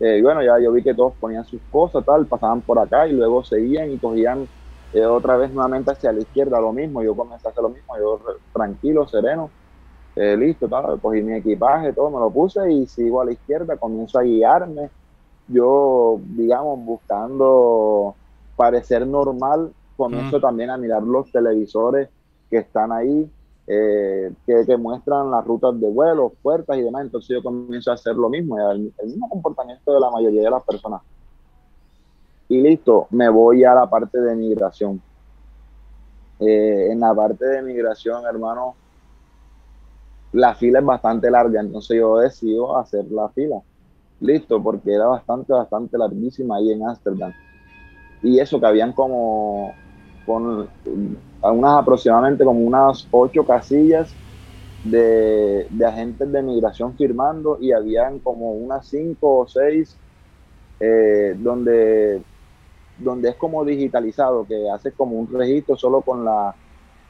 eh, 0.00 0.20
bueno, 0.22 0.42
ya 0.42 0.58
yo 0.62 0.72
vi 0.72 0.82
que 0.82 0.94
todos 0.94 1.14
ponían 1.14 1.44
sus 1.44 1.60
cosas, 1.70 2.04
tal, 2.04 2.26
pasaban 2.26 2.62
por 2.62 2.78
acá 2.78 3.06
y 3.06 3.12
luego 3.12 3.44
seguían 3.44 3.90
y 3.90 3.98
cogían 3.98 4.46
eh, 4.92 5.04
otra 5.04 5.36
vez 5.36 5.52
nuevamente 5.52 5.92
hacia 5.92 6.12
la 6.12 6.20
izquierda 6.20 6.60
lo 6.60 6.72
mismo. 6.72 7.02
Yo 7.02 7.16
comencé 7.16 7.48
a 7.48 7.50
hacer 7.50 7.62
lo 7.62 7.70
mismo, 7.70 7.96
yo 7.98 8.20
tranquilo, 8.52 9.06
sereno, 9.08 9.50
eh, 10.14 10.36
listo, 10.36 10.68
tal, 10.68 11.00
cogí 11.00 11.22
mi 11.22 11.34
equipaje, 11.34 11.92
todo, 11.92 12.10
me 12.10 12.18
lo 12.18 12.30
puse 12.30 12.70
y 12.72 12.86
sigo 12.86 13.20
a 13.20 13.24
la 13.24 13.32
izquierda, 13.32 13.76
comienzo 13.76 14.18
a 14.18 14.22
guiarme. 14.22 14.90
Yo, 15.48 16.18
digamos, 16.24 16.78
buscando 16.84 18.16
parecer 18.56 19.06
normal 19.06 19.72
comienzo 19.96 20.40
también 20.40 20.70
a 20.70 20.76
mirar 20.76 21.02
los 21.02 21.30
televisores 21.32 22.10
que 22.50 22.58
están 22.58 22.92
ahí, 22.92 23.30
eh, 23.66 24.32
que, 24.46 24.76
muestran 24.76 25.30
las 25.30 25.44
rutas 25.44 25.78
de 25.80 25.88
vuelo, 25.88 26.32
puertas 26.42 26.76
y 26.78 26.82
demás. 26.82 27.02
Entonces 27.02 27.36
yo 27.36 27.42
comienzo 27.42 27.90
a 27.90 27.94
hacer 27.94 28.14
lo 28.14 28.28
mismo, 28.28 28.58
el, 28.70 28.92
mismo 29.04 29.28
comportamiento 29.28 29.92
de 29.92 30.00
la 30.00 30.10
mayoría 30.10 30.42
de 30.42 30.50
las 30.50 30.62
personas. 30.62 31.02
Y 32.48 32.60
listo, 32.60 33.08
me 33.10 33.28
voy 33.28 33.64
a 33.64 33.74
la 33.74 33.90
parte 33.90 34.20
de 34.20 34.36
migración. 34.36 35.00
Eh, 36.38 36.88
en 36.92 37.00
la 37.00 37.14
parte 37.14 37.44
de 37.44 37.62
migración, 37.62 38.24
hermano, 38.24 38.76
la 40.32 40.54
fila 40.54 40.78
es 40.80 40.84
bastante 40.84 41.30
larga, 41.30 41.60
entonces 41.60 41.96
yo 41.98 42.18
decido 42.18 42.76
hacer 42.76 43.10
la 43.10 43.28
fila. 43.30 43.60
Listo, 44.20 44.62
porque 44.62 44.94
era 44.94 45.06
bastante, 45.06 45.52
bastante 45.52 45.98
larguísima 45.98 46.56
ahí 46.56 46.72
en 46.72 46.86
Ámsterdam. 46.86 47.32
Y 48.22 48.38
eso 48.38 48.60
que 48.60 48.66
habían 48.66 48.92
como 48.92 49.74
con 50.26 50.68
unas 51.42 51.78
aproximadamente 51.78 52.44
como 52.44 52.60
unas 52.60 53.06
ocho 53.10 53.44
casillas 53.44 54.12
de, 54.82 55.66
agentes 55.86 56.30
de 56.30 56.42
migración 56.42 56.96
firmando 56.96 57.58
y 57.60 57.72
habían 57.72 58.18
como 58.18 58.52
unas 58.52 58.86
cinco 58.86 59.38
o 59.38 59.48
seis 59.48 59.96
eh, 60.80 61.34
donde, 61.38 62.22
donde 62.98 63.30
es 63.30 63.36
como 63.36 63.64
digitalizado, 63.64 64.46
que 64.46 64.68
hace 64.70 64.92
como 64.92 65.16
un 65.16 65.32
registro 65.32 65.76
solo 65.76 66.02
con 66.02 66.24
la, 66.24 66.54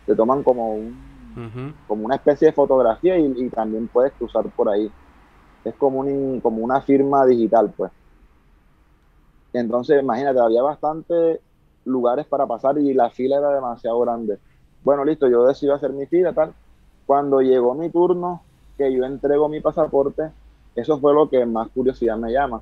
te 0.07 0.14
toman 0.14 0.42
como 0.42 0.74
un, 0.74 1.74
como 1.87 2.05
una 2.05 2.16
especie 2.16 2.48
de 2.48 2.52
fotografía 2.52 3.18
y, 3.18 3.48
también 3.50 3.88
puedes 3.88 4.12
cruzar 4.12 4.44
por 4.50 4.68
ahí. 4.68 4.90
Es 5.64 5.74
como, 5.74 6.00
un, 6.00 6.40
como 6.40 6.62
una 6.62 6.81
firma 6.81 7.26
digital, 7.26 7.72
pues. 7.76 7.90
Entonces, 9.52 10.00
imagínate, 10.00 10.38
había 10.38 10.62
bastante 10.62 11.40
lugares 11.87 12.27
para 12.27 12.46
pasar 12.46 12.79
y 12.79 12.92
la 12.92 13.11
fila 13.11 13.38
era 13.38 13.55
demasiado 13.55 13.99
grande. 14.01 14.38
Bueno, 14.85 15.05
listo, 15.05 15.29
yo 15.29 15.46
decidí 15.46 15.70
hacer 15.70 15.92
mi 15.92 16.07
fila, 16.07 16.33
tal. 16.33 16.53
Cuando 17.07 17.40
llegó 17.40 17.75
mi 17.75 17.90
turno, 17.90 18.42
que 18.77 18.92
yo 18.92 19.05
entrego 19.05 19.49
mi 19.49 19.61
pasaporte, 19.61 20.31
eso 20.75 20.99
fue 20.99 21.14
lo 21.14 21.29
que 21.31 21.46
más 21.46 21.68
curiosidad 21.70 22.16
me 22.16 22.33
llama. 22.33 22.61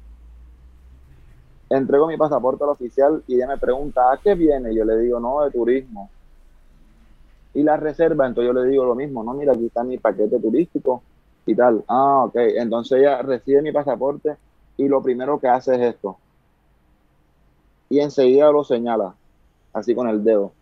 Entrego 1.70 2.06
mi 2.06 2.16
pasaporte 2.16 2.62
al 2.62 2.70
oficial 2.70 3.22
y 3.26 3.36
ella 3.36 3.48
me 3.48 3.58
pregunta, 3.58 4.12
¿a 4.12 4.18
qué 4.18 4.34
viene? 4.34 4.74
Yo 4.74 4.84
le 4.84 4.98
digo, 4.98 5.18
no, 5.18 5.42
de 5.42 5.50
turismo. 5.50 6.10
Y 7.54 7.62
la 7.62 7.76
reserva, 7.76 8.26
entonces 8.26 8.52
yo 8.52 8.60
le 8.60 8.68
digo 8.68 8.84
lo 8.84 8.94
mismo, 8.94 9.22
no, 9.24 9.32
mira, 9.34 9.52
aquí 9.52 9.66
está 9.66 9.82
mi 9.84 9.98
paquete 9.98 10.38
turístico 10.38 11.02
y 11.46 11.54
tal. 11.54 11.84
Ah, 11.88 12.24
ok. 12.26 12.36
Entonces 12.36 12.98
ella 12.98 13.22
recibe 13.22 13.62
mi 13.62 13.72
pasaporte 13.72 14.36
y 14.76 14.88
lo 14.88 15.02
primero 15.02 15.38
que 15.38 15.48
hace 15.48 15.74
es 15.76 15.94
esto 15.94 16.18
y 17.94 18.00
enseguida 18.00 18.50
lo 18.50 18.64
señala, 18.64 19.14
así 19.72 19.94
con 19.94 20.08
el 20.08 20.24
dedo. 20.24 20.52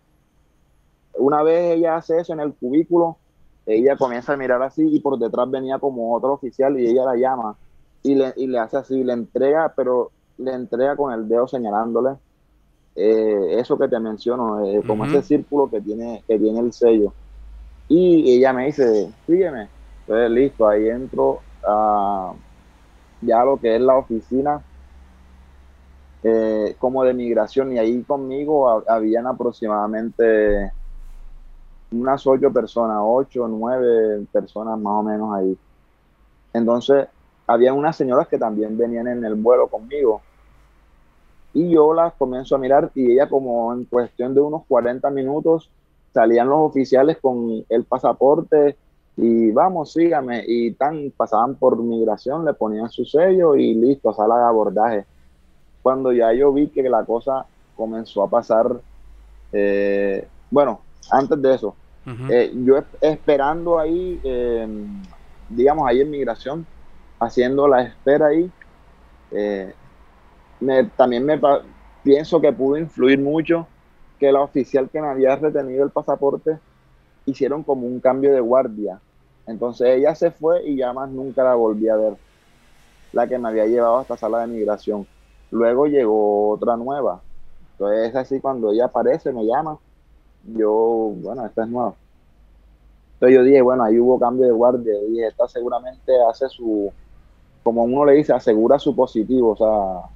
Una 1.14 1.42
vez 1.42 1.76
ella 1.76 1.96
hace 1.96 2.18
eso 2.18 2.34
en 2.34 2.40
el 2.40 2.52
cubículo, 2.52 3.16
ella 3.64 3.96
comienza 3.96 4.34
a 4.34 4.36
mirar 4.36 4.62
así 4.62 4.86
y 4.86 5.00
por 5.00 5.18
detrás 5.18 5.50
venía 5.50 5.78
como 5.78 6.14
otro 6.14 6.34
oficial 6.34 6.78
y 6.78 6.86
ella 6.86 7.06
la 7.06 7.16
llama 7.16 7.56
y 8.02 8.16
le, 8.16 8.34
y 8.36 8.48
le 8.48 8.58
hace 8.58 8.76
así, 8.76 9.02
le 9.02 9.14
entrega, 9.14 9.72
pero 9.74 10.10
le 10.36 10.52
entrega 10.52 10.94
con 10.94 11.10
el 11.10 11.26
dedo 11.26 11.48
señalándole 11.48 12.16
eh, 12.96 13.54
eso 13.58 13.78
que 13.78 13.88
te 13.88 13.98
menciono, 13.98 14.66
eh, 14.66 14.82
como 14.86 15.06
ese 15.06 15.22
círculo 15.22 15.70
que 15.70 15.80
tiene, 15.80 16.22
que 16.26 16.38
tiene 16.38 16.60
el 16.60 16.72
sello. 16.74 17.14
Y 17.88 18.36
ella 18.36 18.52
me 18.52 18.66
dice, 18.66 19.10
sígueme. 19.26 19.68
Entonces, 20.00 20.30
listo, 20.30 20.68
ahí 20.68 20.86
entro 20.86 21.40
a 21.66 22.34
ya 23.22 23.42
lo 23.42 23.56
que 23.56 23.76
es 23.76 23.80
la 23.80 23.96
oficina 23.96 24.62
eh, 26.24 26.76
como 26.78 27.02
de 27.02 27.14
migración 27.14 27.72
y 27.72 27.78
ahí 27.78 28.02
conmigo 28.02 28.84
habían 28.88 29.26
aproximadamente 29.26 30.72
unas 31.90 32.24
ocho 32.26 32.52
personas, 32.52 32.98
ocho, 33.02 33.48
nueve 33.48 34.24
personas 34.30 34.78
más 34.78 34.92
o 34.92 35.02
menos 35.02 35.34
ahí. 35.34 35.58
Entonces, 36.52 37.08
había 37.46 37.72
unas 37.72 37.96
señoras 37.96 38.28
que 38.28 38.38
también 38.38 38.78
venían 38.78 39.08
en 39.08 39.24
el 39.24 39.34
vuelo 39.34 39.66
conmigo. 39.66 40.22
Y 41.54 41.70
yo 41.70 41.92
las 41.92 42.12
comienzo 42.14 42.54
a 42.54 42.58
mirar 42.58 42.90
y 42.94 43.12
ella 43.12 43.28
como 43.28 43.72
en 43.74 43.84
cuestión 43.84 44.32
de 44.34 44.40
unos 44.40 44.62
40 44.68 45.10
minutos 45.10 45.70
salían 46.14 46.48
los 46.48 46.60
oficiales 46.60 47.18
con 47.20 47.64
el 47.68 47.84
pasaporte 47.84 48.76
y 49.16 49.50
vamos, 49.50 49.92
sígame. 49.92 50.44
Y 50.46 50.72
tan 50.74 51.12
pasaban 51.16 51.56
por 51.56 51.76
migración, 51.78 52.44
le 52.44 52.54
ponían 52.54 52.88
su 52.88 53.04
sello 53.04 53.56
y 53.56 53.74
listo, 53.74 54.12
sala 54.14 54.38
de 54.38 54.44
abordaje 54.44 55.06
cuando 55.82 56.12
ya 56.12 56.32
yo 56.32 56.52
vi 56.52 56.68
que 56.68 56.82
la 56.88 57.04
cosa 57.04 57.46
comenzó 57.76 58.22
a 58.22 58.30
pasar, 58.30 58.80
eh, 59.52 60.26
bueno, 60.50 60.80
antes 61.10 61.40
de 61.42 61.54
eso, 61.54 61.74
eh, 62.28 62.52
yo 62.64 62.82
esperando 63.00 63.78
ahí, 63.78 64.20
eh, 64.24 64.66
digamos, 65.48 65.88
ahí 65.88 66.00
en 66.00 66.10
migración, 66.10 66.66
haciendo 67.18 67.68
la 67.68 67.82
espera 67.82 68.26
ahí, 68.28 68.50
también 70.96 71.24
me 71.24 71.40
pienso 72.02 72.40
que 72.40 72.52
pudo 72.52 72.76
influir 72.76 73.18
mucho 73.18 73.66
que 74.18 74.30
la 74.30 74.40
oficial 74.40 74.88
que 74.88 75.00
me 75.00 75.08
había 75.08 75.36
retenido 75.36 75.84
el 75.84 75.90
pasaporte 75.90 76.58
hicieron 77.26 77.62
como 77.62 77.86
un 77.86 78.00
cambio 78.00 78.32
de 78.32 78.40
guardia. 78.40 79.00
Entonces 79.46 79.88
ella 79.88 80.14
se 80.14 80.30
fue 80.30 80.64
y 80.64 80.76
ya 80.76 80.92
más 80.92 81.10
nunca 81.10 81.42
la 81.42 81.54
volví 81.54 81.88
a 81.88 81.96
ver, 81.96 82.14
la 83.12 83.26
que 83.26 83.38
me 83.38 83.48
había 83.48 83.66
llevado 83.66 83.98
a 83.98 84.02
esta 84.02 84.16
sala 84.16 84.40
de 84.40 84.46
migración. 84.48 85.06
Luego 85.52 85.86
llegó 85.86 86.48
otra 86.50 86.76
nueva. 86.76 87.20
Entonces 87.72 88.08
es 88.08 88.16
así 88.16 88.40
cuando 88.40 88.72
ella 88.72 88.86
aparece, 88.86 89.32
me 89.32 89.44
llama. 89.44 89.78
Yo, 90.44 91.12
bueno, 91.16 91.46
esta 91.46 91.62
es 91.62 91.68
nueva. 91.68 91.94
Entonces 93.14 93.36
yo 93.36 93.44
dije, 93.44 93.62
bueno, 93.62 93.84
ahí 93.84 94.00
hubo 94.00 94.18
cambio 94.18 94.46
de 94.46 94.52
guardia. 94.52 94.94
Y 95.08 95.22
esta 95.22 95.46
seguramente 95.46 96.12
hace 96.28 96.48
su, 96.48 96.90
como 97.62 97.84
uno 97.84 98.06
le 98.06 98.14
dice, 98.14 98.32
asegura 98.32 98.78
su 98.78 98.96
positivo. 98.96 99.50
O 99.50 99.56
sea, 99.56 100.10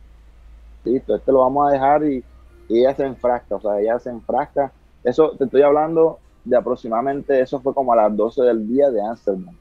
listo, 0.84 1.14
este 1.14 1.30
lo 1.30 1.40
vamos 1.40 1.68
a 1.68 1.72
dejar 1.72 2.04
y, 2.04 2.24
ella 2.68 2.94
se 2.94 3.04
enfrasca. 3.04 3.56
O 3.56 3.60
sea, 3.60 3.78
ella 3.78 3.98
se 3.98 4.10
enfrasca. 4.10 4.72
Eso 5.04 5.32
te 5.36 5.44
estoy 5.44 5.62
hablando 5.62 6.18
de 6.44 6.56
aproximadamente, 6.56 7.40
eso 7.40 7.60
fue 7.60 7.74
como 7.74 7.92
a 7.92 7.96
las 7.96 8.16
12 8.16 8.42
del 8.42 8.66
día 8.66 8.90
de 8.90 9.02
Amsterdam. 9.02 9.54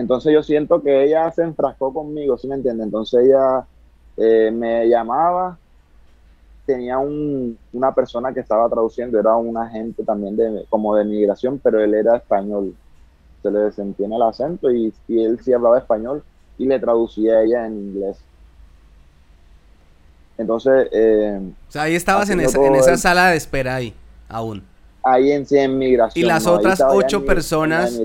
Entonces 0.00 0.32
yo 0.32 0.42
siento 0.42 0.82
que 0.82 1.04
ella 1.04 1.30
se 1.30 1.42
enfrascó 1.42 1.92
conmigo, 1.92 2.38
¿sí 2.38 2.48
me 2.48 2.54
entiende? 2.54 2.84
Entonces 2.84 3.26
ella 3.26 3.66
eh, 4.16 4.50
me 4.50 4.88
llamaba, 4.88 5.58
tenía 6.64 6.98
un, 6.98 7.58
una 7.74 7.94
persona 7.94 8.32
que 8.32 8.40
estaba 8.40 8.66
traduciendo, 8.68 9.20
era 9.20 9.36
un 9.36 9.58
agente 9.58 10.02
también 10.02 10.36
de, 10.36 10.64
como 10.70 10.96
de 10.96 11.04
migración, 11.04 11.60
pero 11.62 11.80
él 11.84 11.92
era 11.94 12.16
español. 12.16 12.74
Se 13.42 13.50
le 13.50 13.58
desentiene 13.58 14.16
el 14.16 14.22
acento 14.22 14.70
y, 14.70 14.92
y 15.06 15.22
él 15.22 15.38
sí 15.42 15.52
hablaba 15.52 15.78
español 15.78 16.22
y 16.56 16.66
le 16.66 16.78
traducía 16.78 17.34
a 17.34 17.42
ella 17.42 17.66
en 17.66 17.74
inglés. 17.74 18.18
Entonces... 20.38 20.88
Eh, 20.92 21.40
o 21.68 21.72
sea, 21.72 21.82
ahí 21.82 21.94
estabas 21.94 22.30
en 22.30 22.40
esa, 22.40 22.58
en 22.64 22.74
esa 22.74 22.96
sala 22.96 23.30
de 23.30 23.36
espera 23.36 23.76
ahí, 23.76 23.92
aún. 24.30 24.62
Ahí 25.02 25.30
en, 25.32 25.46
en 25.50 25.78
migración. 25.78 26.24
¿Y 26.24 26.26
las 26.26 26.46
otras 26.46 26.82
ocho 26.88 27.24
personas 27.26 28.00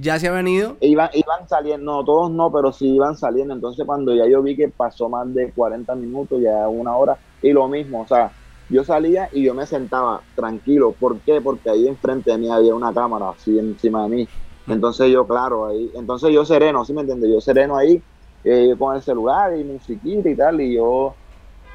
ya 0.00 0.18
se 0.18 0.28
habían 0.28 0.48
ido? 0.48 0.76
Iban, 0.80 1.10
iban 1.12 1.48
saliendo, 1.48 1.92
no, 1.92 2.04
todos 2.04 2.30
no, 2.30 2.50
pero 2.50 2.72
sí 2.72 2.88
iban 2.94 3.16
saliendo. 3.16 3.54
Entonces 3.54 3.84
cuando 3.84 4.14
ya 4.14 4.26
yo 4.26 4.42
vi 4.42 4.56
que 4.56 4.68
pasó 4.68 5.08
más 5.08 5.32
de 5.34 5.52
40 5.52 5.94
minutos, 5.94 6.40
ya 6.40 6.68
una 6.68 6.96
hora, 6.96 7.18
y 7.42 7.52
lo 7.52 7.68
mismo, 7.68 8.02
o 8.02 8.06
sea, 8.06 8.32
yo 8.68 8.84
salía 8.84 9.28
y 9.32 9.42
yo 9.42 9.54
me 9.54 9.66
sentaba 9.66 10.22
tranquilo. 10.34 10.92
¿Por 10.98 11.18
qué? 11.20 11.40
Porque 11.40 11.70
ahí 11.70 11.88
enfrente 11.88 12.30
de 12.30 12.38
mí 12.38 12.48
había 12.50 12.74
una 12.74 12.94
cámara 12.94 13.30
así 13.30 13.58
encima 13.58 14.04
de 14.04 14.08
mí. 14.08 14.28
Entonces 14.68 15.10
yo, 15.10 15.26
claro, 15.26 15.66
ahí, 15.66 15.90
entonces 15.94 16.32
yo 16.32 16.44
sereno, 16.44 16.84
¿sí 16.84 16.92
me 16.92 17.00
entiendes? 17.00 17.30
Yo 17.30 17.40
sereno 17.40 17.76
ahí, 17.76 18.00
eh, 18.44 18.74
con 18.78 18.94
el 18.94 19.02
celular 19.02 19.56
y 19.56 19.64
musiquita 19.64 20.28
y 20.28 20.36
tal, 20.36 20.60
y 20.60 20.76
yo 20.76 21.14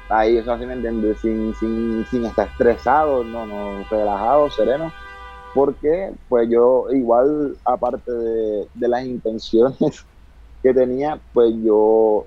ahí, 0.08 0.38
eso 0.38 0.52
así 0.52 0.64
me 0.64 0.72
entiendes, 0.72 1.18
sin, 1.20 1.54
sin, 1.56 2.06
sin 2.10 2.24
estar 2.24 2.48
estresado, 2.48 3.22
no, 3.24 3.44
no, 3.44 3.84
relajado, 3.90 4.50
sereno, 4.50 4.92
porque 5.56 6.12
pues 6.28 6.48
yo 6.50 6.86
igual, 6.92 7.56
aparte 7.64 8.12
de, 8.12 8.68
las 8.74 9.06
intenciones 9.06 9.76
que 10.62 10.74
tenía, 10.74 11.18
pues 11.32 11.52
yo 11.64 12.26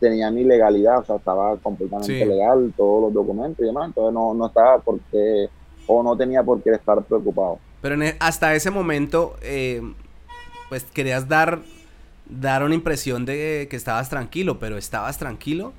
tenía 0.00 0.32
mi 0.32 0.42
legalidad, 0.42 0.98
o 0.98 1.04
sea, 1.04 1.16
estaba 1.16 1.56
completamente 1.58 2.26
legal, 2.26 2.74
todos 2.76 3.02
los 3.04 3.14
documentos 3.14 3.60
y 3.62 3.66
demás, 3.66 3.86
entonces 3.86 4.12
no, 4.12 4.34
no 4.34 4.48
estaba 4.48 4.80
porque, 4.80 5.48
o 5.86 6.02
no 6.02 6.16
tenía 6.16 6.42
por 6.42 6.60
qué 6.60 6.70
estar 6.70 7.00
preocupado. 7.04 7.60
Pero 7.80 8.02
e, 8.02 8.16
hasta 8.18 8.52
ese 8.56 8.72
momento, 8.72 9.36
eh, 9.42 9.80
pues 10.68 10.82
querías 10.82 11.28
dar, 11.28 11.60
dar 12.28 12.64
una 12.64 12.74
impresión 12.74 13.24
de 13.24 13.68
que 13.70 13.76
estabas 13.76 14.10
tranquilo, 14.10 14.58
pero 14.58 14.76
¿estabas 14.76 15.18
tranquilo? 15.18 15.72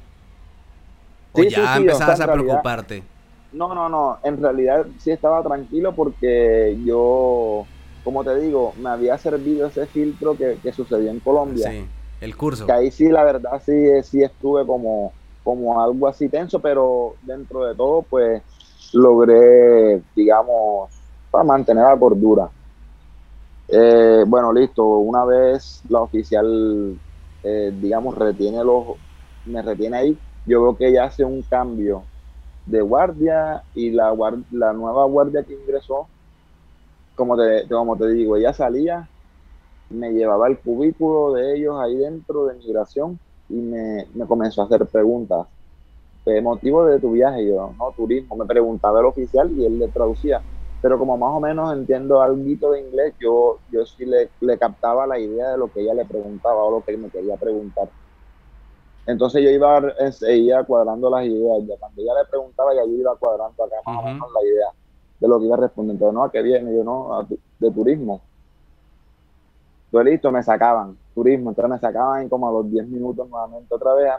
¿O 1.34 1.44
ya 1.44 1.76
empezabas 1.76 2.22
a 2.22 2.32
preocuparte? 2.32 3.04
No, 3.52 3.74
no, 3.74 3.88
no, 3.88 4.20
en 4.24 4.42
realidad 4.42 4.86
sí 5.00 5.12
estaba 5.12 5.42
tranquilo 5.42 5.94
porque 5.96 6.78
yo, 6.84 7.66
como 8.04 8.24
te 8.24 8.40
digo, 8.40 8.74
me 8.78 8.90
había 8.90 9.18
servido 9.18 9.68
ese 9.68 9.88
filtro 9.88 10.36
que, 10.38 10.72
sucedió 10.74 11.10
en 11.12 11.20
Colombia. 11.20 11.72
Sí, 11.72 11.86
el 12.20 12.36
curso. 12.36 12.66
Que 12.66 12.74
ahí 12.74 12.92
sí, 12.92 13.08
la 13.08 13.24
verdad, 13.24 13.62
sí, 13.66 13.74
sí 14.04 14.22
estuve 14.22 14.66
como, 14.66 15.14
como 15.44 15.82
algo 15.82 16.08
así 16.08 16.28
tenso, 16.28 16.60
pero 16.60 17.16
dentro 17.22 17.66
de 17.66 17.76
todo, 17.76 18.02
pues 18.02 18.44
logré, 18.94 20.02
digamos, 20.14 20.92
para 21.32 21.44
mantener 21.46 21.84
la 21.86 21.98
cordura. 21.98 22.50
Eh, 23.70 24.24
bueno, 24.28 24.52
listo, 24.52 24.84
una 24.84 25.24
vez 25.26 25.82
la 25.90 26.02
oficial, 26.02 26.98
eh, 27.44 27.72
digamos, 27.74 28.18
retiene 28.18 28.64
los, 28.64 28.98
me 29.46 29.62
retiene 29.62 29.98
ahí, 29.98 30.18
yo 30.46 30.64
veo 30.64 30.78
que 30.78 30.88
ella 30.88 31.06
hace 31.06 31.24
un 31.24 31.42
cambio 31.44 32.04
de 32.68 32.82
guardia 32.82 33.64
y 33.74 33.92
la, 33.92 34.16
la 34.52 34.74
nueva 34.74 35.06
guardia 35.06 35.44
que 35.44 35.54
ingresó, 35.54 36.08
como 37.16 37.38
te, 37.38 37.68
como 37.68 37.98
te 37.98 38.10
digo, 38.10 38.38
ella 38.38 38.54
salía, 38.54 39.10
me 39.90 40.12
llevaba 40.12 40.48
el 40.48 40.60
cubículo 40.60 41.34
de 41.34 41.56
ellos 41.56 41.80
ahí 41.80 41.96
dentro 41.96 42.46
de 42.46 42.56
migración 42.56 43.20
y 43.50 43.56
me, 43.56 44.08
me 44.14 44.26
comenzó 44.28 44.62
a 44.62 44.66
hacer 44.66 44.86
preguntas. 44.88 45.48
¿El 46.26 46.44
motivo 46.44 46.86
de 46.86 47.00
tu 47.00 47.12
viaje? 47.14 47.48
Yo, 47.48 47.74
no, 47.78 47.92
turismo. 47.96 48.36
Me 48.36 48.46
preguntaba 48.46 49.00
el 49.00 49.06
oficial 49.06 49.50
y 49.58 49.66
él 49.66 49.80
le 49.80 49.88
traducía 49.88 50.42
pero 50.82 51.00
como 51.00 51.18
más 51.18 51.32
o 51.34 51.40
menos 51.40 51.74
entiendo 51.74 52.22
algo 52.22 52.38
de 52.72 52.82
inglés, 52.82 53.16
yo, 53.20 53.60
yo 53.72 53.86
sí 53.86 54.06
le, 54.06 54.32
le, 54.40 54.58
captaba 54.58 55.08
la 55.08 55.20
idea 55.20 55.52
de 55.52 55.58
lo 55.58 55.72
que 55.72 55.82
ella 55.82 55.94
le 55.94 56.06
preguntaba 56.06 56.64
o 56.64 56.72
lo 56.72 56.84
que 56.84 56.98
me 56.98 57.10
quería 57.10 57.36
preguntar. 57.38 57.90
Entonces 59.08 59.42
yo 59.42 59.50
iba, 59.50 59.82
iba 60.30 60.64
cuadrando 60.66 61.10
las 61.10 61.26
ideas, 61.26 61.66
ya 61.66 61.78
cuando 61.78 62.02
ella 62.02 62.14
le 62.22 62.30
preguntaba, 62.30 62.76
ya 62.76 62.84
yo 62.84 62.92
iba 62.92 63.16
cuadrando 63.16 63.64
acá 63.64 63.76
más 63.86 64.00
o 64.00 64.06
menos 64.06 64.28
la 64.34 64.44
idea 64.44 64.68
de 65.22 65.28
lo 65.28 65.40
que 65.40 65.46
iba 65.46 65.56
a 65.56 65.60
responder. 65.60 65.94
Entonces, 65.94 66.14
no, 66.14 66.24
¿a 66.26 66.32
qué 66.32 66.42
viene? 66.42 66.76
Yo, 66.76 66.84
no, 66.84 67.26
de 67.60 67.72
turismo. 67.72 68.22
Pues 69.90 70.06
listo, 70.06 70.30
me 70.30 70.44
sacaban, 70.44 70.98
turismo, 71.16 71.52
entonces 71.52 71.72
me 71.72 71.80
sacaban 71.80 72.28
como 72.28 72.50
a 72.50 72.52
los 72.52 72.70
10 72.70 72.88
minutos 72.90 73.30
nuevamente 73.30 73.74
otra 73.74 73.94
vez, 73.94 74.12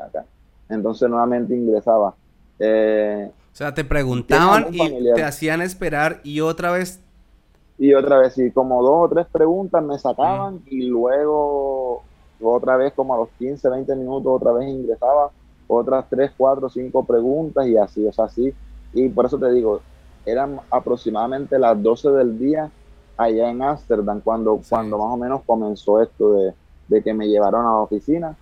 acá. 0.00 0.24
Entonces 0.68 1.08
nuevamente 1.08 1.56
ingresaba. 1.56 2.14
Eh, 2.60 3.28
o 3.52 3.56
sea, 3.56 3.74
te 3.74 3.84
preguntaban 3.84 4.68
y 4.72 5.12
te 5.14 5.24
hacían 5.24 5.62
esperar 5.62 6.20
y 6.22 6.40
otra 6.40 6.70
vez. 6.70 7.00
Y 7.78 7.92
otra 7.92 8.18
vez, 8.18 8.34
sí, 8.34 8.52
como 8.52 8.82
dos 8.82 9.06
o 9.06 9.08
tres 9.12 9.26
preguntas 9.26 9.82
me 9.82 9.98
sacaban 9.98 10.62
y 10.66 10.86
luego 10.86 12.04
otra 12.40 12.76
vez 12.76 12.92
como 12.92 13.14
a 13.14 13.18
los 13.18 13.28
15, 13.38 13.68
20 13.68 13.96
minutos 13.96 14.26
otra 14.26 14.52
vez 14.52 14.68
ingresaba 14.68 15.30
otras 15.68 16.06
tres, 16.08 16.30
cuatro, 16.36 16.68
cinco 16.68 17.04
preguntas 17.04 17.66
y 17.66 17.76
así, 17.76 18.06
o 18.06 18.12
sea, 18.12 18.26
así. 18.26 18.54
Y 18.92 19.08
por 19.08 19.26
eso 19.26 19.38
te 19.38 19.50
digo, 19.52 19.80
eran 20.24 20.60
aproximadamente 20.70 21.58
las 21.58 21.80
12 21.82 22.10
del 22.10 22.38
día 22.38 22.70
allá 23.16 23.50
en 23.50 23.62
Ámsterdam 23.62 24.20
cuando, 24.20 24.60
cuando 24.68 24.98
más 24.98 25.12
o 25.12 25.16
menos 25.16 25.42
comenzó 25.44 26.02
esto 26.02 26.34
de, 26.34 26.54
de 26.88 27.02
que 27.02 27.14
me 27.14 27.28
llevaron 27.28 27.62
a 27.62 27.70
la 27.70 27.78
oficina 27.78 28.36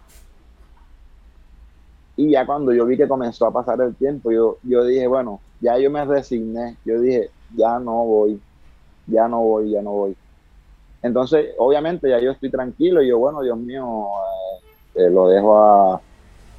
y 2.17 2.31
ya 2.31 2.47
cuando 2.47 2.73
yo 2.73 2.87
vi 2.87 2.97
que 2.97 3.09
comenzó 3.09 3.47
a 3.47 3.53
pasar 3.53 3.81
el 3.81 3.95
tiempo, 3.95 4.31
yo, 4.31 4.59
yo 4.63 4.85
dije, 4.85 5.07
bueno, 5.07 5.41
ya 5.61 5.79
yo 5.79 5.91
me 5.91 6.05
resigné. 6.05 6.77
Yo 6.85 7.01
dije, 7.01 7.31
ya 7.57 7.79
no 7.79 8.05
voy, 8.05 8.41
ya 9.07 9.27
no 9.27 9.41
voy, 9.41 9.71
ya 9.71 9.83
no 9.83 9.91
voy. 9.91 10.17
Entonces, 11.05 11.51
obviamente, 11.59 12.09
ya 12.09 12.19
yo 12.19 12.31
estoy 12.31 12.51
tranquilo 12.51 13.03
y 13.03 13.09
yo, 13.09 13.19
bueno, 13.19 13.43
Dios 13.43 13.59
mío, 13.59 14.07
eh, 14.97 15.03
eh, 15.03 15.11
lo 15.11 15.29
dejo 15.29 15.59
a 15.59 16.01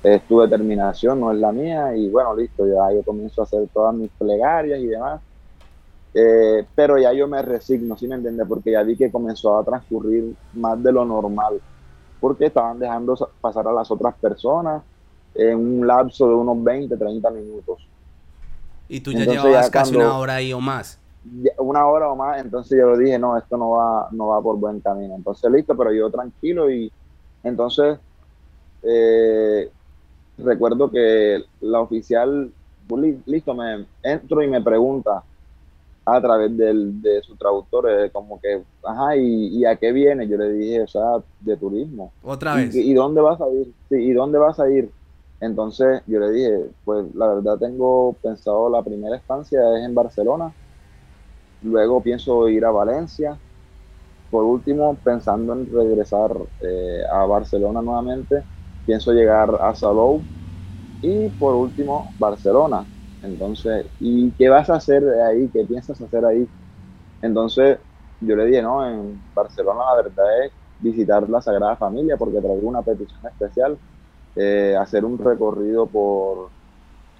es 0.04 0.22
tu 0.28 0.40
determinación, 0.40 1.20
no 1.20 1.32
es 1.32 1.40
la 1.40 1.52
mía. 1.52 1.98
Y 1.98 2.10
bueno, 2.10 2.36
listo, 2.36 2.68
ya 2.68 2.94
yo 2.94 3.02
comienzo 3.02 3.42
a 3.42 3.46
hacer 3.46 3.68
todas 3.74 3.96
mis 3.96 4.12
plegarias 4.12 4.80
y 4.80 4.86
demás. 4.86 5.20
Eh, 6.14 6.64
pero 6.76 7.00
ya 7.00 7.12
yo 7.12 7.28
me 7.28 7.42
resigno, 7.42 7.98
¿sí 7.98 8.08
me 8.08 8.14
entiendes? 8.14 8.46
Porque 8.48 8.72
ya 8.72 8.84
vi 8.84 8.96
que 8.96 9.10
comenzó 9.10 9.58
a 9.58 9.64
transcurrir 9.64 10.36
más 10.54 10.82
de 10.84 10.92
lo 10.92 11.04
normal. 11.06 11.60
Porque 12.20 12.46
estaban 12.46 12.78
dejando 12.78 13.16
pasar 13.42 13.68
a 13.68 13.74
las 13.74 13.90
otras 13.90 14.14
personas 14.14 14.84
en 15.34 15.58
un 15.58 15.88
lapso 15.88 16.30
de 16.30 16.36
unos 16.36 16.64
20, 16.64 16.96
30 16.96 17.32
minutos. 17.32 17.88
Y 18.88 19.00
tú 19.00 19.12
ya 19.12 19.26
llevabas 19.26 19.72
casi 19.72 19.96
una 19.96 20.20
hora 20.20 20.36
ahí 20.36 20.54
o 20.54 20.62
más. 20.62 21.00
Una 21.58 21.88
hora 21.88 22.10
o 22.10 22.16
más, 22.16 22.42
entonces 22.42 22.78
yo 22.78 22.96
dije, 22.98 23.18
no, 23.18 23.38
esto 23.38 23.58
no 23.58 23.72
va, 23.72 24.08
no 24.12 24.28
va 24.28 24.42
por 24.42 24.58
buen 24.58 24.80
camino. 24.80 25.16
Entonces, 25.16 25.52
listo, 25.52 25.76
pero 25.76 25.92
yo 25.92 26.10
tranquilo 26.10 26.70
y 26.70 26.92
entonces 27.44 27.98
eh, 28.84 29.70
recuerdo 30.38 30.90
que 30.92 31.44
la 31.62 31.82
oficial, 31.82 32.52
pues, 32.88 33.16
listo, 33.26 33.54
me 33.54 33.86
entro 34.04 34.42
y 34.42 34.48
me 34.48 34.62
pregunta 34.62 35.24
a 36.06 36.22
través 36.22 36.56
del, 36.56 37.02
de 37.02 37.22
su 37.24 37.36
traductor, 37.36 37.90
eh, 37.90 38.12
como 38.12 38.40
que, 38.40 38.62
ajá, 38.84 39.18
¿y, 39.18 39.66
a 39.66 39.76
qué 39.76 39.92
viene? 39.92 40.28
Yo 40.28 40.38
le 40.38 40.52
dije, 40.52 40.82
o 40.84 40.88
sea, 40.88 41.18
de 41.40 41.58
turismo. 41.58 42.12
Otra 42.24 42.56
vez. 42.56 42.76
¿Y, 42.76 42.94
dónde 42.94 43.22
vas 43.22 43.42
a 43.42 43.50
ir? 43.50 43.74
Sí, 43.90 43.96
¿y 43.96 44.14
dónde 44.14 44.38
vas 44.38 44.60
a 44.60 44.70
ir? 44.70 44.92
Entonces 45.42 46.02
yo 46.08 46.20
le 46.20 46.32
dije, 46.32 46.66
pues 46.86 47.14
la 47.14 47.28
verdad 47.28 47.58
tengo 47.58 48.16
pensado 48.22 48.70
la 48.70 48.84
primera 48.84 49.18
estancia 49.18 49.60
es 49.78 49.84
en 49.84 49.94
Barcelona, 49.94 50.54
luego 51.62 52.04
pienso 52.04 52.48
ir 52.50 52.66
a 52.66 52.72
Valencia, 52.72 53.42
por 54.30 54.44
último 54.46 55.00
pensando 55.02 55.54
en 55.54 55.72
regresar 55.72 56.32
eh, 56.62 57.04
a 57.12 57.26
Barcelona 57.26 57.82
nuevamente, 57.82 58.46
pienso 58.86 59.14
llegar 59.14 59.58
a 59.62 59.74
Salou 59.76 60.28
y 61.02 61.30
por 61.32 61.56
último 61.56 62.14
Barcelona. 62.18 62.90
Entonces, 63.22 63.92
¿y 64.00 64.34
qué 64.36 64.50
vas 64.50 64.70
a 64.70 64.76
hacer 64.76 65.04
ahí? 65.28 65.50
¿Qué 65.52 65.66
piensas 65.66 66.02
hacer 66.02 66.26
ahí? 66.26 66.50
Entonces 67.22 67.80
yo 68.20 68.36
le 68.36 68.46
dije, 68.46 68.62
no, 68.62 68.88
en 68.88 69.32
Barcelona 69.34 69.82
la 69.96 70.04
verdad 70.04 70.46
es 70.46 70.54
visitar 70.78 71.30
la 71.30 71.42
Sagrada 71.42 71.78
Familia 71.78 72.18
porque 72.18 72.40
traigo 72.42 72.68
una 72.68 72.84
petición 72.84 73.22
especial 73.28 73.80
eh, 74.36 74.76
hacer 74.80 75.06
un 75.06 75.20
recorrido 75.20 75.92
por, 75.92 76.54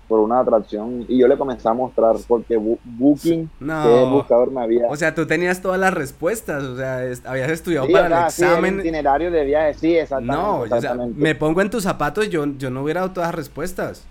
por 0.08 0.20
una 0.20 0.40
atracción 0.40 1.06
y 1.08 1.18
yo 1.18 1.28
le 1.28 1.38
comencé 1.38 1.68
a 1.68 1.74
mostrar 1.74 2.16
porque 2.28 2.58
Booking, 2.58 3.50
que 3.60 4.04
el 4.04 4.10
buscador 4.10 4.52
me 4.52 4.62
había... 4.62 4.88
O 4.88 4.96
sea, 4.96 5.16
tú 5.16 5.26
tenías 5.26 5.62
todas 5.62 5.80
las 5.80 5.94
respuestas, 5.94 6.64
o 6.64 6.78
sea, 6.78 7.02
habías 7.26 7.50
estudiado 7.50 7.88
para 7.90 8.08
el 8.08 8.26
examen. 8.26 8.80
itinerario 8.80 9.32
de 9.32 9.44
viaje, 9.44 9.74
sí, 9.74 9.96
exactamente. 9.96 10.70
No, 10.70 10.78
O 10.78 10.82
sea, 10.82 10.94
me 10.94 11.36
pongo 11.36 11.62
en 11.62 11.70
tus 11.70 11.84
zapatos, 11.84 12.30
yo, 12.30 12.46
yo 12.58 12.70
no 12.70 12.84
hubiera 12.84 13.02
dado 13.02 13.14
todas 13.14 13.30
las 13.30 13.36
respuestas. 13.36 14.06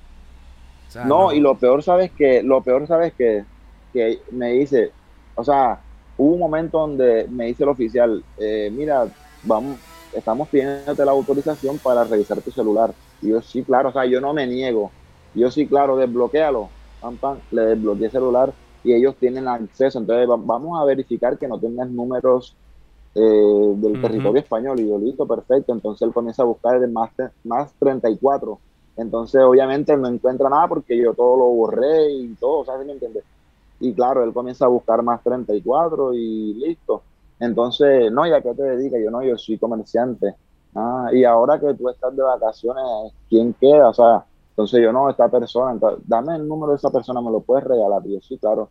no, 1.06 1.32
y 1.32 1.40
lo 1.40 1.54
peor, 1.56 1.82
¿sabes 1.82 2.10
que 2.12 2.42
Lo 2.42 2.62
peor, 2.62 2.86
¿sabes 2.86 3.12
que 3.14 3.44
Que 3.92 4.20
me 4.32 4.52
dice, 4.52 4.90
o 5.34 5.44
sea, 5.44 5.78
hubo 6.16 6.34
un 6.34 6.40
momento 6.40 6.78
donde 6.78 7.26
me 7.30 7.46
dice 7.46 7.62
el 7.62 7.68
oficial, 7.68 8.24
eh, 8.38 8.70
mira, 8.72 9.06
vamos, 9.44 9.78
estamos 10.12 10.48
pidiéndote 10.48 11.04
la 11.04 11.12
autorización 11.12 11.78
para 11.78 12.04
revisar 12.04 12.40
tu 12.40 12.50
celular. 12.50 12.92
Y 13.22 13.28
yo 13.30 13.40
sí, 13.40 13.62
claro, 13.62 13.90
o 13.90 13.92
sea, 13.92 14.04
yo 14.04 14.20
no 14.20 14.32
me 14.32 14.46
niego. 14.46 14.90
Yo 15.34 15.50
sí, 15.50 15.68
claro, 15.68 15.96
desbloquealo. 15.96 16.70
Pam, 17.00 17.18
pam, 17.18 17.40
le 17.50 17.62
desbloqueé 17.62 18.06
el 18.06 18.12
celular 18.12 18.54
y 18.82 18.94
ellos 18.94 19.16
tienen 19.18 19.48
acceso. 19.48 19.98
Entonces 19.98 20.26
vamos 20.28 20.80
a 20.80 20.84
verificar 20.84 21.38
que 21.38 21.48
no 21.48 21.58
tengas 21.60 21.90
números 21.90 22.56
eh, 23.14 23.20
del 23.76 24.00
territorio 24.00 24.40
español. 24.42 24.80
Y 24.80 24.88
yo, 24.88 24.98
listo, 24.98 25.26
perfecto. 25.26 25.72
Entonces 25.72 26.06
él 26.06 26.14
comienza 26.14 26.42
a 26.42 26.46
buscar 26.46 26.76
el 26.82 26.90
más, 26.92 27.10
más 27.44 27.74
34. 27.78 28.60
Entonces, 28.96 29.42
obviamente, 29.42 29.96
no 29.96 30.08
encuentra 30.08 30.48
nada 30.48 30.68
porque 30.68 30.96
yo 30.96 31.14
todo 31.14 31.36
lo 31.36 31.44
borré 31.46 32.12
y 32.12 32.36
todo, 32.36 32.64
¿sabes? 32.64 32.86
¿Me 32.86 32.92
entiendes? 32.92 33.24
Y 33.80 33.94
claro, 33.94 34.24
él 34.24 34.32
comienza 34.32 34.66
a 34.66 34.68
buscar 34.68 35.02
más 35.02 35.22
34 35.22 36.14
y 36.14 36.54
listo. 36.54 37.06
Entonces, 37.38 38.10
no, 38.12 38.26
¿y 38.26 38.32
a 38.32 38.40
qué 38.42 38.54
te 38.54 38.62
dedicas? 38.62 39.00
Yo 39.04 39.10
no, 39.10 39.22
yo 39.22 39.36
soy 39.36 39.58
comerciante. 39.58 40.36
Ah, 40.74 41.08
y 41.12 41.24
ahora 41.24 41.60
que 41.60 41.74
tú 41.74 41.88
estás 41.88 42.14
de 42.16 42.22
vacaciones, 42.22 42.84
¿quién 43.28 43.54
queda? 43.54 43.90
O 43.90 43.94
sea, 43.94 44.26
entonces 44.54 44.80
yo 44.80 44.92
no, 44.92 45.10
esta 45.10 45.28
persona, 45.28 45.76
dame 46.04 46.36
el 46.36 46.46
número 46.46 46.70
de 46.70 46.76
esa 46.76 46.88
persona, 46.88 47.20
me 47.20 47.32
lo 47.32 47.40
puedes 47.40 47.64
regalar. 47.64 48.02
Y 48.06 48.14
yo 48.14 48.20
sí, 48.20 48.38
claro. 48.38 48.68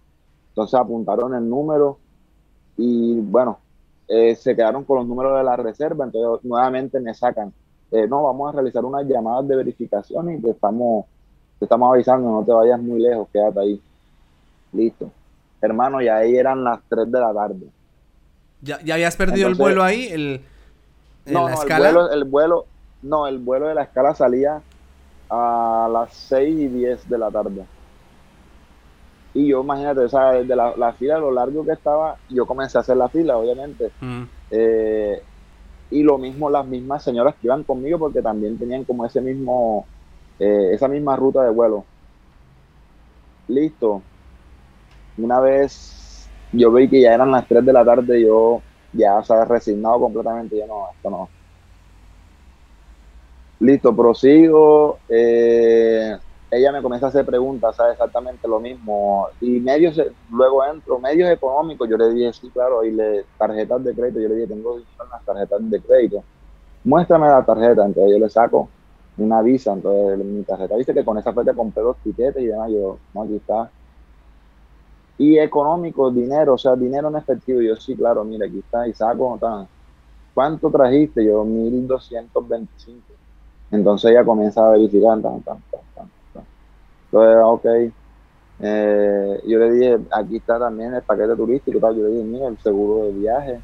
Entonces 0.52 0.80
apuntaron 0.80 1.36
el 1.36 1.50
número 1.50 1.98
y 2.78 3.20
bueno, 3.20 3.60
eh, 4.08 4.34
se 4.34 4.56
quedaron 4.56 4.86
con 4.86 5.00
los 5.00 5.08
números 5.08 5.38
de 5.38 5.44
la 5.44 5.58
reserva, 5.58 6.06
entonces 6.06 6.46
nuevamente 6.46 7.02
me 7.02 7.14
sacan. 7.14 7.52
Eh, 7.92 8.08
no, 8.08 8.24
vamos 8.24 8.48
a 8.48 8.52
realizar 8.54 8.86
unas 8.86 9.06
llamadas 9.06 9.46
de 9.46 9.58
verificación 9.58 10.32
y 10.32 10.42
te 10.42 10.52
estamos, 10.52 11.06
te 11.60 11.66
estamos 11.66 11.94
avisando, 11.94 12.32
no 12.32 12.46
te 12.46 12.54
vayas 12.54 12.80
muy 12.82 13.02
lejos, 13.02 13.28
quédate 13.34 13.60
ahí. 13.60 13.82
Listo. 14.72 15.12
Hermano, 15.60 16.02
y 16.02 16.08
ahí 16.08 16.38
eran 16.38 16.64
las 16.64 16.80
3 16.88 17.12
de 17.12 17.20
la 17.20 17.34
tarde. 17.34 17.68
¿Ya, 18.62 18.82
ya 18.82 18.94
habías 18.94 19.18
perdido 19.18 19.50
el 19.50 19.56
vuelo 19.56 19.84
ahí? 19.84 20.08
El, 20.08 20.42
no, 21.26 21.50
la 21.50 21.56
escala? 21.56 21.90
El 21.90 21.96
vuelo, 21.96 22.12
el 22.12 22.24
vuelo, 22.24 22.66
no, 23.02 23.28
el 23.28 23.38
vuelo 23.40 23.68
de 23.68 23.76
la 23.76 23.84
escala 23.84 24.16
salía 24.16 24.62
a 25.30 25.90
las 25.92 26.14
6 26.14 26.60
y 26.60 26.68
10 26.68 27.10
de 27.10 27.18
la 27.18 27.32
tarde. 27.32 27.66
Y 29.34 29.48
yo, 29.48 29.62
imagínate, 29.64 30.02
o 30.02 30.10
sea, 30.10 30.32
desde 30.34 30.56
la, 30.56 30.76
la, 30.78 30.94
fila, 30.94 31.18
lo 31.18 31.32
largo 31.32 31.66
que 31.66 31.72
estaba, 31.72 32.18
yo 32.30 32.46
comencé 32.46 32.78
a 32.78 32.82
hacer 32.82 32.98
la 32.98 33.10
fila, 33.10 33.38
obviamente. 33.38 33.92
Mm. 34.00 34.24
Eh, 34.52 35.22
y 35.90 36.04
lo 36.04 36.18
mismo 36.18 36.50
las 36.50 36.66
mismas 36.66 37.04
señoras 37.04 37.36
que 37.36 37.48
iban 37.48 37.64
conmigo, 37.64 37.98
porque 37.98 38.22
también 38.22 38.58
tenían 38.58 38.84
como 38.84 39.06
ese 39.06 39.22
mismo, 39.22 39.86
eh, 40.40 40.72
esa 40.74 40.88
misma 40.88 41.16
ruta 41.16 41.44
de 41.44 41.50
vuelo. 41.50 41.84
Listo. 43.48 44.02
Una 45.18 45.40
vez 45.40 46.30
yo 46.52 46.72
vi 46.72 46.88
que 46.88 47.02
ya 47.02 47.14
eran 47.14 47.32
las 47.32 47.48
3 47.48 47.66
de 47.66 47.74
la 47.74 47.84
tarde, 47.84 48.22
yo 48.22 48.62
ya, 48.94 49.18
o 49.18 49.24
sea, 49.24 49.46
resignado 49.46 50.00
completamente, 50.00 50.58
yo 50.58 50.68
no, 50.68 50.90
esto 50.96 51.10
no. 51.10 51.30
Listo, 53.64 53.96
prosigo. 53.96 55.04
Eh, 55.08 56.18
ella 56.50 56.72
me 56.74 56.82
comienza 56.82 57.06
a 57.08 57.10
hacer 57.10 57.26
preguntas, 57.26 57.76
¿sabes? 57.78 57.94
Exactamente 57.94 58.46
lo 58.48 58.60
mismo. 58.60 59.30
Y 59.40 59.62
medios, 59.62 59.96
luego 60.30 60.66
entro, 60.66 61.00
medios 61.00 61.30
económicos, 61.32 61.88
yo 61.90 61.96
le 61.98 62.10
dije, 62.14 62.34
sí, 62.34 62.52
claro, 62.52 62.84
y 62.84 62.92
le, 62.92 63.26
tarjetas 63.38 63.82
de 63.86 63.96
crédito, 63.96 64.20
yo 64.20 64.28
le 64.30 64.36
dije, 64.36 64.48
tengo 64.50 64.78
las 64.80 65.24
tarjetas 65.26 65.60
de 65.70 65.82
crédito. 65.82 66.26
Muéstrame 66.84 67.28
la 67.28 67.46
tarjeta, 67.46 67.86
entonces 67.86 68.14
yo 68.14 68.20
le 68.20 68.30
saco 68.30 68.74
una 69.18 69.42
visa, 69.42 69.74
entonces 69.74 70.26
mi 70.26 70.44
tarjeta 70.46 70.76
dice 70.78 70.94
que 70.94 71.06
con 71.06 71.18
esa 71.18 71.34
fecha 71.34 71.54
compré 71.56 71.84
los 71.84 72.02
tiquetes 72.02 72.44
y 72.44 72.48
demás, 72.48 72.70
yo, 72.72 73.02
no, 73.14 73.24
aquí 73.24 73.38
está. 73.38 73.74
Y 75.18 75.38
económico, 75.40 76.12
dinero, 76.12 76.54
o 76.54 76.58
sea, 76.58 76.76
dinero 76.76 77.08
en 77.10 77.16
efectivo, 77.18 77.62
yo 77.62 77.76
sí, 77.78 77.96
claro, 77.96 78.24
mira, 78.26 78.46
aquí 78.48 78.60
está, 78.60 78.88
y 78.88 78.94
saco, 78.94 79.40
¿cuánto 80.34 80.72
trajiste? 80.72 81.26
Yo, 81.26 81.44
1225. 81.46 83.13
Entonces 83.74 84.12
ella 84.12 84.24
comienza 84.24 84.64
a 84.64 84.70
verificar, 84.70 85.20
tan, 85.20 85.42
tan, 85.42 85.58
tan, 85.72 86.08
entonces, 87.12 87.44
ok. 87.44 87.66
Eh, 88.60 89.42
yo 89.48 89.60
le 89.60 89.72
dije, 89.72 90.00
aquí 90.12 90.38
está 90.38 90.60
también 90.60 90.94
el 90.94 91.02
paquete 91.02 91.36
turístico, 91.36 91.80
tal. 91.80 91.96
yo 91.96 92.04
le 92.04 92.10
dije, 92.10 92.24
mira, 92.24 92.48
el 92.48 92.58
seguro 92.60 93.06
de 93.06 93.12
viaje. 93.14 93.60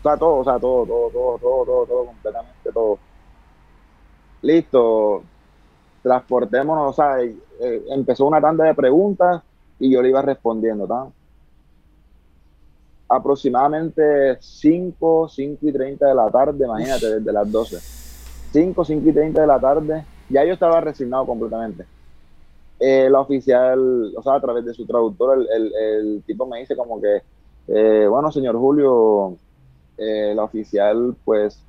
O 0.00 0.02
sea, 0.02 0.16
todo, 0.18 0.36
o 0.36 0.44
sea, 0.44 0.58
todo, 0.58 0.84
todo, 0.84 1.10
todo, 1.10 1.38
todo, 1.38 1.64
todo, 1.64 1.86
todo, 1.86 2.06
completamente 2.06 2.72
todo. 2.72 2.98
Listo, 4.42 5.22
transportémonos, 6.02 6.90
o 6.90 6.92
sea, 6.92 7.22
eh, 7.22 7.82
empezó 7.88 8.26
una 8.26 8.42
tanda 8.42 8.64
de 8.64 8.74
preguntas 8.74 9.42
y 9.78 9.90
yo 9.90 10.02
le 10.02 10.10
iba 10.10 10.20
respondiendo, 10.20 10.86
¿tá? 10.86 11.06
Aproximadamente 13.08 14.36
5, 14.38 15.28
5 15.30 15.66
y 15.66 15.72
30 15.72 16.06
de 16.06 16.14
la 16.14 16.30
tarde, 16.30 16.66
imagínate, 16.66 17.20
desde 17.20 17.32
las 17.32 17.50
12. 17.50 18.03
5, 18.54 18.84
5 18.84 19.08
y 19.08 19.12
30 19.12 19.40
de 19.40 19.46
la 19.48 19.58
tarde, 19.58 20.04
ya 20.30 20.44
yo 20.44 20.52
estaba 20.52 20.80
resignado 20.80 21.26
completamente 21.26 21.84
eh, 22.78 23.08
la 23.10 23.18
oficial, 23.20 24.14
o 24.16 24.22
sea, 24.22 24.34
a 24.34 24.40
través 24.40 24.64
de 24.64 24.72
su 24.72 24.86
traductor, 24.86 25.44
el, 25.52 26.22
tipo 26.24 26.46
me 26.46 26.60
dice 26.60 26.76
como 26.76 27.00
que, 27.00 27.22
eh, 27.66 28.06
bueno, 28.08 28.30
señor 28.30 28.56
Julio, 28.56 29.36
eh, 29.98 30.34
la 30.36 30.44
oficial 30.44 31.16
pues 31.24 31.60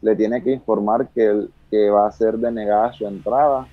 le 0.00 0.16
tiene 0.16 0.42
que 0.42 0.50
informar 0.50 1.10
que, 1.10 1.46
que 1.70 1.90
va 1.90 2.08
a 2.08 2.12
ser 2.12 2.36
denegada 2.38 2.92
su 2.92 3.06
entrada 3.06 3.68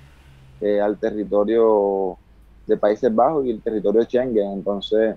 al 0.83 0.99
territorio 0.99 2.17
de 2.67 2.77
Países 2.77 3.15
Bajos 3.15 3.47
y 3.47 3.49
el 3.49 3.63
territorio 3.63 4.01
de 4.01 4.05
Schengen. 4.05 4.51
Entonces 4.51 5.15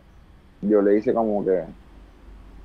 yo 0.62 0.80
le 0.80 0.96
hice 0.96 1.12
como 1.12 1.44
que, 1.44 1.64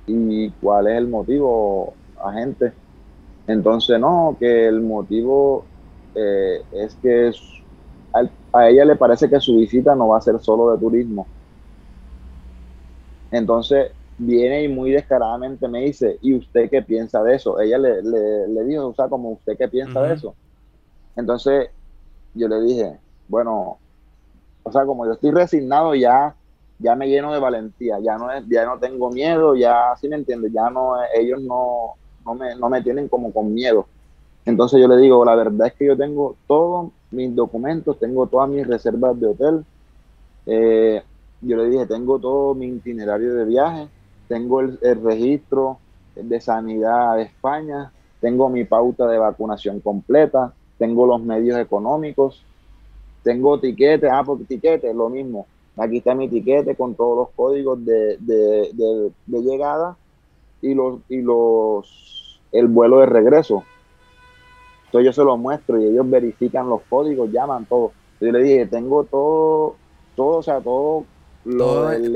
¿y 0.06 0.48
cuál 0.62 0.86
es 0.86 0.96
el 0.96 1.08
motivo, 1.08 1.92
agente? 2.24 2.72
Entonces 3.48 3.98
no, 3.98 4.36
que 4.38 4.68
el 4.68 4.80
motivo 4.82 5.64
es 6.14 6.94
que 7.02 7.32
a 8.52 8.68
ella 8.68 8.84
le 8.84 8.96
parece 8.96 9.28
que 9.28 9.40
su 9.40 9.56
visita 9.56 9.94
no 9.94 10.08
va 10.08 10.18
a 10.18 10.20
ser 10.20 10.38
solo 10.40 10.72
de 10.72 10.78
turismo. 10.78 11.26
Entonces 13.30 13.92
viene 14.18 14.64
y 14.64 14.68
muy 14.68 14.90
descaradamente 14.90 15.68
me 15.68 15.80
dice, 15.80 16.18
¿y 16.22 16.34
usted 16.34 16.68
qué 16.70 16.82
piensa 16.82 17.22
de 17.22 17.36
eso? 17.36 17.60
Ella 17.60 17.78
le, 17.78 18.02
le, 18.02 18.64
dijo, 18.64 18.88
o 18.88 18.94
sea, 18.94 19.08
como 19.08 19.30
usted 19.30 19.56
qué 19.56 19.68
piensa 19.68 20.02
de 20.02 20.14
eso. 20.14 20.34
Entonces 21.16 21.70
yo 22.34 22.48
le 22.48 22.60
dije, 22.62 23.00
bueno, 23.28 23.80
o 24.62 24.72
sea, 24.72 24.84
como 24.84 25.06
yo 25.06 25.12
estoy 25.12 25.30
resignado 25.30 25.94
ya, 25.94 26.36
ya 26.78 26.94
me 26.96 27.08
lleno 27.08 27.32
de 27.32 27.40
valentía, 27.40 27.98
ya 28.00 28.18
no, 28.18 28.30
es, 28.32 28.44
ya 28.48 28.64
no 28.66 28.78
tengo 28.78 29.10
miedo, 29.10 29.54
ya, 29.54 29.94
¿sí 30.00 30.08
me 30.08 30.16
entiendes? 30.16 30.52
Ya 30.52 30.70
no, 30.70 30.94
ellos 31.14 31.40
no, 31.42 31.94
no, 32.28 32.34
me, 32.34 32.54
no 32.56 32.68
me 32.68 32.82
tienen 32.82 33.08
como 33.08 33.32
con 33.32 33.54
miedo. 33.54 33.86
Entonces 34.44 34.80
yo 34.80 34.88
le 34.88 34.96
digo, 34.98 35.24
la 35.24 35.34
verdad 35.34 35.68
es 35.68 35.74
que 35.74 35.86
yo 35.86 35.96
tengo 35.96 36.36
todos 36.46 36.90
mis 37.10 37.34
documentos, 37.34 37.98
tengo 37.98 38.26
todas 38.26 38.48
mis 38.48 38.66
reservas 38.66 39.18
de 39.18 39.26
hotel. 39.26 39.64
Eh, 40.46 41.02
yo 41.40 41.56
le 41.56 41.68
dije, 41.70 41.86
tengo 41.86 42.18
todo 42.18 42.54
mi 42.54 42.66
itinerario 42.66 43.34
de 43.34 43.44
viaje, 43.44 43.88
tengo 44.28 44.60
el, 44.60 44.78
registro 45.02 45.78
de 46.14 46.40
sanidad 46.40 47.16
de 47.16 47.22
España, 47.22 47.92
tengo 48.20 48.48
mi 48.48 48.64
pauta 48.64 49.06
de 49.06 49.18
vacunación 49.18 49.80
completa, 49.80 50.52
tengo 50.78 51.06
los 51.06 51.22
medios 51.22 51.58
económicos, 51.58 52.42
tengo 53.22 53.58
tiquetes, 53.60 54.10
ah, 54.12 54.22
porque 54.24 54.44
tiquetes, 54.44 54.94
lo 54.94 55.08
mismo. 55.08 55.46
Aquí 55.76 55.98
está 55.98 56.14
mi 56.14 56.28
tiquete 56.28 56.74
con 56.74 56.94
todos 56.94 57.16
los 57.16 57.28
códigos 57.36 57.84
de, 57.84 58.16
de, 58.18 59.12
de 59.26 59.42
llegada 59.42 59.96
y 60.60 60.74
los, 60.74 61.00
y 61.08 61.22
los 61.22 62.17
el 62.52 62.66
vuelo 62.66 63.00
de 63.00 63.06
regreso. 63.06 63.64
Entonces 64.86 65.06
yo 65.06 65.12
se 65.12 65.24
lo 65.24 65.36
muestro 65.36 65.80
y 65.80 65.86
ellos 65.86 66.08
verifican 66.08 66.68
los 66.68 66.80
códigos, 66.88 67.30
llaman 67.30 67.66
todo. 67.66 67.92
Yo 68.20 68.32
le 68.32 68.42
dije, 68.42 68.66
tengo 68.66 69.04
todo, 69.04 69.76
todo, 70.16 70.38
o 70.38 70.42
sea, 70.42 70.60
todo 70.60 71.04
lo 71.44 71.64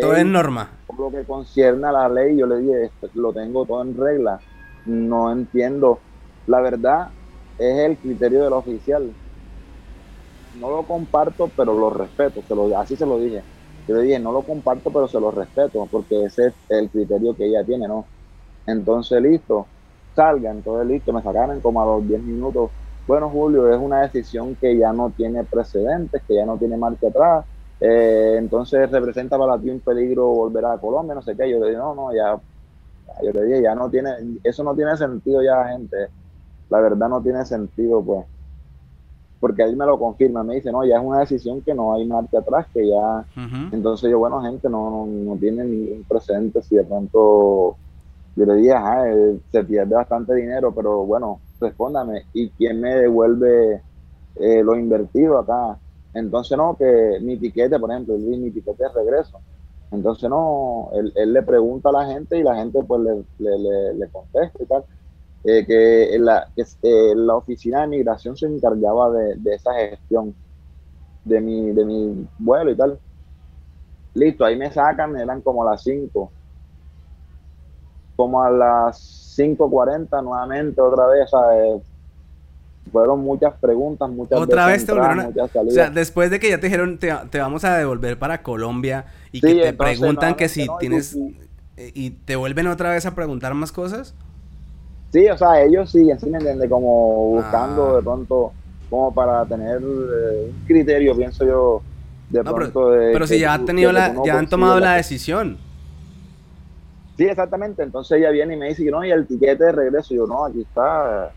todo, 0.01 0.17
es 0.17 0.27
norma. 0.27 0.71
Lo 0.99 1.11
que 1.11 1.25
concierne 1.25 1.87
a 1.87 1.93
la 1.93 2.09
ley, 2.09 2.37
yo 2.37 2.47
le 2.47 2.59
dije, 2.59 2.91
lo 3.15 3.33
tengo 3.33 3.65
todo 3.67 3.83
en 3.83 3.97
regla. 3.97 4.41
No 4.87 5.31
entiendo. 5.31 6.01
La 6.47 6.61
verdad 6.61 7.11
es 7.59 7.79
el 7.79 7.97
criterio 7.97 8.43
del 8.45 8.53
oficial. 8.55 9.13
No 10.59 10.71
lo 10.71 10.83
comparto, 10.83 11.51
pero 11.57 11.79
lo 11.79 11.91
respeto. 11.91 12.43
Se 12.47 12.55
lo, 12.55 12.77
así 12.79 12.97
se 12.97 13.07
lo 13.07 13.19
dije. 13.19 13.43
Yo 13.87 13.97
le 13.97 14.03
dije, 14.03 14.19
no 14.19 14.33
lo 14.33 14.43
comparto, 14.43 14.91
pero 14.91 15.09
se 15.09 15.21
lo 15.21 15.31
respeto, 15.31 15.87
porque 15.91 16.25
ese 16.25 16.49
es 16.49 16.55
el 16.69 16.89
criterio 16.89 17.35
que 17.37 17.47
ella 17.47 17.65
tiene, 17.65 17.87
¿no? 17.89 18.07
Entonces, 18.67 19.21
listo 19.23 19.67
salga, 20.15 20.51
entonces 20.51 20.87
listo, 20.89 21.13
me 21.13 21.23
sacaron 21.23 21.61
como 21.61 21.83
a 21.83 21.87
los 21.87 22.09
10 22.09 22.23
minutos. 22.23 22.73
Bueno, 23.07 23.31
Julio, 23.31 23.69
es 23.71 23.79
una 23.79 24.03
decisión 24.03 24.57
que 24.57 24.77
ya 24.79 24.93
no 24.93 25.13
tiene 25.13 25.45
precedentes, 25.45 26.23
que 26.27 26.35
ya 26.37 26.47
no 26.47 26.59
tiene 26.59 26.77
marcha 26.77 27.09
atrás, 27.09 27.47
eh, 27.81 28.37
entonces 28.39 28.91
representa 28.91 29.37
para 29.39 29.61
ti 29.61 29.69
un 29.71 29.81
peligro 29.81 30.29
volver 30.29 30.65
a 30.67 30.79
Colombia, 30.79 31.15
no 31.17 31.23
sé 31.23 31.37
qué. 31.37 31.51
Yo 31.51 31.59
le 31.59 31.69
dije, 31.71 31.79
no, 31.79 31.95
no, 31.97 32.15
ya, 32.15 32.41
yo 33.23 33.33
le 33.33 33.45
dije, 33.45 33.63
ya 33.63 33.75
no 33.75 33.91
tiene, 33.91 34.11
eso 34.45 34.65
no 34.65 34.75
tiene 34.77 34.97
sentido 34.97 35.43
ya, 35.43 35.67
gente. 35.69 35.97
La 36.71 36.81
verdad 36.81 37.09
no 37.09 37.23
tiene 37.23 37.45
sentido, 37.45 38.05
pues. 38.05 38.27
Porque 39.41 39.63
él 39.65 39.77
me 39.77 39.85
lo 39.87 39.99
confirma, 39.99 40.45
me 40.45 40.55
dice, 40.57 40.71
no, 40.71 40.85
ya 40.85 40.99
es 40.99 41.03
una 41.05 41.21
decisión 41.21 41.63
que 41.63 41.75
no 41.75 41.95
hay 41.95 42.07
marcha 42.07 42.39
atrás, 42.39 42.69
que 42.73 42.89
ya. 42.89 43.27
Entonces 43.73 44.11
yo, 44.11 44.19
bueno, 44.21 44.41
gente, 44.43 44.69
no, 44.71 44.91
no, 44.91 45.07
no 45.07 45.37
tiene 45.39 45.65
ningún 45.65 46.05
precedente 46.05 46.63
si 46.63 46.77
de 46.77 46.85
pronto 46.85 47.79
Yo 48.35 48.47
le 48.47 48.55
dije, 48.57 48.73
ajá, 48.73 49.11
eh, 49.11 49.41
se 49.51 49.65
pierde 49.65 49.95
bastante 49.95 50.35
dinero, 50.35 50.75
pero 50.75 51.05
bueno, 51.05 51.41
respóndame, 51.61 52.27
¿y 52.33 52.51
quién 52.51 52.81
me 52.81 52.95
devuelve 52.95 53.83
eh, 54.37 54.63
lo 54.63 54.77
invertido 54.77 55.39
acá? 55.39 55.79
Entonces, 56.15 56.57
no, 56.57 56.77
que 56.77 57.19
mi 57.21 57.39
tiquete, 57.39 57.79
por 57.79 57.91
ejemplo, 57.91 58.17
Luis, 58.17 58.39
mi 58.39 58.51
tiquete 58.51 58.85
de 58.85 58.89
regreso. 58.91 59.41
Entonces, 59.91 60.29
no, 60.31 60.91
él, 60.95 61.33
le 61.33 61.43
pregunta 61.43 61.91
a 61.91 61.93
la 61.93 62.07
gente 62.07 62.39
y 62.39 62.43
la 62.43 62.57
gente 62.57 62.83
pues 62.85 63.03
le, 63.03 63.25
le, 63.39 63.95
le, 63.95 64.11
contesta 64.11 64.63
y 64.63 64.67
tal. 64.67 64.85
Eh, 65.45 65.67
que, 65.67 66.19
la, 66.19 66.49
que 66.55 67.15
la 67.17 67.37
oficina 67.37 67.83
de 67.83 67.89
migración 67.89 68.37
se 68.37 68.47
encargaba 68.47 69.11
de, 69.11 69.37
de, 69.37 69.55
esa 69.55 69.75
gestión 69.75 70.35
de 71.25 71.41
mi, 71.41 71.73
de 71.73 71.85
mi 71.85 72.29
vuelo 72.39 72.71
y 72.71 72.77
tal. 72.77 72.99
Listo, 74.15 74.45
ahí 74.45 74.57
me 74.57 74.71
sacan, 74.73 75.17
eran 75.17 75.43
como 75.43 75.65
las 75.65 75.83
5 75.83 76.33
como 78.17 78.43
a 78.43 78.51
las 78.51 79.37
5.40 79.39 80.23
nuevamente 80.23 80.81
otra 80.81 81.07
vez, 81.07 81.31
fueron 82.91 83.21
muchas 83.21 83.55
preguntas, 83.55 84.11
muchas 84.11 84.39
Otra 84.39 84.67
vez 84.67 84.85
te 84.85 84.93
volvieron 84.93 85.21
a... 85.21 85.29
O 85.29 85.71
sea, 85.71 85.91
después 85.91 86.31
de 86.31 86.41
que 86.41 86.51
ya 86.51 86.59
te 86.59 86.67
dijeron, 86.67 86.99
te, 86.99 87.39
vamos 87.39 87.65
a 87.65 87.77
devolver 87.77 88.19
para 88.19 88.43
Colombia 88.43 89.07
y 89.31 89.41
que 89.41 89.55
te 89.55 89.73
preguntan 89.73 90.35
que 90.35 90.49
si 90.49 90.67
tienes... 90.79 91.17
Eh, 91.77 91.91
¿Y 91.95 92.11
te 92.11 92.37
vuelven 92.37 92.67
otra 92.67 92.91
vez 92.91 93.07
a 93.07 93.15
preguntar 93.15 93.55
más 93.55 93.73
cosas? 93.73 94.15
Sí, 95.11 95.27
o 95.29 95.39
sea, 95.39 95.63
ellos 95.63 95.91
siguen, 95.91 96.21
¿sí 96.21 96.29
me 96.29 96.39
entiendes? 96.39 96.69
Como 96.69 97.31
buscando 97.31 97.93
ah. 97.93 97.97
de 97.97 98.03
pronto, 98.03 98.53
como 98.91 99.13
para 99.15 99.45
tener 99.47 99.79
eh, 99.79 100.51
un 100.51 100.67
criterio, 100.67 101.17
pienso 101.17 101.47
yo, 101.47 101.83
de 102.29 102.43
pronto 102.43 102.91
pero, 102.91 103.13
Pero 103.13 103.27
si 103.27 103.39
ya 103.39 103.55
han 103.55 103.65
tenido 103.65 103.93
la, 103.93 104.15
ya 104.25 104.39
han 104.39 104.49
tomado 104.49 104.81
la 104.81 104.95
decisión. 104.95 105.59
Sí, 107.17 107.25
exactamente. 107.25 107.83
Entonces 107.83 108.19
ella 108.19 108.31
viene 108.31 108.55
y 108.55 108.57
me 108.57 108.69
dice, 108.69 108.85
no, 108.91 109.05
y 109.05 109.11
el 109.11 109.27
tiquete 109.27 109.65
de 109.65 109.73
regreso. 109.73 110.15
yo, 110.15 110.27
no, 110.27 110.45
aquí 110.45 110.63
está. 110.63 111.33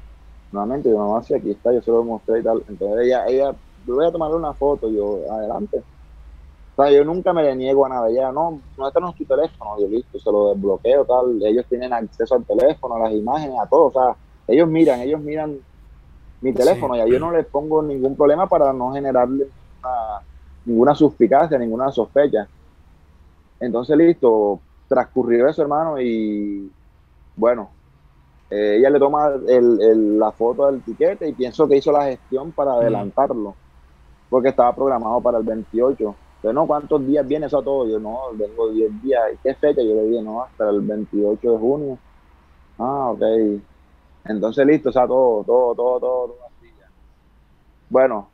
Nuevamente, 0.51 0.89
yo, 0.89 0.97
no, 0.97 1.21
sí, 1.23 1.33
aquí 1.33 1.51
está, 1.51 1.73
yo 1.73 1.81
se 1.81 1.91
lo 1.91 2.03
mostré 2.03 2.39
y 2.39 2.43
tal. 2.43 2.63
Entonces 2.67 3.07
ella, 3.07 3.25
ella, 3.27 3.55
yo 3.85 3.95
voy 3.95 4.05
a 4.05 4.11
tomarle 4.11 4.37
una 4.37 4.53
foto, 4.53 4.89
yo, 4.89 5.19
adelante. 5.31 5.83
O 6.77 6.83
sea, 6.83 6.91
yo 6.91 7.03
nunca 7.05 7.33
me 7.33 7.43
le 7.43 7.55
niego 7.55 7.85
a 7.85 7.89
nada. 7.89 8.09
Ella, 8.09 8.31
no, 8.31 8.61
no, 8.77 8.87
este 8.87 8.99
no 8.99 9.09
es 9.09 9.15
tu 9.15 9.25
teléfono. 9.25 9.79
Yo, 9.79 9.87
listo, 9.87 10.19
se 10.19 10.31
lo 10.31 10.53
desbloqueo, 10.53 11.05
tal. 11.05 11.41
Ellos 11.43 11.65
tienen 11.67 11.93
acceso 11.93 12.35
al 12.35 12.45
teléfono, 12.45 12.95
a 12.95 12.99
las 12.99 13.13
imágenes, 13.13 13.57
a 13.59 13.67
todo. 13.67 13.87
O 13.87 13.91
sea, 13.91 14.15
ellos 14.47 14.67
miran, 14.69 15.01
ellos 15.01 15.21
miran 15.21 15.57
mi 16.41 16.53
teléfono. 16.53 16.95
Y 16.95 17.11
yo 17.11 17.19
no 17.19 17.31
les 17.31 17.45
pongo 17.45 17.81
ningún 17.81 18.15
problema 18.15 18.47
para 18.47 18.71
no 18.73 18.93
generarle 18.93 19.47
ninguna 20.65 20.95
suspicacia, 20.95 21.57
ninguna 21.57 21.91
sospecha. 21.91 22.47
Entonces, 23.59 23.97
listo, 23.97 24.59
transcurrió 24.87 25.47
eso, 25.47 25.61
hermano, 25.61 25.99
y 25.99 26.71
bueno, 27.35 27.69
eh, 28.49 28.77
ella 28.77 28.89
le 28.89 28.99
toma 28.99 29.29
la 29.29 30.31
foto 30.31 30.67
del 30.71 30.83
tiquete 30.83 31.27
y 31.27 31.33
pienso 31.33 31.67
que 31.67 31.77
hizo 31.77 31.91
la 31.91 32.05
gestión 32.05 32.51
para 32.51 32.73
adelantarlo, 32.73 33.55
porque 34.29 34.49
estaba 34.49 34.75
programado 34.75 35.21
para 35.21 35.39
el 35.39 35.43
28. 35.43 36.15
Pero 36.41 36.53
no, 36.53 36.67
¿cuántos 36.67 37.05
días 37.07 37.27
viene 37.27 37.47
eso 37.47 37.61
todo? 37.63 37.87
Yo 37.87 37.99
no, 37.99 38.19
vengo 38.33 38.71
10 38.71 39.01
días. 39.01 39.21
¿Y 39.33 39.37
qué 39.37 39.55
fecha? 39.55 39.81
Yo 39.81 39.95
le 39.95 40.03
dije, 40.03 40.21
no, 40.21 40.43
hasta 40.43 40.69
el 40.69 40.81
28 40.81 41.51
de 41.51 41.57
junio. 41.57 41.99
Ah, 42.77 43.11
ok. 43.11 43.21
Entonces 44.25 44.65
listo, 44.65 44.89
o 44.89 44.91
sea, 44.91 45.07
todo, 45.07 45.43
todo, 45.43 45.75
todo, 45.75 45.99
todo, 45.99 46.27
todo 46.27 46.37
así 46.47 46.67
ya. 46.77 46.87
Bueno, 47.89 48.31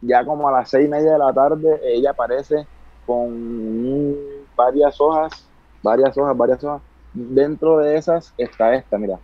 ya 0.00 0.24
como 0.24 0.48
a 0.48 0.52
las 0.52 0.70
seis 0.70 0.86
y 0.86 0.90
media 0.90 1.12
de 1.12 1.18
la 1.18 1.32
tarde, 1.32 1.80
ella 1.84 2.10
aparece 2.10 2.68
con 3.06 4.14
varias 4.56 5.00
hojas 5.00 5.49
varias 5.82 6.16
hojas, 6.16 6.36
varias 6.36 6.62
hojas. 6.64 6.82
Dentro 7.12 7.78
de 7.78 7.96
esas 7.96 8.32
está 8.38 8.74
esta, 8.74 8.96
mira, 8.98 9.18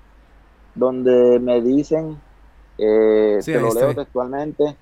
donde 0.74 1.38
me 1.38 1.60
dicen, 1.60 2.20
eh, 2.78 3.38
te 3.44 3.60
lo 3.60 3.72
leo 3.72 3.94
textualmente, 3.94 4.76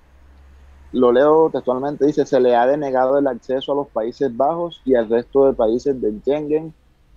lo 0.92 1.12
leo 1.12 1.50
textualmente, 1.50 2.06
dice, 2.06 2.24
se 2.24 2.40
le 2.40 2.56
ha 2.56 2.66
denegado 2.66 3.18
el 3.18 3.26
acceso 3.26 3.72
a 3.72 3.74
los 3.74 3.88
Países 3.88 4.34
Bajos 4.36 4.80
y 4.84 4.94
al 4.94 5.08
resto 5.08 5.46
de 5.46 5.52
países 5.54 6.00
del 6.00 6.20
Schengen. 6.20 6.72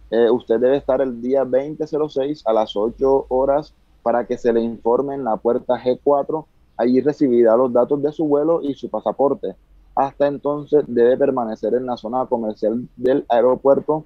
Eh, 0.10 0.30
usted 0.30 0.60
debe 0.60 0.78
estar 0.78 1.02
el 1.02 1.22
día 1.22 1.46
2006 1.46 2.44
a 2.46 2.54
las 2.54 2.76
8 2.76 3.26
horas 3.30 3.74
para 4.02 4.26
que 4.26 4.38
se 4.38 4.52
le 4.52 4.62
informe 4.62 5.16
en 5.16 5.24
la 5.24 5.38
puerta 5.38 5.76
G4. 5.76 6.46
Allí 6.78 7.02
recibirá 7.02 7.56
los 7.56 7.72
datos 7.72 8.02
de 8.02 8.12
su 8.12 8.26
vuelo 8.26 8.62
y 8.62 8.74
su 8.74 8.90
pasaporte. 8.90 9.56
Hasta 9.96 10.28
entonces 10.28 10.84
debe 10.88 11.18
permanecer 11.18 11.74
en 11.74 11.86
la 11.86 11.98
zona 11.98 12.26
comercial 12.26 12.88
del 12.96 13.26
aeropuerto 13.30 14.06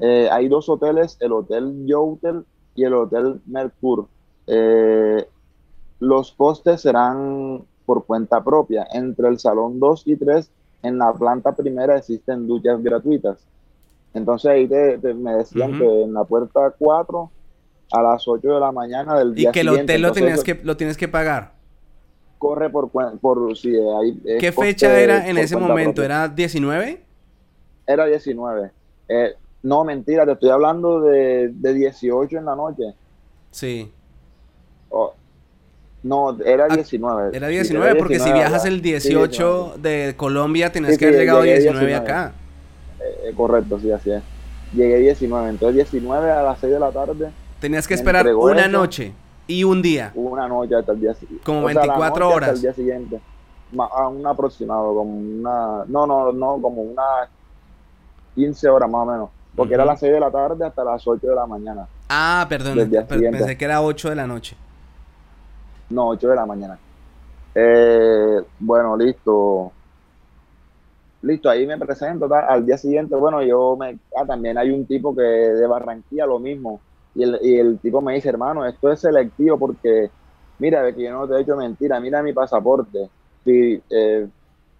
eh, 0.00 0.28
hay 0.30 0.48
dos 0.48 0.68
hoteles, 0.68 1.16
el 1.20 1.32
Hotel 1.32 1.86
Youtel 1.86 2.44
y 2.74 2.84
el 2.84 2.94
Hotel 2.94 3.40
Mercure. 3.46 4.04
Eh, 4.46 5.26
los 6.00 6.32
costes 6.32 6.80
serán 6.80 7.62
por 7.84 8.04
cuenta 8.04 8.42
propia. 8.44 8.86
Entre 8.92 9.28
el 9.28 9.38
salón 9.38 9.80
2 9.80 10.02
y 10.06 10.16
3, 10.16 10.50
en 10.84 10.98
la 10.98 11.12
planta 11.12 11.54
primera 11.54 11.96
existen 11.96 12.46
duchas 12.46 12.82
gratuitas. 12.82 13.38
Entonces 14.14 14.50
ahí 14.50 14.68
me 15.14 15.34
decían 15.34 15.78
que 15.78 16.02
en 16.02 16.14
la 16.14 16.24
puerta 16.24 16.74
4 16.78 17.30
a 17.90 18.02
las 18.02 18.26
8 18.26 18.54
de 18.54 18.60
la 18.60 18.72
mañana 18.72 19.18
del 19.18 19.34
día 19.34 19.50
Y 19.50 19.52
que 19.52 19.60
el 19.60 19.68
hotel 19.68 20.02
lo, 20.02 20.12
tienes 20.12 20.44
que, 20.44 20.54
lo 20.62 20.76
tienes 20.76 20.96
que 20.96 21.08
pagar. 21.08 21.52
Corre 22.38 22.70
por... 22.70 22.90
por 22.90 23.56
si 23.56 23.74
hay, 23.76 24.38
¿Qué 24.38 24.52
fecha 24.52 24.98
era 24.98 25.28
en 25.28 25.38
ese 25.38 25.56
momento? 25.56 26.02
¿Era 26.02 26.28
19? 26.28 27.02
Era 27.86 28.06
19. 28.06 28.70
Eh, 29.08 29.34
no, 29.62 29.84
mentira, 29.84 30.24
te 30.24 30.32
estoy 30.32 30.50
hablando 30.50 31.00
de, 31.00 31.50
de 31.52 31.74
18 31.74 32.38
en 32.38 32.44
la 32.44 32.54
noche. 32.54 32.94
Sí. 33.50 33.92
Oh, 34.90 35.14
no, 36.02 36.40
era 36.42 36.68
19. 36.68 37.30
Ah, 37.32 37.36
era 37.36 37.48
19, 37.48 37.96
porque 37.96 38.20
si 38.20 38.32
viajas 38.32 38.64
el 38.64 38.80
18 38.80 39.74
de 39.78 40.14
Colombia, 40.16 40.70
tienes 40.70 40.96
que 40.96 41.06
haber 41.06 41.18
llegado 41.18 41.42
19, 41.42 41.94
acá. 41.94 42.32
Eh, 43.00 43.28
eh, 43.28 43.34
correcto, 43.36 43.78
sí, 43.80 43.90
así 43.90 44.10
es. 44.10 44.22
Llegué 44.72 44.98
19, 44.98 45.48
entonces 45.50 45.74
19 45.90 46.30
a 46.30 46.42
las 46.42 46.58
6 46.60 46.72
de 46.72 46.80
la 46.80 46.90
tarde. 46.90 47.30
Tenías 47.60 47.88
que 47.88 47.94
esperar 47.94 48.26
una 48.34 48.68
noche 48.68 49.12
y 49.46 49.64
un 49.64 49.82
día. 49.82 50.12
Una 50.14 50.46
noche 50.46 50.76
hasta 50.76 50.92
el 50.92 51.00
día 51.00 51.14
siguiente. 51.14 51.44
Como 51.44 51.64
24 51.64 52.28
horas. 52.28 52.50
Hasta 52.50 52.54
el 52.54 52.62
día 52.62 52.74
siguiente. 52.74 53.20
A 53.78 54.08
un 54.08 54.26
aproximado, 54.26 54.94
como 54.94 55.18
una. 55.18 55.84
No, 55.88 56.06
no, 56.06 56.32
no, 56.32 56.62
como 56.62 56.82
una 56.82 57.28
15 58.34 58.68
horas 58.68 58.88
más 58.88 59.02
o 59.02 59.10
menos. 59.10 59.30
Porque 59.58 59.74
era 59.74 59.82
a 59.82 59.86
las 59.86 59.98
6 59.98 60.12
de 60.12 60.20
la 60.20 60.30
tarde 60.30 60.64
hasta 60.64 60.84
las 60.84 61.04
8 61.04 61.26
de 61.26 61.34
la 61.34 61.44
mañana. 61.44 61.88
Ah, 62.08 62.46
perdón. 62.48 62.88
Pensé 62.88 63.58
que 63.58 63.64
era 63.64 63.82
8 63.82 64.10
de 64.10 64.14
la 64.14 64.26
noche. 64.26 64.56
No, 65.90 66.08
8 66.10 66.28
de 66.28 66.36
la 66.36 66.46
mañana. 66.46 66.78
Eh, 67.54 68.40
bueno, 68.60 68.96
listo. 68.96 69.72
Listo, 71.22 71.50
ahí 71.50 71.66
me 71.66 71.76
presento. 71.76 72.32
Al 72.32 72.64
día 72.64 72.78
siguiente, 72.78 73.16
bueno, 73.16 73.42
yo 73.42 73.76
me. 73.76 73.98
Ah, 74.16 74.24
también 74.24 74.56
hay 74.58 74.70
un 74.70 74.86
tipo 74.86 75.12
que 75.12 75.22
de 75.22 75.66
Barranquilla, 75.66 76.24
lo 76.24 76.38
mismo. 76.38 76.80
Y 77.16 77.24
el, 77.24 77.38
y 77.42 77.58
el 77.58 77.78
tipo 77.80 78.00
me 78.00 78.14
dice, 78.14 78.28
hermano, 78.28 78.64
esto 78.64 78.92
es 78.92 79.00
selectivo 79.00 79.58
porque, 79.58 80.08
mira, 80.60 80.94
que 80.94 81.02
yo 81.02 81.10
no 81.10 81.26
te 81.26 81.34
he 81.34 81.40
hecho 81.40 81.56
mentira, 81.56 81.98
mira 81.98 82.22
mi 82.22 82.32
pasaporte. 82.32 83.10
Eh, 83.44 84.28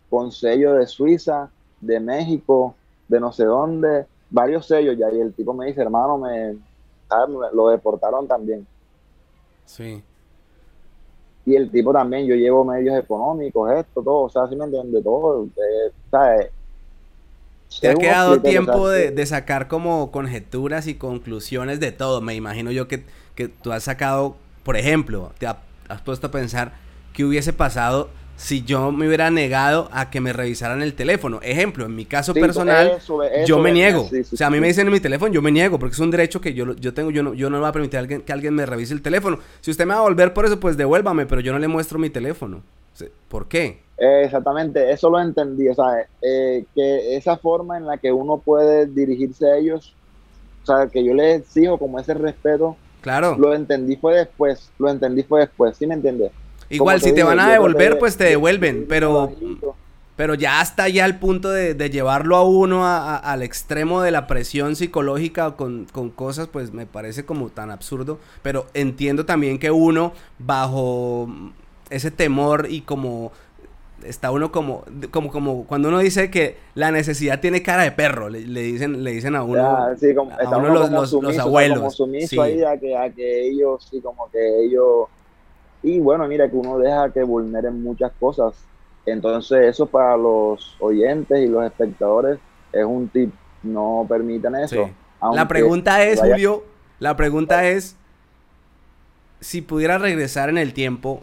con 0.09 0.31
sello 0.31 0.75
de 0.75 0.87
Suiza, 0.87 1.51
de 1.81 1.99
México, 1.99 2.77
de 3.09 3.19
no 3.19 3.33
sé 3.33 3.45
dónde, 3.45 4.07
varios 4.31 4.67
sellos 4.67 4.97
ya 4.99 5.11
y 5.11 5.21
el 5.21 5.33
tipo 5.33 5.53
me 5.55 5.67
dice, 5.67 5.81
hermano, 5.81 6.19
me, 6.19 6.57
lo 7.53 7.69
deportaron 7.69 8.27
también. 8.27 8.67
Sí. 9.65 10.03
Y 11.47 11.57
el 11.57 11.71
tipo 11.71 11.93
también, 11.93 12.27
yo 12.27 12.35
llevo 12.35 12.65
medios 12.65 12.99
económicos, 12.99 13.71
esto, 13.73 14.03
todo, 14.03 14.23
o 14.25 14.29
sea, 14.29 14.47
si 14.49 14.57
me 14.57 14.65
entiende 14.65 15.03
todo, 15.03 15.47
eh, 15.47 15.93
¿sabes? 16.11 16.51
Te 17.81 17.89
ha 17.89 17.95
quedado 17.95 18.41
tiempo 18.41 18.89
de, 18.89 19.27
sacar 19.27 19.69
como 19.69 20.11
conjeturas 20.11 20.87
y 20.87 20.95
conclusiones 20.95 21.81
de 21.81 21.93
todo. 21.93 22.21
Me 22.21 22.35
imagino 22.35 22.71
yo 22.71 22.89
que, 22.89 23.05
que 23.35 23.49
tú 23.49 23.73
has 23.73 23.85
sacado, 23.85 24.37
por 24.63 24.77
ejemplo, 24.77 25.33
te 25.39 25.47
has 25.47 26.03
puesto 26.05 26.29
a 26.29 26.31
pensar 26.31 26.73
qué 27.13 27.25
hubiese 27.25 27.53
pasado 27.53 28.09
si 28.39 28.63
yo 28.63 28.93
me 28.93 29.09
hubiera 29.09 29.31
negado 29.33 29.89
a 29.93 30.11
que 30.11 30.21
me 30.21 30.33
revisaran 30.33 30.81
el 30.81 30.95
teléfono. 30.95 31.41
Ejemplo, 31.43 31.85
en 31.87 31.97
mi 31.97 32.05
caso 32.05 32.33
personal, 32.33 32.99
yo 33.45 33.59
me 33.59 33.73
niego. 33.73 34.09
o 34.09 34.37
sea, 34.37 34.47
a 34.47 34.51
mí 34.51 34.61
me 34.61 34.69
dicen 34.69 34.87
en 34.87 34.93
mi 34.93 35.01
teléfono, 35.01 35.33
yo 35.33 35.43
me 35.43 35.51
niego, 35.51 35.79
porque 35.79 35.95
es 35.95 35.99
un 35.99 36.13
derecho 36.13 36.41
que 36.41 36.55
yo, 36.55 36.73
yo 36.77 36.95
tengo, 36.95 37.11
yo 37.11 37.25
no, 37.25 37.35
yo 37.35 37.51
no 37.51 37.59
voy 37.59 37.69
a 37.69 37.73
permitir 37.73 37.97
a 37.97 38.01
alguien, 38.01 38.23
que 38.23 38.33
alguien 38.33 38.55
me 38.55 38.65
revise 38.65 38.95
el 38.95 39.03
teléfono. 39.03 39.41
Si 39.61 39.73
usted 39.73 39.85
me 39.87 39.95
va 39.95 40.01
a 40.01 40.03
volver 40.05 40.33
por 40.35 40.47
eso, 40.47 40.61
pues 40.61 40.77
devuélvame, 40.77 41.27
pero 41.27 41.41
yo 41.41 41.53
no 41.53 41.59
le 41.59 41.67
muestro 41.67 41.99
mi 41.99 42.11
teléfono. 42.11 42.63
¿Por 43.29 43.49
qué? 43.49 43.81
exactamente, 44.01 44.93
eso 44.93 45.11
lo 45.11 45.21
entendí, 45.21 45.69
o 45.69 45.75
sea, 45.75 46.07
eh, 46.23 46.65
que 46.73 47.17
esa 47.17 47.37
forma 47.37 47.77
en 47.77 47.87
la 47.87 47.99
que 47.99 48.13
uno 48.13 48.39
puede 48.39 48.87
dirigirse 48.87 49.51
a 49.51 49.57
ellos, 49.57 49.93
o 50.63 50.67
sea, 50.67 50.87
que 50.87 51.03
yo 51.05 51.13
les 51.15 51.41
exijo 51.41 51.79
como 51.79 51.99
ese 51.99 52.15
respeto, 52.15 52.77
claro. 53.01 53.37
lo 53.37 53.53
entendí 53.53 53.97
fue 53.97 54.15
después, 54.19 54.71
lo 54.79 54.89
entendí 54.89 55.25
fue 55.25 55.41
después, 55.41 55.77
¿sí 55.77 55.89
me 55.89 55.95
entiendes? 55.95 56.31
Igual, 56.71 57.01
si 57.01 57.15
te 57.15 57.23
van 57.23 57.41
a 57.41 57.51
devolver, 57.51 57.99
pues 57.99 58.17
te 58.17 58.25
devuelven, 58.25 58.87
pero... 58.89 59.33
Pero 60.17 60.35
ya 60.35 60.61
hasta 60.61 60.89
ya 60.89 61.05
el 61.07 61.21
punto 61.21 61.49
de, 61.49 61.91
llevarlo 61.91 62.35
a 62.35 62.43
uno 62.43 62.85
al 62.85 63.41
extremo 63.45 64.03
de 64.03 64.11
la 64.11 64.27
presión 64.27 64.75
psicológica 64.75 65.53
con, 65.53 65.87
con, 65.93 66.11
cosas, 66.11 66.49
pues 66.49 66.73
me 66.73 66.87
parece 66.87 67.25
como 67.25 67.51
tan 67.51 67.71
absurdo. 67.71 68.19
Pero 68.43 68.67
entiendo 68.75 69.27
también 69.27 69.61
que 69.61 69.71
uno, 69.71 70.13
bajo 70.41 71.29
ese 71.89 72.11
temor 72.11 72.67
y 72.69 72.81
como 72.81 73.31
está 74.05 74.31
uno 74.31 74.53
como, 74.53 74.85
como, 75.11 75.31
como 75.31 75.67
cuando 75.67 75.89
uno 75.89 75.99
dice 75.99 76.31
que 76.31 76.57
la 76.75 76.91
necesidad 76.91 77.41
tiene 77.41 77.63
cara 77.63 77.83
de 77.83 77.93
perro, 77.93 78.29
le, 78.29 78.41
dicen, 78.41 79.03
le 79.05 79.13
dicen 79.13 79.35
a 79.35 79.43
uno, 79.43 79.89
sí, 79.99 80.15
como, 80.15 80.33
a 80.33 80.57
uno 80.57 80.69
los, 80.71 81.13
los, 81.13 81.39
abuelos. 81.39 81.79
Como 81.79 81.91
sumiso 81.91 82.43
ahí 82.43 82.63
a 82.63 82.79
que, 82.79 82.97
a 82.97 83.11
que 83.11 83.49
ellos, 83.49 83.87
sí, 83.91 84.01
como 84.01 84.31
que 84.31 84.65
ellos, 84.65 85.09
y 85.83 85.99
bueno, 86.01 86.27
mira 86.27 86.49
que 86.51 86.57
uno 86.57 86.79
deja 86.79 87.11
que 87.13 87.23
vulneren 87.23 87.83
muchas 87.83 88.13
cosas. 88.19 88.55
Entonces 89.07 89.67
eso 89.67 89.87
para 89.87 90.17
los 90.17 90.77
oyentes 90.81 91.39
y 91.39 91.47
los 91.47 91.65
espectadores 91.65 92.39
es 92.73 92.85
un 92.85 93.09
tip, 93.09 93.33
no 93.63 94.05
permiten 94.09 94.55
eso. 94.57 94.91
La 95.33 95.49
pregunta 95.49 96.05
es, 96.05 96.21
Julio, 96.21 96.65
la 96.99 97.17
pregunta 97.17 97.67
es, 97.67 97.97
si 99.41 99.63
pudiera 99.63 99.99
regresar 99.99 100.49
en 100.49 100.59
el 100.59 100.75
tiempo, 100.75 101.23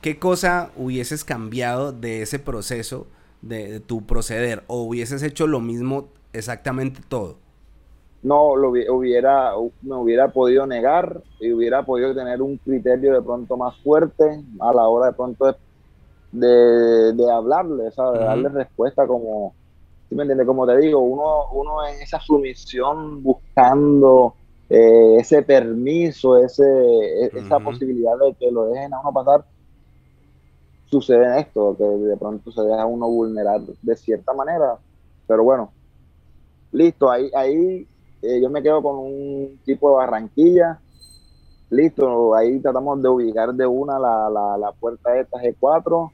¿qué 0.00 0.18
cosa 0.18 0.70
hubieses 0.76 1.24
cambiado 1.24 1.92
de 1.92 2.22
ese 2.22 2.38
proceso, 2.38 3.06
de, 3.42 3.80
tu 3.80 4.06
proceder? 4.06 4.64
¿O 4.66 4.82
hubieses 4.82 5.22
hecho 5.22 5.46
lo 5.46 5.60
mismo 5.60 6.08
exactamente 6.32 7.00
todo? 7.08 7.38
No, 8.22 8.54
lo 8.54 8.68
hubiera, 8.68 9.52
me 9.80 9.96
hubiera 9.96 10.28
podido 10.28 10.66
negar 10.66 11.22
y 11.38 11.52
hubiera 11.52 11.84
podido 11.84 12.14
tener 12.14 12.42
un 12.42 12.58
criterio 12.58 13.14
de 13.14 13.22
pronto 13.22 13.56
más 13.56 13.76
fuerte 13.78 14.44
a 14.60 14.74
la 14.74 14.86
hora 14.88 15.06
de 15.06 15.12
pronto 15.14 15.56
de, 16.32 17.12
de, 17.14 17.30
hablarle, 17.30 17.90
¿sabes? 17.92 18.20
De 18.20 18.26
darle 18.26 18.48
respuesta 18.50 19.06
como, 19.06 19.54
¿sí 20.08 20.14
me 20.14 20.22
entiendes? 20.22 20.46
Como 20.46 20.66
te 20.66 20.76
digo, 20.76 21.00
uno, 21.00 21.50
uno 21.52 21.86
en 21.86 22.02
esa 22.02 22.20
sumisión 22.20 23.22
buscando 23.22 24.34
eh, 24.68 25.16
ese 25.18 25.42
permiso, 25.42 26.36
ese, 26.36 26.62
e, 26.62 27.30
esa 27.34 27.58
posibilidad 27.58 28.18
de 28.18 28.34
que 28.34 28.50
lo 28.50 28.66
dejen 28.66 28.94
a 28.94 29.00
uno 29.00 29.12
pasar, 29.12 29.44
sucede 30.84 31.40
esto, 31.40 31.76
que 31.76 31.84
de 31.84 32.16
pronto 32.16 32.52
se 32.52 32.62
deja 32.62 32.84
uno 32.84 33.08
vulnerar 33.08 33.60
de 33.60 33.96
cierta 33.96 34.32
manera. 34.32 34.78
Pero 35.26 35.42
bueno, 35.44 35.72
listo, 36.72 37.10
ahí, 37.10 37.30
ahí 37.34 37.86
eh, 38.22 38.40
yo 38.42 38.50
me 38.50 38.62
quedo 38.62 38.82
con 38.82 38.98
un 38.98 39.60
tipo 39.64 39.90
de 39.90 39.96
Barranquilla. 39.96 40.82
Listo, 41.70 42.34
ahí 42.34 42.60
tratamos 42.60 43.02
de 43.02 43.08
ubicar 43.08 43.54
de 43.54 43.66
una 43.66 43.98
la, 43.98 44.30
la, 44.30 44.58
la 44.58 44.72
puerta 44.72 45.12
de 45.12 45.20
esta 45.22 45.38
G4 45.40 46.12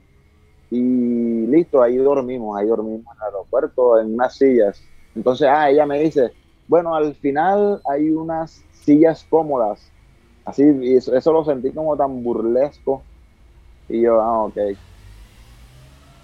y 0.70 1.46
listo, 1.46 1.82
ahí 1.82 1.96
dormimos, 1.96 2.58
ahí 2.58 2.66
dormimos 2.66 3.00
en 3.06 3.22
el 3.22 3.26
aeropuerto, 3.34 4.00
en 4.00 4.14
unas 4.14 4.36
sillas. 4.36 4.82
Entonces, 5.14 5.48
ah, 5.50 5.70
ella 5.70 5.86
me 5.86 6.00
dice, 6.00 6.32
bueno, 6.66 6.94
al 6.94 7.14
final 7.16 7.80
hay 7.90 8.10
unas 8.10 8.66
sillas 8.70 9.24
cómodas. 9.28 9.94
Así, 10.44 10.62
y 10.82 10.96
eso 10.96 11.32
lo 11.32 11.44
sentí 11.44 11.72
como 11.74 11.96
tan 11.96 12.22
burlesco 12.22 13.08
y 13.88 14.02
yo, 14.02 14.20
ah, 14.20 14.44
ok. 14.46 14.58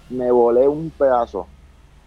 Me 0.09 0.31
volé 0.31 0.67
un 0.67 0.91
pedazo. 0.91 1.47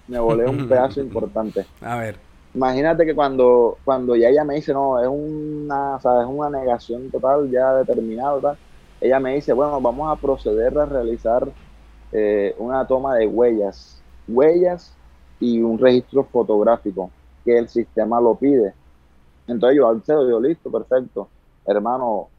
Me 0.07 0.19
volé 0.21 0.47
un 0.49 0.63
pedazo 0.69 1.01
importante. 1.01 1.67
A 1.81 1.99
ver. 1.99 2.26
Imagínate 2.57 3.05
que 3.05 3.15
cuando, 3.15 3.81
cuando 3.85 4.17
ya 4.17 4.29
ella 4.31 4.45
me 4.45 4.55
dice, 4.57 4.73
no, 4.73 4.99
es 5.01 5.09
una, 5.09 5.97
es 5.99 6.27
una 6.27 6.49
negación 6.51 7.11
total, 7.11 7.51
ya 7.51 7.75
determinada, 7.75 8.41
tal, 8.41 8.59
ella 9.01 9.21
me 9.21 9.35
dice, 9.35 9.53
bueno, 9.53 9.81
vamos 9.81 10.11
a 10.11 10.19
proceder 10.21 10.77
a 10.79 10.87
realizar 10.87 11.55
eh, 12.13 12.55
una 12.59 12.87
toma 12.87 13.17
de 13.17 13.27
huellas. 13.27 14.05
Huellas 14.27 14.99
y 15.39 15.61
un 15.63 15.79
registro 15.79 16.25
fotográfico 16.27 17.15
que 17.45 17.59
el 17.59 17.69
sistema 17.69 18.21
lo 18.21 18.39
pide. 18.39 18.77
Entonces 19.47 19.79
yo 19.79 19.93
lo 20.17 20.27
digo, 20.27 20.41
listo, 20.41 20.71
perfecto. 20.73 21.33
Hermano, 21.67 22.33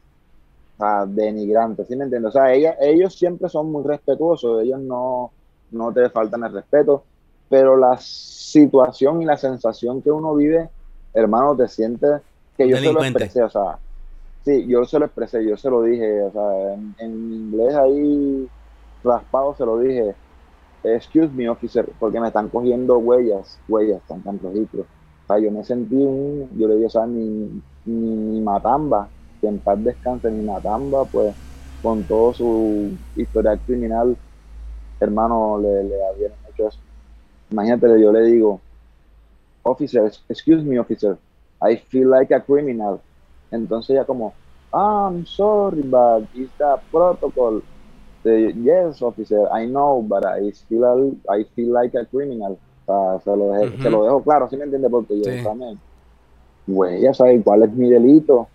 sea, 0.78 1.06
denigrantes, 1.06 1.88
¿sí 1.88 1.96
me 1.96 2.04
entiendes? 2.04 2.30
O 2.30 2.32
sea, 2.32 2.52
ella, 2.54 2.76
ellos 2.80 3.14
siempre 3.18 3.48
son 3.48 3.70
muy 3.72 3.84
respetuosos, 3.86 4.62
ellos 4.62 4.80
no, 4.80 5.34
no 5.70 5.92
te 5.92 6.10
faltan 6.10 6.44
el 6.44 6.52
respeto, 6.54 7.07
pero 7.48 7.76
la 7.76 7.96
situación 7.98 9.22
y 9.22 9.24
la 9.24 9.36
sensación 9.36 10.02
que 10.02 10.10
uno 10.10 10.34
vive, 10.34 10.68
hermano, 11.14 11.56
te 11.56 11.68
sientes 11.68 12.20
que 12.56 12.68
yo 12.68 12.76
se 12.76 12.92
lo 12.92 13.02
expresé, 13.02 13.42
o 13.42 13.50
sea, 13.50 13.78
sí, 14.44 14.66
yo 14.66 14.84
se 14.84 14.98
lo 14.98 15.06
expresé, 15.06 15.44
yo 15.44 15.56
se 15.56 15.70
lo 15.70 15.82
dije, 15.82 16.22
o 16.22 16.32
sea, 16.32 16.74
en, 16.98 17.32
inglés 17.32 17.74
ahí 17.74 18.48
raspado 19.04 19.54
se 19.56 19.64
lo 19.64 19.78
dije, 19.78 20.14
excuse 20.82 21.28
me, 21.32 21.48
officer, 21.48 21.88
porque 21.98 22.20
me 22.20 22.28
están 22.28 22.48
cogiendo 22.48 22.98
huellas, 22.98 23.58
huellas, 23.68 23.98
están 23.98 24.22
tan 24.22 24.40
registros. 24.40 24.86
O 25.24 25.26
sea, 25.28 25.38
yo 25.38 25.50
me 25.50 25.62
sentí 25.62 25.94
un, 25.94 26.48
yo 26.58 26.66
le 26.66 26.74
dije, 26.74 26.86
o 26.86 26.90
sea, 26.90 27.06
mi, 27.06 27.62
mi 27.84 28.40
matamba, 28.40 29.08
que 29.40 29.46
en 29.46 29.58
paz 29.58 29.82
descanse 29.82 30.28
en 30.28 30.46
Natamba, 30.46 31.04
pues 31.04 31.34
con 31.82 32.02
todo 32.04 32.34
su 32.34 32.90
historial 33.14 33.60
criminal, 33.60 34.16
hermano, 35.00 35.58
le, 35.60 35.84
le 35.84 36.06
habían 36.06 36.32
hecho 36.50 36.68
eso. 36.68 36.78
Imagínate, 37.50 38.00
yo 38.00 38.12
le 38.12 38.22
digo, 38.22 38.60
officer, 39.62 40.10
excuse 40.28 40.62
me, 40.62 40.78
officer, 40.78 41.18
I 41.62 41.76
feel 41.76 42.10
like 42.10 42.34
a 42.34 42.40
criminal. 42.40 43.00
Entonces 43.50 43.96
ya 43.96 44.04
como, 44.04 44.34
ah, 44.72 45.08
I'm 45.10 45.24
sorry, 45.26 45.82
but 45.82 46.28
it's 46.34 46.52
the 46.58 46.76
protocol. 46.90 47.62
yes, 48.24 49.00
officer, 49.00 49.48
I 49.52 49.66
know, 49.66 50.02
but 50.02 50.24
I 50.24 50.52
feel, 50.68 51.16
I 51.30 51.44
feel 51.54 51.72
like 51.72 51.94
a 51.94 52.04
criminal. 52.04 52.58
O 52.86 53.20
sea, 53.20 53.20
se 53.20 53.36
lo, 53.36 53.52
dejo, 53.52 53.82
se 53.82 53.90
lo 53.90 54.04
dejo 54.04 54.22
claro, 54.22 54.48
¿sí 54.48 54.56
me 54.56 54.64
entiende? 54.64 54.88
Porque 54.90 55.18
yo 55.18 55.42
también, 55.42 55.78
güey, 56.66 57.02
ya 57.02 57.14
sabes 57.14 57.42
cuál 57.44 57.62
es 57.62 57.72
mi 57.72 57.88
delito 57.90 58.48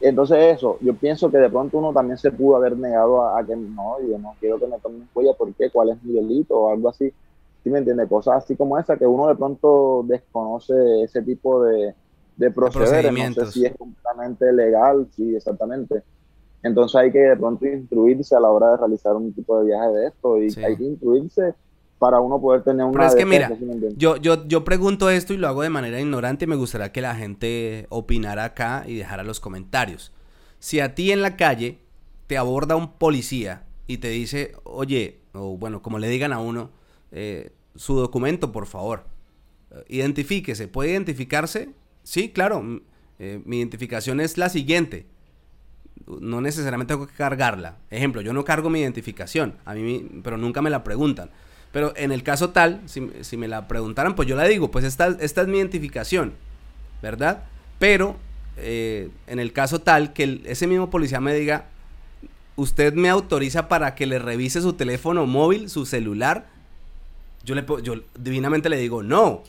entonces 0.00 0.56
eso, 0.56 0.78
yo 0.82 0.94
pienso 0.94 1.30
que 1.30 1.38
de 1.38 1.48
pronto 1.48 1.78
uno 1.78 1.92
también 1.92 2.18
se 2.18 2.30
pudo 2.30 2.56
haber 2.56 2.76
negado 2.76 3.22
a, 3.22 3.44
que 3.46 3.56
no, 3.56 3.98
yo 4.06 4.18
no 4.18 4.36
quiero 4.38 4.58
que 4.60 4.66
me 4.66 4.78
tomen 4.80 5.08
huella, 5.14 5.32
¿por 5.34 5.54
qué? 5.54 5.70
¿Cuál 5.70 5.90
es 5.90 6.02
mi 6.02 6.14
delito? 6.14 6.54
O 6.60 6.70
algo 6.70 6.88
así. 6.90 7.12
¿Sí 7.66 7.70
me 7.72 7.78
entiende? 7.78 8.06
Cosas 8.06 8.44
así 8.44 8.54
como 8.54 8.78
esa 8.78 8.96
que 8.96 9.04
uno 9.08 9.26
de 9.26 9.34
pronto 9.34 10.04
desconoce 10.06 11.02
ese 11.02 11.20
tipo 11.20 11.64
de, 11.64 11.96
de 12.36 12.50
procederes. 12.52 13.12
No 13.12 13.44
sé 13.44 13.50
si 13.50 13.66
es 13.66 13.76
completamente 13.76 14.52
legal, 14.52 15.08
sí, 15.16 15.34
exactamente. 15.34 16.04
Entonces 16.62 16.94
hay 16.94 17.10
que 17.10 17.18
de 17.18 17.36
pronto 17.36 17.66
instruirse 17.66 18.36
a 18.36 18.38
la 18.38 18.50
hora 18.50 18.70
de 18.70 18.76
realizar 18.76 19.16
un 19.16 19.32
tipo 19.32 19.58
de 19.58 19.66
viaje 19.66 19.88
de 19.88 20.06
esto 20.06 20.40
y 20.40 20.64
hay 20.64 20.76
que 20.76 20.84
instruirse 20.84 21.54
para 21.98 22.20
uno 22.20 22.40
poder 22.40 22.62
tener 22.62 22.86
una... 22.86 22.92
Pero 22.92 23.06
es 23.06 23.14
que 23.16 23.26
mira, 23.26 23.50
yo, 23.96 24.14
yo, 24.14 24.46
yo 24.46 24.62
pregunto 24.62 25.10
esto 25.10 25.34
y 25.34 25.36
lo 25.36 25.48
hago 25.48 25.62
de 25.62 25.70
manera 25.70 26.00
ignorante 26.00 26.44
y 26.44 26.48
me 26.48 26.54
gustaría 26.54 26.92
que 26.92 27.00
la 27.00 27.16
gente 27.16 27.88
opinara 27.88 28.44
acá 28.44 28.84
y 28.86 28.94
dejara 28.94 29.24
los 29.24 29.40
comentarios. 29.40 30.12
Si 30.60 30.78
a 30.78 30.94
ti 30.94 31.10
en 31.10 31.20
la 31.20 31.34
calle 31.34 31.80
te 32.28 32.38
aborda 32.38 32.76
un 32.76 32.92
policía 32.92 33.64
y 33.88 33.98
te 33.98 34.10
dice, 34.10 34.52
oye, 34.62 35.18
o 35.32 35.56
bueno, 35.56 35.82
como 35.82 35.98
le 35.98 36.06
digan 36.06 36.32
a 36.32 36.38
uno, 36.38 36.70
eh, 37.12 37.52
su 37.74 37.96
documento, 37.96 38.52
por 38.52 38.66
favor, 38.66 39.04
identifíquese, 39.88 40.68
¿puede 40.68 40.90
identificarse? 40.90 41.70
Sí, 42.02 42.30
claro, 42.30 42.80
eh, 43.18 43.40
mi 43.44 43.58
identificación 43.58 44.20
es 44.20 44.38
la 44.38 44.48
siguiente. 44.48 45.06
No 46.06 46.40
necesariamente 46.40 46.94
tengo 46.94 47.06
que 47.06 47.14
cargarla. 47.14 47.78
Ejemplo, 47.90 48.20
yo 48.20 48.32
no 48.32 48.44
cargo 48.44 48.70
mi 48.70 48.80
identificación, 48.80 49.54
a 49.64 49.74
mí, 49.74 50.08
pero 50.22 50.36
nunca 50.36 50.62
me 50.62 50.70
la 50.70 50.84
preguntan. 50.84 51.30
Pero 51.72 51.92
en 51.96 52.12
el 52.12 52.22
caso 52.22 52.50
tal, 52.50 52.82
si, 52.86 53.36
me 53.36 53.48
la 53.48 53.68
preguntaran, 53.68 54.14
pues 54.14 54.28
yo 54.28 54.36
la 54.36 54.44
digo, 54.44 54.70
pues 54.70 54.84
esta, 54.84 55.08
esta 55.20 55.42
es 55.42 55.48
mi 55.48 55.58
identificación, 55.58 56.34
¿verdad? 57.02 57.44
Pero 57.78 58.16
eh, 58.56 59.10
en 59.26 59.38
el 59.38 59.52
caso 59.52 59.80
tal 59.80 60.12
que 60.12 60.40
ese 60.44 60.66
mismo 60.66 60.88
policía 60.90 61.20
me 61.20 61.34
diga, 61.34 61.66
usted 62.54 62.94
me 62.94 63.10
autoriza 63.10 63.68
para 63.68 63.94
que 63.94 64.06
le 64.06 64.18
revise 64.18 64.62
su 64.62 64.74
teléfono 64.74 65.26
móvil, 65.26 65.68
su 65.68 65.84
celular, 65.84 66.46
yo, 67.46 67.54
le, 67.54 67.64
yo 67.82 67.94
divinamente 68.18 68.68
le 68.68 68.76
digo, 68.76 69.02
no. 69.02 69.42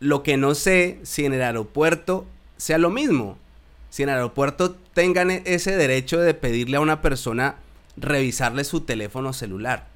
Lo 0.00 0.22
que 0.22 0.36
no 0.36 0.54
sé 0.54 0.98
si 1.04 1.24
en 1.24 1.32
el 1.32 1.42
aeropuerto 1.42 2.26
sea 2.56 2.76
lo 2.76 2.90
mismo. 2.90 3.38
Si 3.88 4.02
en 4.02 4.08
el 4.08 4.16
aeropuerto 4.16 4.76
tengan 4.94 5.30
e, 5.30 5.42
ese 5.46 5.76
derecho 5.76 6.18
de 6.18 6.34
pedirle 6.34 6.76
a 6.76 6.80
una 6.80 7.00
persona 7.00 7.56
revisarle 7.96 8.64
su 8.64 8.80
teléfono 8.80 9.32
celular. 9.32 9.86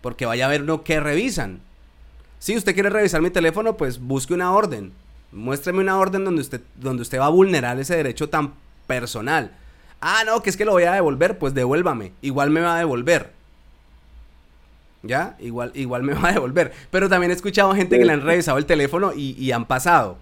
Porque 0.00 0.26
vaya 0.26 0.46
a 0.46 0.50
ver 0.50 0.62
lo 0.62 0.82
que 0.82 0.98
revisan. 0.98 1.60
Si 2.40 2.56
usted 2.56 2.74
quiere 2.74 2.90
revisar 2.90 3.22
mi 3.22 3.30
teléfono, 3.30 3.76
pues 3.76 4.00
busque 4.00 4.34
una 4.34 4.52
orden. 4.52 4.92
Muéstreme 5.30 5.80
una 5.80 5.98
orden 5.98 6.24
donde 6.24 6.40
usted, 6.40 6.60
donde 6.74 7.02
usted 7.02 7.20
va 7.20 7.26
a 7.26 7.30
vulnerar 7.30 7.78
ese 7.78 7.96
derecho 7.96 8.28
tan 8.28 8.54
personal. 8.86 9.52
Ah, 10.00 10.22
no, 10.26 10.42
que 10.42 10.50
es 10.50 10.56
que 10.56 10.64
lo 10.64 10.72
voy 10.72 10.84
a 10.84 10.92
devolver, 10.92 11.38
pues 11.38 11.54
devuélvame. 11.54 12.12
Igual 12.22 12.50
me 12.50 12.60
va 12.60 12.74
a 12.74 12.78
devolver. 12.78 13.35
¿Ya? 15.06 15.36
Igual, 15.38 15.72
igual 15.74 16.02
me 16.02 16.14
va 16.14 16.28
a 16.28 16.32
devolver. 16.32 16.72
Pero 16.90 17.08
también 17.08 17.30
he 17.30 17.34
escuchado 17.34 17.74
gente 17.74 17.98
que 17.98 18.04
le 18.04 18.12
han 18.12 18.22
revisado 18.22 18.58
el 18.58 18.66
teléfono 18.66 19.12
y, 19.14 19.50
han 19.52 19.66
pasado. 19.66 20.18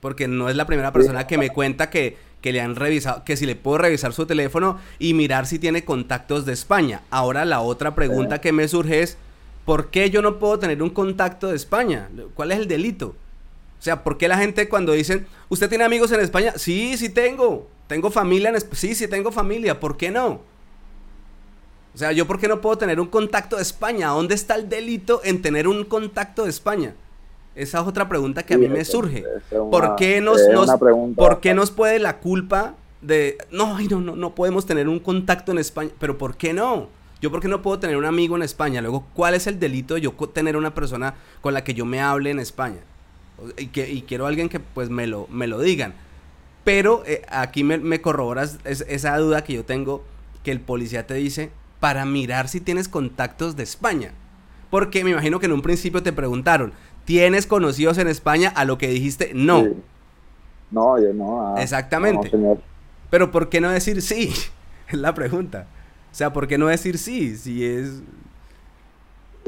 Porque 0.00 0.28
no 0.28 0.48
es 0.48 0.56
la 0.56 0.66
primera 0.66 0.92
persona 0.92 1.26
que 1.26 1.38
me 1.38 1.50
cuenta 1.50 1.90
que, 1.90 2.16
que 2.40 2.52
le 2.52 2.60
han 2.60 2.76
revisado, 2.76 3.24
que 3.24 3.36
si 3.36 3.46
le 3.46 3.56
puedo 3.56 3.78
revisar 3.78 4.12
su 4.12 4.26
teléfono 4.26 4.78
y 4.98 5.14
mirar 5.14 5.46
si 5.46 5.58
tiene 5.58 5.84
contactos 5.84 6.46
de 6.46 6.52
España. 6.52 7.02
Ahora 7.10 7.44
la 7.44 7.60
otra 7.60 7.94
pregunta 7.94 8.40
que 8.40 8.52
me 8.52 8.68
surge 8.68 9.02
es, 9.02 9.16
¿por 9.64 9.90
qué 9.90 10.10
yo 10.10 10.22
no 10.22 10.38
puedo 10.38 10.58
tener 10.58 10.82
un 10.82 10.90
contacto 10.90 11.48
de 11.48 11.56
España? 11.56 12.08
¿Cuál 12.34 12.52
es 12.52 12.58
el 12.58 12.68
delito? 12.68 13.16
O 13.78 13.82
sea, 13.82 14.02
¿por 14.02 14.18
qué 14.18 14.28
la 14.28 14.38
gente 14.38 14.68
cuando 14.68 14.92
dicen, 14.92 15.26
¿usted 15.48 15.68
tiene 15.68 15.84
amigos 15.84 16.10
en 16.12 16.20
España? 16.20 16.54
Sí, 16.56 16.96
sí 16.96 17.08
tengo. 17.08 17.68
¿Tengo 17.86 18.10
familia 18.10 18.48
en 18.48 18.56
España? 18.56 18.78
Sí, 18.78 18.94
sí 18.94 19.08
tengo 19.08 19.30
familia. 19.30 19.78
¿Por 19.78 19.96
qué 19.96 20.10
no? 20.10 20.40
O 21.96 21.98
sea, 21.98 22.12
¿yo 22.12 22.26
por 22.26 22.38
qué 22.38 22.46
no 22.46 22.60
puedo 22.60 22.76
tener 22.76 23.00
un 23.00 23.06
contacto 23.06 23.56
de 23.56 23.62
España? 23.62 24.08
¿Dónde 24.08 24.34
está 24.34 24.54
el 24.54 24.68
delito 24.68 25.22
en 25.24 25.40
tener 25.40 25.66
un 25.66 25.82
contacto 25.82 26.44
de 26.44 26.50
España? 26.50 26.94
Esa 27.54 27.80
es 27.80 27.86
otra 27.86 28.06
pregunta 28.06 28.42
que 28.42 28.52
a 28.52 28.58
mí 28.58 28.68
me 28.68 28.84
surge. 28.84 29.24
¿Por, 29.70 29.96
qué 29.96 30.20
nos, 30.20 30.42
¿Por 31.16 31.40
qué 31.40 31.54
nos 31.54 31.70
puede 31.70 31.98
la 31.98 32.18
culpa 32.18 32.74
de, 33.00 33.38
no, 33.50 33.78
no, 33.80 34.00
no, 34.02 34.14
no 34.14 34.34
podemos 34.34 34.66
tener 34.66 34.90
un 34.90 34.98
contacto 34.98 35.52
en 35.52 35.58
España? 35.58 35.88
Pero 35.98 36.18
¿por 36.18 36.36
qué 36.36 36.52
no? 36.52 36.88
Yo 37.22 37.30
por 37.30 37.40
qué 37.40 37.48
no 37.48 37.62
puedo 37.62 37.78
tener 37.78 37.96
un 37.96 38.04
amigo 38.04 38.36
en 38.36 38.42
España. 38.42 38.82
Luego, 38.82 39.06
¿cuál 39.14 39.32
es 39.32 39.46
el 39.46 39.58
delito 39.58 39.94
de 39.94 40.02
yo 40.02 40.12
tener 40.34 40.58
una 40.58 40.74
persona 40.74 41.14
con 41.40 41.54
la 41.54 41.64
que 41.64 41.72
yo 41.72 41.86
me 41.86 42.02
hable 42.02 42.28
en 42.28 42.40
España? 42.40 42.80
Y, 43.56 43.68
que, 43.68 43.90
y 43.90 44.02
quiero 44.02 44.26
alguien 44.26 44.50
que 44.50 44.60
pues 44.60 44.90
me 44.90 45.06
lo, 45.06 45.28
me 45.30 45.46
lo 45.46 45.60
digan. 45.60 45.94
Pero 46.62 47.04
eh, 47.06 47.22
aquí 47.30 47.64
me, 47.64 47.78
me 47.78 48.02
corroboras 48.02 48.58
esa 48.64 49.16
duda 49.16 49.44
que 49.44 49.54
yo 49.54 49.64
tengo, 49.64 50.04
que 50.42 50.50
el 50.50 50.60
policía 50.60 51.06
te 51.06 51.14
dice, 51.14 51.52
para 51.80 52.04
mirar 52.04 52.48
si 52.48 52.60
tienes 52.60 52.88
contactos 52.88 53.56
de 53.56 53.62
España. 53.62 54.12
Porque 54.70 55.04
me 55.04 55.10
imagino 55.10 55.38
que 55.40 55.46
en 55.46 55.52
un 55.52 55.62
principio 55.62 56.02
te 56.02 56.12
preguntaron, 56.12 56.72
¿tienes 57.04 57.46
conocidos 57.46 57.98
en 57.98 58.08
España? 58.08 58.52
A 58.54 58.64
lo 58.64 58.78
que 58.78 58.88
dijiste, 58.88 59.32
no. 59.34 59.64
No, 60.70 60.98
yo 60.98 61.12
no. 61.12 61.54
Ah, 61.54 61.62
Exactamente. 61.62 62.30
Pero 63.10 63.30
¿por 63.30 63.48
qué 63.48 63.60
no 63.60 63.70
decir 63.70 64.02
sí? 64.02 64.32
Es 64.88 64.98
la 64.98 65.14
pregunta. 65.14 65.66
O 66.12 66.14
sea, 66.14 66.32
¿por 66.32 66.46
qué 66.46 66.58
no 66.58 66.68
decir 66.68 66.98
sí? 66.98 67.36
Si 67.36 67.64
es... 67.64 68.02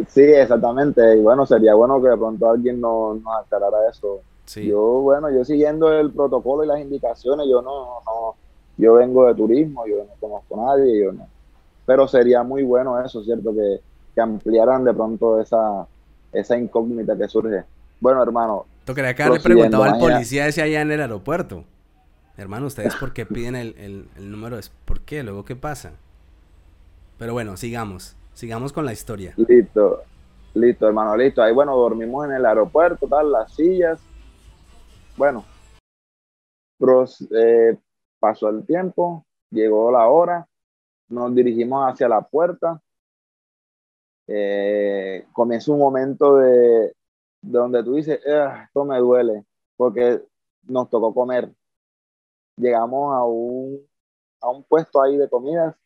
Sí, 0.09 0.23
exactamente. 0.23 1.17
Y 1.17 1.21
bueno, 1.21 1.47
sería 1.47 1.75
bueno 1.75 2.03
que 2.03 2.09
de 2.09 2.17
pronto 2.17 2.51
alguien 2.51 2.81
nos, 2.81 3.21
nos 3.21 3.37
aclarara 3.37 3.89
eso. 3.89 4.21
Yo, 4.57 4.81
bueno, 5.01 5.31
yo 5.31 5.45
siguiendo 5.45 5.93
el 5.93 6.11
protocolo 6.11 6.65
y 6.65 6.67
las 6.67 6.81
indicaciones, 6.81 7.47
yo 7.49 7.61
no, 7.61 8.01
no, 8.05 8.35
yo 8.77 8.95
vengo 8.95 9.27
de 9.27 9.35
turismo, 9.35 9.87
yo 9.87 9.99
no 9.99 10.11
conozco 10.21 10.61
a 10.61 10.77
nadie, 10.77 11.05
yo 11.05 11.13
no 11.13 11.27
pero 11.89 12.07
sería 12.07 12.43
muy 12.43 12.65
bueno 12.65 13.03
eso, 13.03 13.25
¿cierto? 13.25 13.51
Que, 13.55 13.81
que 14.15 14.21
ampliaran 14.21 14.85
de 14.85 14.93
pronto 14.93 15.41
esa, 15.41 15.87
esa 16.35 16.59
incógnita 16.59 17.17
que 17.17 17.27
surge. 17.29 17.65
Bueno, 17.99 18.23
hermano. 18.23 18.67
¿Tú 18.85 18.93
que 18.93 19.01
le 19.01 19.15
preguntado 19.15 19.85
al 19.85 19.99
policía 19.99 20.47
ese 20.47 20.61
allá 20.61 20.83
en 20.83 20.91
el 20.91 21.01
aeropuerto? 21.01 21.65
Hermano, 22.37 22.67
¿ustedes 22.67 22.95
por 22.97 23.15
qué 23.15 23.25
piden 23.25 23.57
el, 23.57 23.75
el, 23.79 24.07
el 24.19 24.31
número? 24.31 24.59
¿Por 24.85 25.01
qué? 25.01 25.23
¿Luego 25.23 25.47
qué 25.47 25.57
pasa? 25.57 25.93
Pero 27.17 27.33
bueno, 27.33 27.57
sigamos. 27.57 28.17
Sigamos 28.35 28.75
con 28.75 28.85
la 28.85 28.93
historia. 28.93 29.33
Listo. 29.39 30.03
Listo, 30.53 30.89
hermano, 30.89 31.17
listo. 31.17 31.43
Ahí, 31.43 31.55
bueno, 31.55 31.75
dormimos 31.75 32.27
en 32.27 32.33
el 32.35 32.45
aeropuerto, 32.45 33.07
tal, 33.09 33.33
las 33.33 33.51
sillas. 33.55 33.99
Bueno, 35.17 35.43
eh, 37.35 37.79
pasó 38.21 38.51
el 38.51 38.67
tiempo, 38.67 39.25
llegó 39.51 39.91
la 39.91 40.07
hora 40.07 40.48
nos 41.09 41.35
dirigimos 41.35 41.85
hacia 41.91 42.09
la 42.09 42.23
puerta. 42.23 42.81
Eh, 44.27 45.27
comienza 45.33 45.73
un 45.73 45.79
momento 45.79 46.37
de, 46.37 46.95
donde 47.41 47.83
tú 47.83 47.95
dices, 47.95 48.21
esto 48.25 48.85
me 48.85 48.99
duele, 48.99 49.45
porque 49.77 50.23
nos 50.65 50.91
tocó 50.91 51.15
comer. 51.15 51.53
Llegamos 52.57 53.15
a 53.15 53.25
un, 53.25 53.81
a 54.41 54.51
un 54.51 54.65
puesto 54.65 55.01
ahí 55.01 55.17
de 55.17 55.29
comidas 55.29 55.77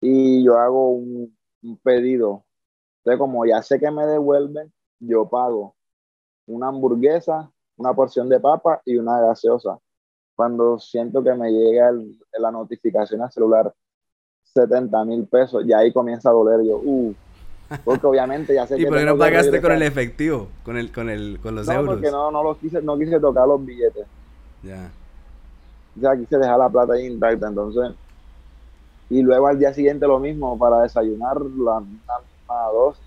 y 0.00 0.44
yo 0.44 0.58
hago 0.58 0.92
un 0.92 1.36
pedido. 1.82 2.44
Entonces, 2.98 3.18
como 3.18 3.44
ya 3.46 3.62
sé 3.62 3.80
que 3.80 3.90
me 3.90 4.06
devuelven, 4.06 4.72
yo 5.00 5.28
pago 5.28 5.74
una 6.46 6.68
hamburguesa, 6.68 7.50
una 7.76 7.94
porción 7.94 8.28
de 8.28 8.40
papa 8.40 8.80
y 8.84 8.96
una 8.96 9.20
gaseosa. 9.20 9.78
Cuando 10.36 10.78
siento 10.78 11.22
que 11.22 11.34
me 11.34 11.50
llega 11.50 11.92
la 12.38 12.50
notificación 12.50 13.22
al 13.22 13.32
celular, 13.32 13.74
70 14.54 15.04
mil 15.04 15.24
pesos, 15.24 15.64
y 15.66 15.72
ahí 15.72 15.92
comienza 15.92 16.28
a 16.28 16.32
doler 16.32 16.66
yo, 16.66 16.80
uh, 16.82 17.14
porque 17.84 18.06
obviamente 18.06 18.54
ya 18.54 18.66
sé 18.66 18.78
¿Y 18.80 18.84
por 18.84 18.98
qué 18.98 19.04
no 19.04 19.16
pagaste 19.16 19.60
con 19.60 19.72
el 19.72 19.82
efectivo, 19.82 20.48
con 20.64 20.76
el, 20.76 20.92
con 20.92 21.08
el, 21.08 21.38
con 21.40 21.54
los 21.54 21.66
no, 21.66 21.72
euros? 21.72 21.94
porque 21.94 22.10
no, 22.10 22.30
no 22.30 22.42
los 22.42 22.58
quise, 22.58 22.82
no 22.82 22.98
quise 22.98 23.18
tocar 23.18 23.48
los 23.48 23.64
billetes. 23.64 24.06
Ya. 24.62 24.90
Ya 25.96 26.16
quise 26.16 26.38
dejar 26.38 26.58
la 26.58 26.68
plata 26.68 26.94
ahí 26.94 27.06
intacta, 27.06 27.48
entonces, 27.48 27.92
y 29.10 29.22
luego 29.22 29.46
al 29.46 29.58
día 29.58 29.74
siguiente 29.74 30.06
lo 30.06 30.18
mismo 30.18 30.58
para 30.58 30.82
desayunar, 30.82 31.40
la 31.40 31.80
misma 31.80 32.14
dos, 32.72 32.98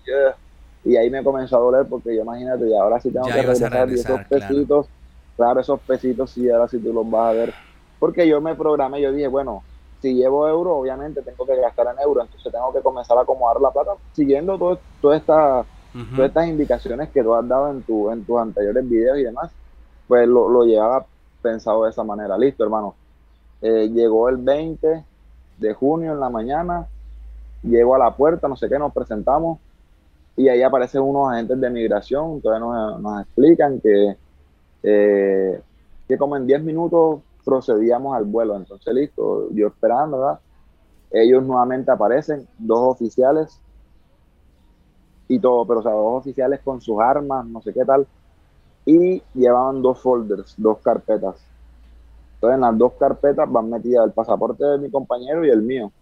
y 0.84 0.96
ahí 0.96 1.10
me 1.10 1.24
comenzó 1.24 1.56
a 1.56 1.60
doler 1.60 1.86
porque 1.86 2.14
yo 2.14 2.22
imagínate, 2.22 2.68
y 2.68 2.74
ahora 2.74 3.00
sí 3.00 3.10
tengo 3.10 3.26
que 3.26 3.32
regresar, 3.32 3.90
esos 3.90 4.20
pesitos, 4.24 4.86
claro, 5.36 5.60
esos 5.60 5.80
pesitos 5.80 6.30
sí, 6.30 6.48
ahora 6.48 6.68
sí 6.68 6.78
tú 6.78 6.92
los 6.92 7.10
vas 7.10 7.30
a 7.30 7.32
ver, 7.32 7.54
porque 7.98 8.26
yo 8.26 8.40
me 8.40 8.54
programé, 8.54 9.00
yo 9.00 9.10
dije, 9.10 9.26
bueno, 9.26 9.64
si 10.06 10.14
llevo 10.14 10.46
euro, 10.46 10.76
obviamente 10.76 11.20
tengo 11.22 11.44
que 11.44 11.56
gastar 11.56 11.88
en 11.92 12.00
euro, 12.00 12.22
entonces 12.22 12.52
tengo 12.52 12.72
que 12.72 12.80
comenzar 12.80 13.18
a 13.18 13.22
acomodar 13.22 13.60
la 13.60 13.72
plata 13.72 13.92
siguiendo 14.12 14.56
todo, 14.56 14.78
toda 15.00 15.16
esta, 15.16 15.64
todas 16.14 16.28
estas 16.28 16.46
indicaciones 16.46 17.08
que 17.10 17.24
tú 17.24 17.34
has 17.34 17.48
dado 17.48 17.72
en, 17.72 17.82
tu, 17.82 18.08
en 18.12 18.24
tus 18.24 18.38
anteriores 18.38 18.88
videos 18.88 19.18
y 19.18 19.24
demás, 19.24 19.50
pues 20.06 20.28
lo, 20.28 20.48
lo 20.48 20.64
llevaba 20.64 21.04
pensado 21.42 21.84
de 21.84 21.90
esa 21.90 22.04
manera. 22.04 22.38
Listo, 22.38 22.62
hermano. 22.62 22.94
Eh, 23.62 23.88
llegó 23.92 24.28
el 24.28 24.36
20 24.36 25.04
de 25.58 25.74
junio 25.74 26.12
en 26.12 26.20
la 26.20 26.30
mañana, 26.30 26.86
llego 27.64 27.96
a 27.96 27.98
la 27.98 28.14
puerta, 28.14 28.46
no 28.46 28.56
sé 28.56 28.68
qué, 28.68 28.78
nos 28.78 28.92
presentamos 28.92 29.58
y 30.36 30.48
ahí 30.48 30.62
aparecen 30.62 31.00
unos 31.00 31.32
agentes 31.32 31.60
de 31.60 31.70
migración, 31.70 32.34
entonces 32.34 32.60
nos, 32.60 33.00
nos 33.00 33.22
explican 33.22 33.80
que, 33.80 34.16
eh, 34.84 35.60
que 36.06 36.16
como 36.16 36.36
en 36.36 36.46
10 36.46 36.62
minutos 36.62 37.22
procedíamos 37.46 38.16
al 38.16 38.24
vuelo. 38.24 38.56
Entonces, 38.56 38.92
listo, 38.92 39.48
yo 39.52 39.68
esperando, 39.68 40.18
¿verdad? 40.18 40.40
Ellos 41.12 41.44
nuevamente 41.44 41.92
aparecen, 41.92 42.46
dos 42.58 42.80
oficiales 42.94 43.60
y 45.28 45.38
todo, 45.38 45.64
pero 45.64 45.78
o 45.78 45.82
sea, 45.82 45.92
dos 45.92 46.18
oficiales 46.18 46.60
con 46.64 46.80
sus 46.80 47.00
armas, 47.00 47.46
no 47.46 47.62
sé 47.62 47.72
qué 47.72 47.84
tal, 47.84 48.04
y 48.84 49.22
llevaban 49.32 49.80
dos 49.80 50.00
folders, 50.00 50.54
dos 50.56 50.78
carpetas. 50.78 51.36
Entonces, 52.34 52.54
en 52.56 52.60
las 52.60 52.76
dos 52.76 52.94
carpetas 52.98 53.50
van 53.50 53.70
metidas 53.70 54.06
el 54.06 54.12
pasaporte 54.12 54.64
de 54.64 54.78
mi 54.78 54.90
compañero 54.90 55.44
y 55.44 55.50
el 55.50 55.62
mío. 55.62 55.92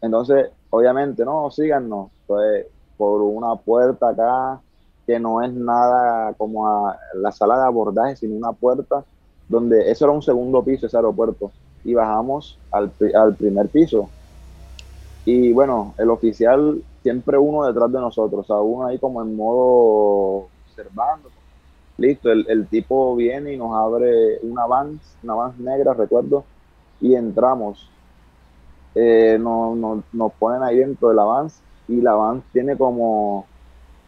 Entonces, 0.00 0.50
obviamente, 0.70 1.22
no, 1.24 1.50
síganos. 1.50 2.08
Entonces, 2.22 2.66
por 2.96 3.20
una 3.20 3.54
puerta 3.56 4.08
acá, 4.08 4.60
que 5.06 5.20
no 5.20 5.42
es 5.42 5.52
nada 5.52 6.32
como 6.34 6.66
a 6.66 6.98
la 7.14 7.30
sala 7.30 7.58
de 7.58 7.66
abordaje, 7.66 8.16
sino 8.16 8.36
una 8.36 8.52
puerta 8.52 9.04
donde 9.48 9.90
eso 9.90 10.04
era 10.04 10.12
un 10.12 10.22
segundo 10.22 10.62
piso, 10.62 10.86
ese 10.86 10.96
aeropuerto, 10.96 11.50
y 11.84 11.94
bajamos 11.94 12.58
al, 12.70 12.92
al 13.14 13.34
primer 13.34 13.68
piso. 13.68 14.08
Y 15.24 15.52
bueno, 15.52 15.94
el 15.98 16.10
oficial, 16.10 16.82
siempre 17.02 17.38
uno 17.38 17.66
detrás 17.66 17.92
de 17.92 18.00
nosotros, 18.00 18.44
o 18.48 18.54
sea, 18.54 18.62
uno 18.62 18.86
ahí 18.86 18.98
como 18.98 19.22
en 19.22 19.36
modo 19.36 20.48
observando. 20.66 21.28
Listo, 21.96 22.30
el, 22.30 22.46
el 22.48 22.66
tipo 22.68 23.16
viene 23.16 23.54
y 23.54 23.56
nos 23.56 23.74
abre 23.74 24.38
una 24.42 24.66
van, 24.66 25.00
una 25.22 25.34
van 25.34 25.52
negra, 25.58 25.94
recuerdo, 25.94 26.44
y 27.00 27.14
entramos. 27.14 27.90
Eh, 28.94 29.38
nos, 29.40 30.02
nos, 30.12 30.32
ponen 30.34 30.62
ahí 30.62 30.78
dentro 30.78 31.10
de 31.10 31.14
la 31.14 31.24
van 31.24 31.48
y 31.86 32.00
la 32.00 32.14
van 32.14 32.42
tiene 32.52 32.76
como, 32.76 33.46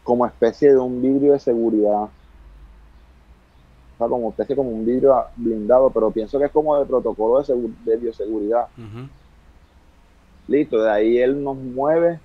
como 0.03 0.25
especie 0.25 0.71
de 0.71 0.79
un 0.79 1.01
vidrio 1.01 1.33
de 1.33 1.39
seguridad 1.39 2.09
como 4.09 4.29
especie 4.29 4.55
como 4.55 4.69
un 4.69 4.85
vidrio 4.85 5.15
blindado, 5.35 5.89
pero 5.89 6.11
pienso 6.11 6.39
que 6.39 6.45
es 6.45 6.51
como 6.51 6.77
de 6.77 6.85
protocolo 6.85 7.41
de, 7.41 7.69
de 7.85 7.97
bioseguridad. 7.97 8.67
Listo, 10.47 10.81
de 10.81 10.91
ahí 10.91 11.17
él 11.17 11.43
nos 11.43 11.55
mueve 11.55 12.19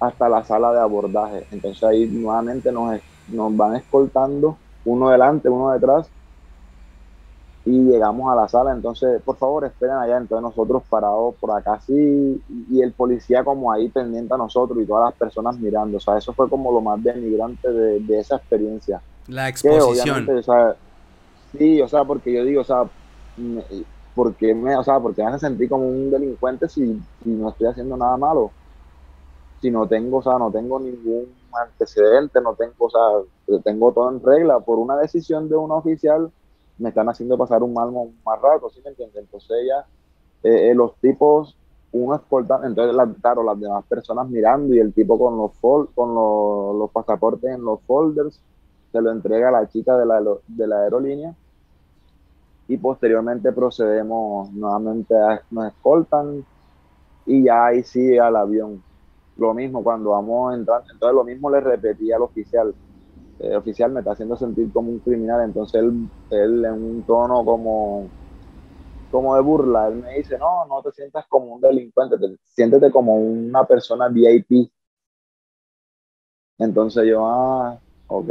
hasta 0.00 0.28
la 0.28 0.44
sala 0.44 0.72
de 0.72 0.80
abordaje. 0.80 1.46
Entonces 1.50 1.82
ahí 1.84 2.06
nuevamente 2.06 2.70
nos, 2.72 3.00
nos 3.28 3.56
van 3.56 3.76
escoltando, 3.76 4.56
uno 4.84 5.10
delante, 5.10 5.48
uno 5.48 5.72
detrás, 5.72 6.08
y 7.64 7.82
llegamos 7.82 8.32
a 8.32 8.36
la 8.36 8.48
sala. 8.48 8.72
Entonces, 8.72 9.20
por 9.22 9.36
favor, 9.36 9.64
esperen 9.64 9.96
allá. 9.96 10.16
Entonces 10.18 10.42
nosotros 10.42 10.84
parados 10.88 11.34
por 11.34 11.50
acá 11.50 11.80
sí, 11.80 12.40
y 12.70 12.80
el 12.80 12.92
policía 12.92 13.42
como 13.42 13.72
ahí 13.72 13.88
pendiente 13.88 14.34
a 14.34 14.36
nosotros 14.36 14.78
y 14.80 14.86
todas 14.86 15.10
las 15.10 15.18
personas 15.18 15.58
mirando. 15.58 15.96
O 15.96 16.00
sea, 16.00 16.16
eso 16.16 16.32
fue 16.32 16.48
como 16.48 16.72
lo 16.72 16.80
más 16.80 17.02
denigrante 17.02 17.70
de, 17.70 18.00
de 18.00 18.20
esa 18.20 18.36
experiencia. 18.36 19.00
La 19.26 19.48
exposición. 19.48 20.26
Sí, 21.58 21.80
o 21.80 21.88
sea, 21.88 22.04
porque 22.04 22.32
yo 22.32 22.44
digo, 22.44 22.60
o 22.60 22.64
sea, 22.64 22.88
porque 24.14 24.54
me, 24.54 24.76
o 24.76 24.82
sea, 24.82 25.00
porque 25.00 25.22
me 25.22 25.28
hace 25.28 25.46
sentir 25.46 25.68
como 25.68 25.86
un 25.86 26.10
delincuente 26.10 26.68
si, 26.68 27.00
no 27.24 27.50
estoy 27.50 27.68
haciendo 27.68 27.96
nada 27.96 28.16
malo. 28.16 28.50
Si 29.60 29.70
no 29.70 29.86
tengo, 29.88 30.18
o 30.18 30.22
sea, 30.22 30.38
no 30.38 30.50
tengo 30.50 30.78
ningún 30.80 31.34
antecedente, 31.52 32.40
no 32.40 32.54
tengo, 32.54 32.74
o 32.78 32.90
sea, 32.90 33.60
tengo 33.62 33.92
todo 33.92 34.10
en 34.10 34.22
regla 34.22 34.60
por 34.60 34.78
una 34.78 34.96
decisión 34.96 35.48
de 35.48 35.56
un 35.56 35.70
oficial 35.70 36.30
me 36.78 36.90
están 36.90 37.08
haciendo 37.08 37.38
pasar 37.38 37.62
un 37.62 37.72
mal 37.72 37.90
más 38.24 38.40
rato, 38.40 38.68
¿sí 38.70 38.80
me 38.84 38.90
entiendes? 38.90 39.16
Entonces 39.16 39.50
ella, 39.62 39.86
eh, 40.42 40.70
eh, 40.70 40.74
los 40.74 40.94
tipos, 40.96 41.56
uno 41.92 42.16
escoltando, 42.16 42.66
entonces 42.66 42.94
claro, 43.20 43.42
las 43.42 43.58
demás 43.58 43.84
personas 43.86 44.28
mirando 44.28 44.74
y 44.74 44.78
el 44.78 44.92
tipo 44.92 45.18
con 45.18 45.36
los 45.36 45.52
con 45.94 46.14
los, 46.14 46.90
pasaportes 46.90 47.50
en 47.50 47.64
los 47.64 47.80
folders, 47.82 48.40
se 48.92 49.00
lo 49.00 49.10
entrega 49.10 49.48
a 49.48 49.52
la 49.52 49.68
chica 49.68 49.96
de 49.96 50.06
la, 50.06 50.22
de 50.46 50.66
la 50.66 50.80
aerolínea 50.82 51.34
y 52.68 52.76
posteriormente 52.76 53.52
procedemos 53.52 54.52
nuevamente 54.52 55.14
a, 55.14 55.42
nos 55.50 55.68
escoltan 55.68 56.44
y 57.24 57.44
ya 57.44 57.66
ahí 57.66 57.82
sí 57.82 58.18
al 58.18 58.36
avión. 58.36 58.82
Lo 59.36 59.54
mismo 59.54 59.84
cuando 59.84 60.10
vamos 60.10 60.52
a 60.52 60.56
entrar, 60.56 60.82
entonces 60.92 61.14
lo 61.14 61.24
mismo 61.24 61.50
le 61.50 61.60
repetí 61.60 62.10
al 62.12 62.22
oficial. 62.22 62.74
El 63.38 63.56
oficial 63.56 63.92
me 63.92 64.00
está 64.00 64.12
haciendo 64.12 64.36
sentir 64.36 64.72
como 64.72 64.90
un 64.90 64.98
criminal, 65.00 65.42
entonces 65.44 65.82
él, 65.82 66.08
él 66.30 66.64
en 66.64 66.72
un 66.72 67.02
tono 67.02 67.44
como, 67.44 68.08
como 69.10 69.34
de 69.36 69.42
burla, 69.42 69.88
él 69.88 69.96
me 69.96 70.14
dice, 70.14 70.38
no, 70.38 70.64
no 70.66 70.82
te 70.82 70.90
sientas 70.92 71.26
como 71.28 71.54
un 71.54 71.60
delincuente, 71.60 72.18
te, 72.18 72.36
siéntete 72.44 72.90
como 72.90 73.16
una 73.16 73.64
persona 73.66 74.08
VIP. 74.08 74.70
Entonces 76.58 77.06
yo, 77.06 77.26
ah, 77.26 77.78
ok. 78.08 78.30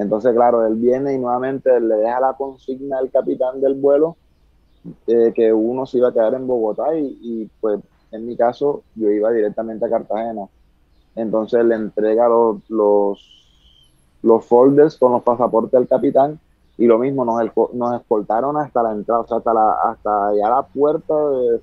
Entonces, 0.00 0.32
claro, 0.34 0.66
él 0.66 0.76
viene 0.76 1.12
y 1.12 1.18
nuevamente 1.18 1.78
le 1.78 1.96
deja 1.96 2.20
la 2.20 2.32
consigna 2.32 2.98
al 2.98 3.10
capitán 3.10 3.60
del 3.60 3.74
vuelo 3.74 4.16
eh, 5.06 5.32
que 5.34 5.52
uno 5.52 5.84
se 5.84 5.98
iba 5.98 6.08
a 6.08 6.12
quedar 6.12 6.32
en 6.32 6.46
Bogotá 6.46 6.94
y, 6.96 7.50
pues 7.60 7.80
en 8.12 8.26
mi 8.26 8.34
caso 8.34 8.82
yo 8.94 9.10
iba 9.10 9.30
directamente 9.30 9.84
a 9.84 9.90
Cartagena. 9.90 10.48
Entonces 11.16 11.64
le 11.66 11.74
entrega 11.74 12.28
los, 12.28 12.62
los, 14.22 14.44
folders 14.46 14.96
con 14.96 15.12
los 15.12 15.22
pasaportes 15.22 15.74
al 15.74 15.86
capitán 15.86 16.40
y 16.78 16.86
lo 16.86 16.98
mismo, 16.98 17.26
nos, 17.26 17.38
nos 17.74 18.00
escoltaron 18.00 18.56
hasta 18.56 18.82
la 18.82 18.92
entrada, 18.92 19.20
o 19.20 19.26
sea, 19.26 19.36
hasta, 19.36 19.52
la, 19.52 19.72
hasta 19.84 20.28
allá 20.28 20.48
la 20.48 20.62
puerta 20.62 21.14
de, 21.28 21.60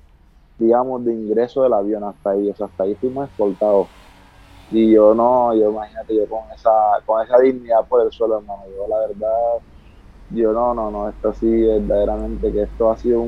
digamos, 0.60 1.04
de 1.04 1.12
ingreso 1.12 1.64
del 1.64 1.72
avión, 1.72 2.04
hasta 2.04 2.30
ahí, 2.30 2.48
o 2.48 2.54
sea, 2.54 2.66
hasta 2.66 2.84
ahí 2.84 2.94
fuimos 2.94 3.28
escoltados. 3.28 3.88
Y 4.70 4.92
yo 4.92 5.14
no, 5.14 5.54
yo 5.54 5.70
imagínate, 5.70 6.14
yo 6.14 6.26
con 6.26 6.40
esa, 6.54 6.70
con 7.06 7.24
esa 7.24 7.38
dignidad 7.38 7.86
por 7.88 8.04
el 8.04 8.12
suelo, 8.12 8.38
hermano, 8.38 8.62
yo 8.76 8.86
la 8.86 8.98
verdad 9.06 9.62
yo 10.30 10.52
no, 10.52 10.74
no, 10.74 10.90
no, 10.90 11.08
esto 11.08 11.32
sí, 11.32 11.46
verdaderamente 11.46 12.52
que 12.52 12.62
esto 12.62 12.90
ha 12.90 12.98
sido 12.98 13.26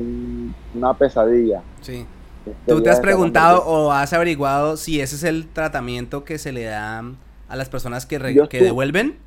una 0.75 0.93
pesadilla. 0.93 1.63
Sí. 1.81 2.05
Este 2.45 2.71
¿Tú 2.71 2.81
te 2.81 2.89
has 2.89 2.99
preguntado 2.99 3.63
o 3.65 3.91
has 3.91 4.13
averiguado 4.13 4.77
si 4.77 4.99
ese 4.99 5.15
es 5.15 5.23
el 5.23 5.47
tratamiento 5.47 6.23
que 6.23 6.37
se 6.37 6.51
le 6.51 6.63
da 6.63 7.03
a 7.47 7.55
las 7.55 7.69
personas 7.69 8.05
que, 8.05 8.47
que 8.49 8.63
devuelven? 8.63 9.17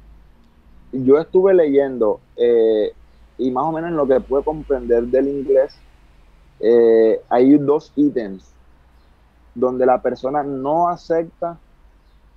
Yo 0.92 1.18
estuve 1.18 1.54
leyendo 1.54 2.20
eh, 2.36 2.92
y 3.38 3.50
más 3.50 3.64
o 3.64 3.72
menos 3.72 3.90
en 3.90 3.96
lo 3.96 4.06
que 4.06 4.20
puedo 4.20 4.44
comprender 4.44 5.04
del 5.04 5.28
inglés, 5.28 5.76
eh, 6.60 7.20
hay 7.28 7.56
dos 7.58 7.92
ítems 7.96 8.52
donde 9.54 9.86
la 9.86 10.00
persona 10.02 10.42
no 10.42 10.88
acepta 10.88 11.58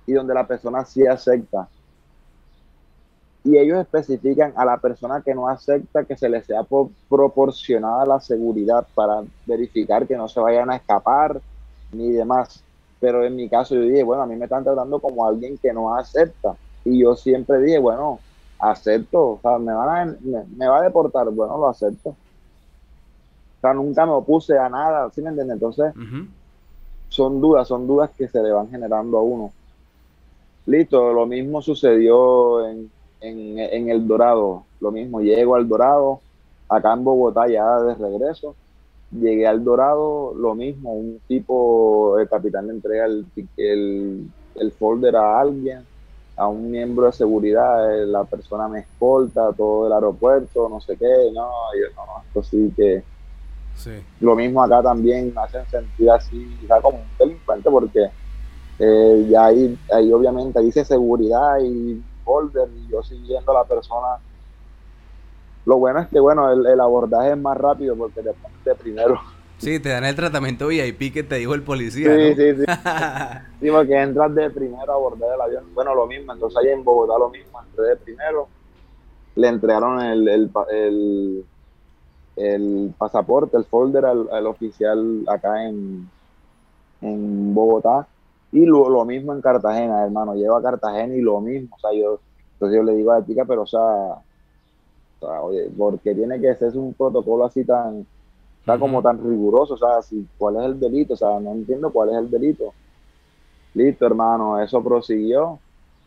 y 0.08 0.14
donde 0.14 0.34
la 0.34 0.46
persona 0.46 0.84
sí 0.84 1.06
acepta 1.06 1.68
y 3.48 3.56
ellos 3.56 3.78
especifican 3.78 4.52
a 4.56 4.64
la 4.64 4.76
persona 4.76 5.22
que 5.22 5.34
no 5.34 5.48
acepta 5.48 6.04
que 6.04 6.16
se 6.16 6.28
le 6.28 6.42
sea 6.42 6.66
proporcionada 7.08 8.04
la 8.04 8.20
seguridad 8.20 8.86
para 8.94 9.22
verificar 9.46 10.06
que 10.06 10.16
no 10.16 10.28
se 10.28 10.38
vayan 10.38 10.70
a 10.70 10.76
escapar 10.76 11.40
ni 11.92 12.10
demás. 12.10 12.62
Pero 13.00 13.24
en 13.24 13.36
mi 13.36 13.48
caso 13.48 13.74
yo 13.74 13.82
dije, 13.82 14.02
bueno, 14.02 14.22
a 14.24 14.26
mí 14.26 14.36
me 14.36 14.44
están 14.44 14.64
tratando 14.64 14.98
como 14.98 15.26
alguien 15.26 15.56
que 15.56 15.72
no 15.72 15.94
acepta. 15.94 16.56
Y 16.84 17.00
yo 17.00 17.16
siempre 17.16 17.58
dije, 17.62 17.78
bueno, 17.78 18.18
acepto, 18.58 19.20
o 19.20 19.38
sea, 19.40 19.58
me, 19.58 19.72
van 19.72 20.10
a, 20.10 20.16
me, 20.56 20.68
va 20.68 20.80
a 20.80 20.82
deportar, 20.82 21.30
bueno, 21.30 21.56
lo 21.56 21.68
acepto. 21.68 22.10
O 22.10 23.60
sea, 23.62 23.72
nunca 23.72 24.04
me 24.04 24.12
opuse 24.12 24.58
a 24.58 24.68
nada, 24.68 25.10
¿sí 25.10 25.22
me 25.22 25.30
entiendes? 25.30 25.54
Entonces, 25.54 25.94
son 27.08 27.40
dudas, 27.40 27.66
son 27.66 27.86
dudas 27.86 28.10
que 28.10 28.28
se 28.28 28.42
le 28.42 28.50
van 28.50 28.68
generando 28.68 29.16
a 29.16 29.22
uno. 29.22 29.52
Listo, 30.68 31.14
lo 31.14 31.24
mismo 31.26 31.62
sucedió 31.62 32.68
en, 32.68 32.90
en, 33.22 33.88
El 33.88 34.06
Dorado, 34.06 34.64
lo 34.80 34.92
mismo, 34.92 35.22
llego 35.22 35.54
al 35.54 35.66
Dorado, 35.66 36.20
acá 36.68 36.92
en 36.92 37.04
Bogotá 37.04 37.48
ya 37.48 37.80
de 37.80 37.94
regreso, 37.94 38.54
llegué 39.10 39.46
al 39.46 39.64
Dorado, 39.64 40.34
lo 40.36 40.54
mismo, 40.54 40.92
un 40.92 41.22
tipo, 41.26 42.18
el 42.18 42.28
capitán 42.28 42.66
le 42.66 42.74
entrega 42.74 43.06
el, 43.06 43.24
el, 43.56 44.72
folder 44.72 45.16
a 45.16 45.40
alguien, 45.40 45.86
a 46.36 46.48
un 46.48 46.70
miembro 46.70 47.06
de 47.06 47.12
seguridad, 47.12 48.02
eh, 48.02 48.04
la 48.04 48.24
persona 48.24 48.68
me 48.68 48.80
escolta 48.80 49.50
todo 49.54 49.86
el 49.86 49.92
aeropuerto, 49.94 50.68
no 50.68 50.82
sé 50.82 50.98
qué, 50.98 51.30
no, 51.32 51.48
yo 51.80 51.94
no, 51.96 52.22
esto 52.26 52.42
sí 52.42 52.70
que... 52.76 53.02
Lo 54.20 54.36
mismo 54.36 54.62
acá 54.62 54.82
también 54.82 55.32
me 55.34 55.40
hacen 55.40 55.64
sentir 55.70 56.10
así, 56.10 56.58
ya 56.68 56.78
como 56.82 56.98
un 56.98 57.04
delincuente, 57.18 57.70
porque 57.70 58.10
eh, 58.78 59.26
ya 59.28 59.46
ahí, 59.46 59.78
ahí 59.92 60.12
obviamente 60.12 60.60
dice 60.60 60.84
seguridad 60.84 61.58
y 61.60 62.02
y 62.76 62.90
yo 62.90 63.02
siguiendo 63.02 63.52
a 63.52 63.62
la 63.62 63.64
persona. 63.64 64.18
Lo 65.64 65.78
bueno 65.78 66.00
es 66.00 66.08
que, 66.08 66.20
bueno, 66.20 66.50
el, 66.50 66.80
abordaje 66.80 67.32
es 67.32 67.38
más 67.38 67.56
rápido 67.56 67.96
porque 67.96 68.22
te 68.22 68.30
de 68.64 68.74
primero. 68.74 69.20
Sí, 69.58 69.80
te 69.80 69.88
dan 69.88 70.04
el 70.04 70.14
tratamiento 70.14 70.68
VIP 70.68 71.12
que 71.12 71.24
te 71.24 71.34
dijo 71.34 71.52
el 71.52 71.64
policía. 71.64 72.14
Sí, 72.14 72.34
sí, 72.36 72.54
sí. 72.54 72.64
sí, 73.60 73.70
porque 73.72 74.00
entras 74.00 74.32
de 74.32 74.50
primero 74.50 74.92
a 74.92 74.94
abordar 74.94 75.34
el 75.34 75.40
avión. 75.40 75.64
Bueno, 75.74 75.96
lo 75.96 76.06
mismo, 76.06 76.32
entonces 76.32 76.56
ahí 76.62 76.70
en 76.70 76.84
Bogotá 76.84 77.18
lo 77.18 77.28
mismo, 77.28 77.60
entré 77.60 77.86
de 77.86 77.96
primero. 77.96 78.46
Le 79.34 79.48
entregaron 79.48 80.00
el, 80.00 80.28
el, 80.28 81.44
el, 82.36 82.94
pasaporte, 82.96 83.56
el 83.56 83.64
folder 83.64 84.04
al, 84.04 84.28
al 84.30 84.46
oficial 84.46 85.24
acá 85.26 85.66
en, 85.66 86.08
en 87.00 87.52
Bogotá 87.52 88.06
y 88.52 88.64
lo, 88.64 88.88
lo, 88.88 89.04
mismo 89.04 89.34
en 89.34 89.40
Cartagena, 89.40 90.04
hermano. 90.04 90.34
Llevo 90.34 90.56
a 90.56 90.62
Cartagena 90.62 91.14
y 91.14 91.20
lo 91.20 91.40
mismo. 91.40 91.76
O 91.76 91.80
sea, 91.80 91.92
yo, 91.92 92.20
entonces 92.54 92.76
yo 92.76 92.82
le 92.82 92.94
digo 92.94 93.12
a 93.12 93.20
la 93.20 93.26
chica, 93.26 93.44
pero 93.44 93.62
o 93.62 93.66
sea, 93.66 94.22
oye, 95.42 95.70
porque 95.76 96.14
tiene 96.14 96.40
que 96.40 96.54
ser 96.54 96.76
un 96.76 96.94
protocolo 96.94 97.44
así 97.44 97.64
tan, 97.64 98.06
está 98.60 98.78
como 98.78 99.02
tan 99.02 99.22
riguroso, 99.22 99.74
o 99.74 99.78
sea, 99.78 100.02
si, 100.02 100.26
¿cuál 100.38 100.56
es 100.56 100.62
el 100.64 100.80
delito? 100.80 101.14
O 101.14 101.16
sea, 101.16 101.40
no 101.40 101.52
entiendo 101.52 101.90
cuál 101.90 102.10
es 102.10 102.16
el 102.16 102.30
delito. 102.30 102.72
Listo, 103.74 104.06
hermano, 104.06 104.60
eso 104.60 104.82
prosiguió 104.82 105.58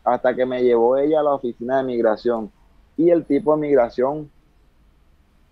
hasta 0.04 0.34
que 0.34 0.44
me 0.44 0.62
llevó 0.62 0.96
ella 0.96 1.20
a 1.20 1.22
la 1.22 1.34
oficina 1.34 1.78
de 1.78 1.84
migración. 1.84 2.50
Y 2.96 3.10
el 3.10 3.24
tipo 3.24 3.54
de 3.54 3.60
migración, 3.60 4.30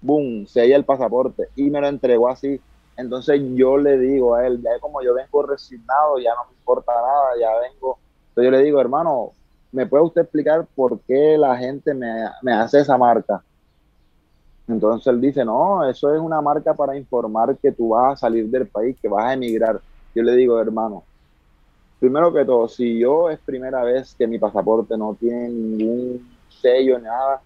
boom, 0.03 0.47
sella 0.47 0.77
el 0.77 0.85
pasaporte 0.85 1.49
y 1.57 1.71
me 1.71 1.81
lo 1.81 1.89
entregó 1.89 2.29
así 2.29 2.61
entonces 3.01 3.41
yo 3.55 3.79
le 3.79 3.99
digo 3.99 4.35
a 4.35 4.47
él, 4.47 4.61
ya 4.63 4.79
como 4.81 5.03
yo 5.03 5.15
vengo 5.15 5.43
resignado, 5.43 6.19
ya 6.19 6.35
no 6.35 6.51
me 6.51 6.57
importa 6.57 6.93
nada, 6.93 7.31
ya 7.41 7.49
vengo. 7.59 7.99
Entonces 8.29 8.45
yo 8.45 8.51
le 8.51 8.63
digo, 8.63 8.81
hermano, 8.81 9.33
¿me 9.73 9.87
puede 9.87 10.05
usted 10.05 10.23
explicar 10.23 10.67
por 10.75 11.01
qué 11.01 11.39
la 11.39 11.57
gente 11.57 11.95
me, 11.95 12.53
hace 12.53 12.81
esa 12.81 12.99
marca? 12.99 13.43
Entonces 14.69 15.07
él 15.07 15.21
dice, 15.21 15.45
no, 15.45 15.89
eso 15.89 16.15
es 16.15 16.21
una 16.21 16.41
marca 16.41 16.75
para 16.75 16.97
informar 16.97 17.57
que 17.57 17.73
tú 17.73 17.89
vas 17.89 18.13
a 18.13 18.17
salir 18.17 18.49
del 18.49 18.69
país, 18.69 18.97
que 19.01 19.09
vas 19.09 19.25
a 19.25 19.33
emigrar. 19.33 19.81
Yo 20.15 20.23
le 20.23 20.37
digo, 20.37 20.61
hermano, 20.61 21.03
primero 21.99 22.33
que 22.33 22.45
todo, 22.45 22.69
si 22.69 22.99
yo 22.99 23.31
es 23.31 23.39
primera 23.41 23.83
vez 23.83 24.15
que 24.15 24.27
mi 24.27 24.39
pasaporte 24.39 24.97
no 24.97 25.17
tiene 25.19 25.49
ningún 25.49 26.29
sello, 26.49 26.99
nada, 26.99 27.41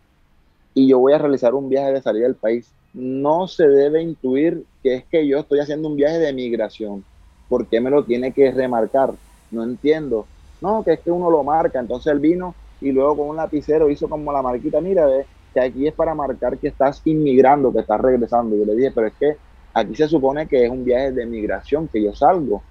y 0.75 0.89
yo 0.89 0.99
voy 0.99 1.13
a 1.13 1.19
realizar 1.19 1.55
un 1.55 1.69
viaje 1.69 1.93
de 1.93 2.03
salida 2.03 2.25
del 2.25 2.35
país, 2.35 2.71
no 2.95 3.49
se 3.49 3.67
debe 3.67 4.03
intuir 4.03 4.65
que 4.83 4.95
es 4.95 5.05
que 5.05 5.27
yo 5.27 5.39
estoy 5.39 5.59
haciendo 5.59 5.89
un 5.89 5.97
viaje 5.97 6.19
de 6.19 6.33
migración. 6.33 7.05
¿Por 7.49 7.67
qué 7.67 7.81
me 7.81 7.91
lo 7.91 8.05
tiene 8.05 8.33
que 8.33 8.51
remarcar? 8.53 9.13
No 9.51 9.65
entiendo. 9.65 10.27
No, 10.61 10.83
que 10.85 10.95
es 10.95 11.01
que 11.01 11.11
uno 11.11 11.31
lo 11.31 11.43
marca. 11.43 11.81
Entonces 11.81 12.13
él 12.13 12.21
vino 12.21 12.55
y 12.81 12.93
luego 12.93 13.17
con 13.17 13.29
un 13.29 13.37
lapicero 13.37 13.91
hizo 13.91 14.09
como 14.09 14.33
la 14.33 14.43
marquita, 14.43 14.81
mira, 14.81 15.07
ve, 15.07 15.27
que 15.53 15.61
aquí 15.61 15.87
es 15.87 15.95
para 15.95 16.15
marcar 16.15 16.57
que 16.59 16.69
estás 16.69 17.03
inmigrando, 17.05 17.73
que 17.73 17.81
estás 17.81 18.01
regresando. 18.01 18.57
Yo 18.57 18.65
le 18.65 18.77
dije, 18.77 18.93
pero 18.95 19.09
es 19.09 19.15
que 19.15 19.37
aquí 19.73 19.95
se 19.97 20.09
supone 20.09 20.47
que 20.47 20.65
es 20.65 20.71
un 20.71 20.85
viaje 20.85 21.13
de 21.13 21.27
migración, 21.27 21.89
que 21.89 22.03
yo 22.03 22.15
salgo. 22.15 22.63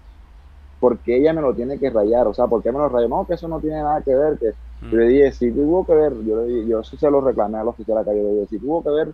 ¿Por 0.79 0.99
qué 0.99 1.17
ella 1.17 1.33
me 1.33 1.41
lo 1.41 1.53
tiene 1.53 1.79
que 1.79 1.89
rayar? 1.89 2.27
O 2.27 2.33
sea, 2.33 2.47
¿por 2.47 2.61
qué 2.63 2.71
me 2.71 2.79
lo 2.79 2.89
rayó? 2.89 3.07
No, 3.07 3.25
que 3.25 3.35
eso 3.35 3.47
no 3.47 3.59
tiene 3.59 3.77
nada 3.77 4.01
que 4.01 4.15
ver. 4.15 4.37
Que... 4.37 4.53
Yo 4.89 4.97
le 4.97 5.07
dije, 5.07 5.31
si 5.31 5.51
tuvo 5.51 5.85
que 5.85 5.93
ver, 5.93 6.13
yo 6.25 6.41
le 6.41 6.53
dije, 6.53 6.67
yo 6.67 6.83
sí 6.83 6.97
se 6.97 7.09
lo 7.09 7.21
reclamé 7.21 7.57
al 7.57 7.69
oficial 7.69 7.97
acá, 7.97 8.11
yo 8.13 8.21
le 8.21 8.33
dije, 8.33 8.47
si 8.47 8.59
tuvo 8.59 8.83
que 8.83 8.89
ver 8.89 9.13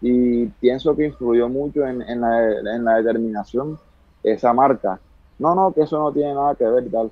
y 0.00 0.46
pienso 0.46 0.94
que 0.94 1.06
influyó 1.06 1.48
mucho 1.48 1.86
en, 1.86 2.02
en, 2.02 2.20
la, 2.20 2.50
en, 2.50 2.84
la, 2.84 2.96
determinación 2.96 3.78
esa 4.22 4.52
marca. 4.52 5.00
No, 5.38 5.54
no, 5.54 5.72
que 5.72 5.82
eso 5.82 5.98
no 5.98 6.12
tiene 6.12 6.34
nada 6.34 6.54
que 6.54 6.64
ver 6.64 6.86
y 6.86 6.90
tal. 6.90 7.10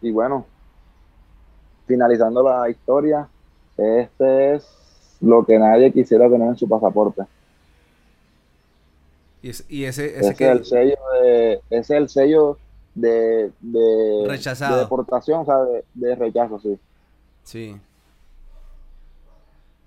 Y 0.00 0.10
bueno, 0.12 0.46
finalizando 1.86 2.42
la 2.42 2.70
historia, 2.70 3.28
este 3.76 4.54
es 4.54 5.16
lo 5.20 5.44
que 5.44 5.58
nadie 5.58 5.92
quisiera 5.92 6.28
tener 6.28 6.48
en 6.48 6.56
su 6.56 6.68
pasaporte. 6.68 7.22
Y, 9.42 9.50
y 9.68 9.84
ese, 9.84 10.18
ese, 10.18 10.30
es 10.30 10.40
el 10.40 10.64
sello 10.64 10.96
de, 11.22 11.52
ese 11.70 11.78
es 11.78 11.90
el 11.90 12.08
sello 12.08 12.58
de, 12.94 13.50
de, 13.60 14.24
Rechazado. 14.26 14.76
de 14.76 14.82
deportación, 14.82 15.40
o 15.40 15.44
sea, 15.44 15.56
de, 15.58 15.84
de 15.94 16.14
rechazo, 16.14 16.60
sí. 16.60 16.78
Sí. 17.42 17.80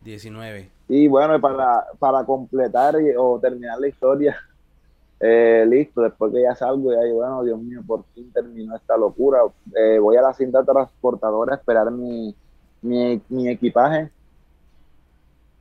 19. 0.04 0.73
Y 0.88 1.08
bueno, 1.08 1.40
para, 1.40 1.86
para 1.98 2.26
completar 2.26 2.96
o 3.18 3.40
terminar 3.40 3.80
la 3.80 3.88
historia, 3.88 4.36
eh, 5.20 5.66
listo, 5.68 6.02
después 6.02 6.34
que 6.34 6.42
ya 6.42 6.56
salgo, 6.56 6.92
ya 6.92 7.02
digo, 7.02 7.18
bueno, 7.18 7.44
Dios 7.44 7.60
mío, 7.60 7.82
por 7.86 8.04
fin 8.14 8.32
terminó 8.34 8.76
esta 8.76 8.98
locura. 8.98 9.40
Eh, 9.76 10.00
voy 10.00 10.18
a 10.18 10.22
la 10.22 10.34
cinta 10.34 10.64
transportadora 10.64 11.54
a 11.54 11.58
esperar 11.58 11.90
mi, 11.92 12.36
mi, 12.82 13.50
equipaje 13.50 14.10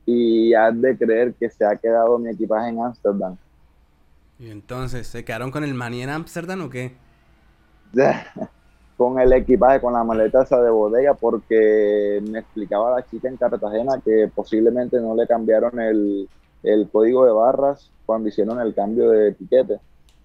y 0.05 0.53
has 0.55 0.79
de 0.81 0.99
creer 0.99 1.35
que 1.35 1.49
se 1.49 1.65
ha 1.65 1.77
quedado 1.77 2.19
mi 2.19 2.31
equipaje 2.31 2.71
en 2.71 2.83
Ámsterdam. 2.83 3.37
¿Y 4.39 4.51
entonces 4.51 5.07
se 5.07 5.25
quedaron 5.25 5.53
con 5.53 5.63
el 5.63 5.75
maní 5.75 6.03
en 6.03 6.11
Ámsterdam 6.11 6.63
o 6.63 6.71
qué? 6.71 6.97
con 8.97 9.19
el 9.19 9.33
equipaje, 9.33 9.81
con 9.81 9.95
la 9.95 10.05
maleta 10.05 10.43
esa 10.43 10.61
de 10.61 10.71
bodega, 10.71 11.15
porque 11.15 12.23
me 12.29 12.41
explicaba 12.41 12.97
la 12.97 13.05
chica 13.07 13.29
en 13.29 13.37
Cartagena 13.37 14.01
que 14.05 14.31
posiblemente 14.35 15.01
no 15.01 15.15
le 15.15 15.27
cambiaron 15.27 15.81
el, 15.81 16.29
el 16.63 16.89
código 16.91 17.25
de 17.25 17.33
barras 17.33 17.91
cuando 18.07 18.29
hicieron 18.29 18.61
el 18.61 18.75
cambio 18.75 19.11
de 19.11 19.29
etiquete. 19.29 19.81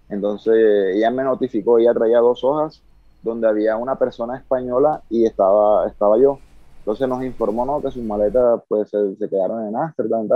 Entonces 0.10 0.96
ella 0.96 1.12
me 1.12 1.24
notificó, 1.24 1.80
ella 1.80 1.94
traía 1.94 2.20
dos 2.20 2.44
hojas 2.44 2.82
donde 3.24 3.48
había 3.48 3.76
una 3.76 3.98
persona 3.98 4.38
española 4.38 5.02
y 5.10 5.26
estaba, 5.26 5.88
estaba 5.88 6.18
yo. 6.18 6.40
Entonces 6.80 7.08
nos 7.08 7.24
informó 7.24 7.66
¿no? 7.66 7.82
que 7.82 7.92
sus 7.92 8.04
maletas 8.04 8.62
pues 8.68 8.90
se, 8.90 9.30
quedaron 9.30 9.68
en 9.68 9.76
Ámsterdam 9.76 10.28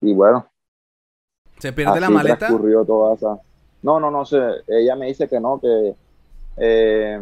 y 0.00 0.12
bueno. 0.12 0.46
¿Se 1.58 1.72
pierde 1.72 2.00
la 2.00 2.10
maleta? 2.10 2.38
Transcurrió 2.38 2.84
toda 2.84 3.14
esa... 3.14 3.38
No, 3.82 3.98
no, 3.98 4.10
no 4.10 4.24
sé. 4.24 4.40
Ella 4.66 4.94
me 4.96 5.06
dice 5.06 5.28
que 5.28 5.40
no, 5.40 5.60
que 5.60 5.96
eh, 6.56 7.20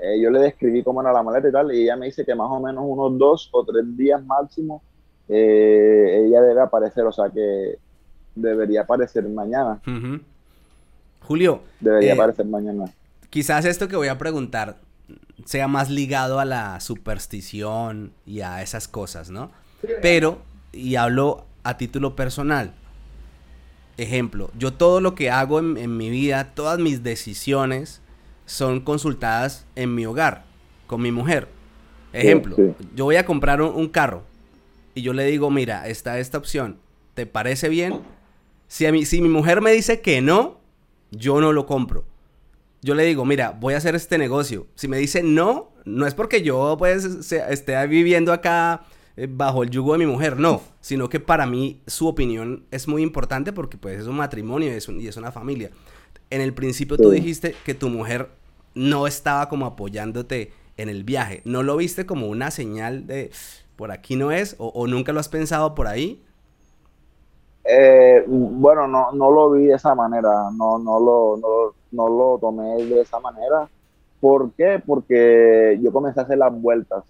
eh, 0.00 0.20
yo 0.20 0.30
le 0.30 0.40
describí 0.40 0.82
cómo 0.82 1.00
era 1.00 1.12
la 1.12 1.22
maleta 1.22 1.48
y 1.48 1.52
tal, 1.52 1.74
y 1.74 1.82
ella 1.82 1.96
me 1.96 2.06
dice 2.06 2.24
que 2.24 2.34
más 2.34 2.48
o 2.50 2.60
menos 2.60 2.84
unos 2.86 3.18
dos 3.18 3.48
o 3.52 3.64
tres 3.64 3.84
días 3.96 4.24
máximo 4.24 4.82
eh, 5.28 6.24
ella 6.24 6.40
debe 6.40 6.60
aparecer, 6.60 7.04
o 7.04 7.12
sea 7.12 7.30
que 7.30 7.78
debería 8.34 8.82
aparecer 8.82 9.28
mañana. 9.28 9.80
Julio. 11.22 11.60
Debería 11.80 12.10
eh, 12.10 12.14
aparecer 12.14 12.46
mañana. 12.46 12.84
Quizás 13.30 13.64
esto 13.64 13.88
que 13.88 13.96
voy 13.96 14.08
a 14.08 14.16
preguntar 14.16 14.76
sea 15.44 15.68
más 15.68 15.90
ligado 15.90 16.40
a 16.40 16.44
la 16.44 16.80
superstición 16.80 18.12
y 18.26 18.40
a 18.40 18.62
esas 18.62 18.88
cosas, 18.88 19.30
¿no? 19.30 19.50
Pero, 20.02 20.38
y 20.72 20.96
hablo 20.96 21.44
a 21.62 21.76
título 21.76 22.16
personal. 22.16 22.72
Ejemplo, 23.96 24.50
yo 24.56 24.72
todo 24.72 25.00
lo 25.00 25.14
que 25.14 25.30
hago 25.30 25.58
en, 25.58 25.96
mi 25.96 26.10
vida, 26.10 26.52
todas 26.54 26.78
mis 26.78 27.02
decisiones 27.02 28.00
son 28.48 28.80
consultadas 28.80 29.66
en 29.76 29.94
mi 29.94 30.06
hogar, 30.06 30.44
con 30.86 31.02
mi 31.02 31.12
mujer. 31.12 31.48
Ejemplo, 32.14 32.56
yo 32.96 33.04
voy 33.04 33.16
a 33.16 33.26
comprar 33.26 33.60
un 33.60 33.88
carro 33.88 34.24
y 34.94 35.02
yo 35.02 35.12
le 35.12 35.24
digo, 35.26 35.50
mira, 35.50 35.86
está 35.86 36.18
esta 36.18 36.38
opción, 36.38 36.78
¿te 37.12 37.26
parece 37.26 37.68
bien? 37.68 38.00
Si, 38.66 38.86
a 38.86 38.92
mí, 38.92 39.04
si 39.04 39.20
mi 39.20 39.28
mujer 39.28 39.60
me 39.60 39.70
dice 39.70 40.00
que 40.00 40.22
no, 40.22 40.58
yo 41.10 41.40
no 41.40 41.52
lo 41.52 41.66
compro. 41.66 42.04
Yo 42.80 42.94
le 42.94 43.04
digo, 43.04 43.26
mira, 43.26 43.50
voy 43.50 43.74
a 43.74 43.76
hacer 43.76 43.94
este 43.94 44.16
negocio. 44.16 44.66
Si 44.74 44.88
me 44.88 44.96
dice 44.96 45.22
no, 45.22 45.70
no 45.84 46.06
es 46.06 46.14
porque 46.14 46.42
yo 46.42 46.76
pues 46.78 47.04
esté 47.32 47.86
viviendo 47.86 48.32
acá 48.32 48.82
eh, 49.16 49.26
bajo 49.28 49.62
el 49.62 49.70
yugo 49.70 49.92
de 49.92 49.98
mi 49.98 50.06
mujer, 50.06 50.38
no, 50.38 50.62
sino 50.80 51.10
que 51.10 51.20
para 51.20 51.44
mí 51.44 51.82
su 51.86 52.08
opinión 52.08 52.64
es 52.70 52.88
muy 52.88 53.02
importante 53.02 53.52
porque 53.52 53.76
pues 53.76 54.00
es 54.00 54.06
un 54.06 54.16
matrimonio 54.16 54.72
y 54.72 54.76
es, 54.76 54.88
y 54.88 55.06
es 55.06 55.16
una 55.18 55.32
familia. 55.32 55.70
En 56.30 56.40
el 56.40 56.52
principio 56.52 56.96
tú 56.96 57.10
dijiste 57.10 57.54
que 57.64 57.74
tu 57.74 57.88
mujer 57.88 58.28
no 58.74 59.06
estaba 59.06 59.48
como 59.48 59.66
apoyándote 59.66 60.52
en 60.76 60.88
el 60.88 61.04
viaje. 61.04 61.42
¿No 61.44 61.62
lo 61.62 61.76
viste 61.76 62.06
como 62.06 62.28
una 62.28 62.50
señal 62.50 63.06
de, 63.06 63.30
por 63.76 63.90
aquí 63.90 64.16
no 64.16 64.30
es? 64.30 64.56
¿O, 64.58 64.86
nunca 64.86 65.12
lo 65.12 65.20
has 65.20 65.28
pensado 65.28 65.74
por 65.74 65.86
ahí? 65.86 66.22
Eh, 67.64 68.24
bueno, 68.26 68.86
no, 68.86 69.12
no 69.12 69.30
lo 69.30 69.50
vi 69.50 69.66
de 69.66 69.74
esa 69.74 69.94
manera, 69.94 70.50
no, 70.56 70.78
no, 70.78 70.98
lo, 70.98 71.74
no, 71.92 72.08
lo 72.08 72.38
tomé 72.40 72.82
de 72.84 73.00
esa 73.00 73.20
manera. 73.20 73.68
¿Por 74.20 74.52
qué? 74.52 74.82
Porque 74.84 75.78
yo 75.82 75.92
comencé 75.92 76.20
a 76.20 76.22
hacer 76.24 76.38
las 76.38 76.52
vueltas. 76.60 77.04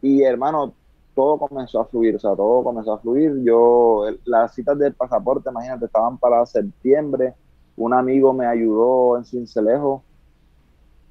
Y 0.00 0.22
hermano, 0.22 0.72
todo 1.14 1.38
comenzó 1.38 1.80
a 1.80 1.86
fluir, 1.86 2.16
o 2.16 2.18
sea, 2.18 2.36
todo 2.36 2.62
comenzó 2.62 2.92
a 2.92 2.98
fluir. 2.98 3.42
Yo, 3.42 4.04
las 4.24 4.54
citas 4.54 4.78
del 4.78 4.94
pasaporte, 4.94 5.50
imagínate, 5.50 5.86
estaban 5.86 6.18
para 6.18 6.46
septiembre. 6.46 7.34
Un 7.78 7.94
amigo 7.94 8.32
me 8.32 8.44
ayudó 8.44 9.16
en 9.16 9.24
Cincelejo 9.24 10.02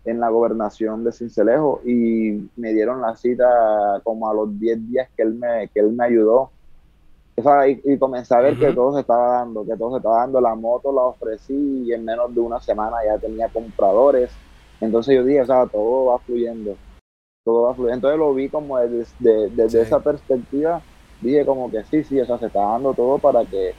en 0.08 0.20
la 0.20 0.30
gobernación 0.30 1.04
de 1.04 1.12
Cincelejo 1.12 1.82
y 1.86 2.50
me 2.56 2.74
dieron 2.74 3.02
la 3.02 3.16
cita 3.16 4.02
como 4.04 4.30
a 4.30 4.34
los 4.34 4.58
10 4.58 4.90
días 4.90 5.10
que 5.16 5.24
él 5.24 5.34
me, 5.34 5.68
que 5.74 5.82
él 5.82 5.92
me 5.92 6.06
ayudó. 6.06 6.50
y, 7.86 7.98
comencé 7.98 8.34
a 8.34 8.40
ver 8.40 8.58
que 8.58 8.74
todo 8.74 8.94
se 8.96 9.02
estaba 9.02 9.40
dando, 9.40 9.66
que 9.66 9.76
todo 9.76 9.92
se 9.92 9.98
estaba 9.98 10.22
dando. 10.22 10.42
La 10.42 10.56
moto 10.56 10.92
la 10.92 11.02
ofrecí 11.02 11.84
y 11.86 11.94
en 11.94 12.06
menos 12.06 12.34
de 12.34 12.40
una 12.42 12.60
semana 12.60 12.98
ya 13.06 13.18
tenía 13.18 13.50
compradores. 13.50 14.32
Entonces 14.80 15.16
yo 15.16 15.24
dije, 15.24 15.42
o 15.42 15.46
sea, 15.46 15.66
todo 15.68 16.06
va 16.06 16.20
fluyendo. 16.20 16.76
Todo 17.44 17.64
va 17.64 17.74
fluyendo. 17.74 17.96
Entonces 17.96 18.20
lo 18.20 18.34
vi 18.34 18.50
como 18.50 18.78
desde, 18.80 19.50
desde 19.50 19.82
esa 19.82 20.00
perspectiva. 20.00 20.82
Dije 21.22 21.46
como 21.46 21.70
que 21.70 21.84
sí, 21.84 22.04
sí, 22.04 22.20
o 22.20 22.26
sea, 22.26 22.38
se 22.38 22.48
está 22.48 22.62
dando 22.62 22.94
todo 22.94 23.18
para 23.18 23.44
que, 23.44 23.74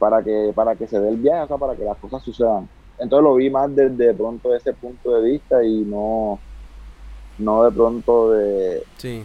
para 0.00 0.22
que, 0.22 0.50
para 0.54 0.74
que 0.74 0.86
se 0.88 0.98
dé 0.98 1.10
el 1.10 1.18
viaje, 1.18 1.42
o 1.42 1.46
sea, 1.46 1.58
para 1.58 1.76
que 1.76 1.84
las 1.84 1.98
cosas 1.98 2.22
sucedan. 2.22 2.66
Entonces 2.98 3.22
lo 3.22 3.34
vi 3.34 3.50
más 3.50 3.72
desde 3.76 4.14
pronto 4.14 4.54
ese 4.56 4.72
punto 4.72 5.14
de 5.14 5.30
vista 5.30 5.62
y 5.62 5.82
no, 5.82 6.40
no 7.38 7.64
de 7.64 7.70
pronto 7.70 8.32
de... 8.32 8.82
Sí. 8.96 9.22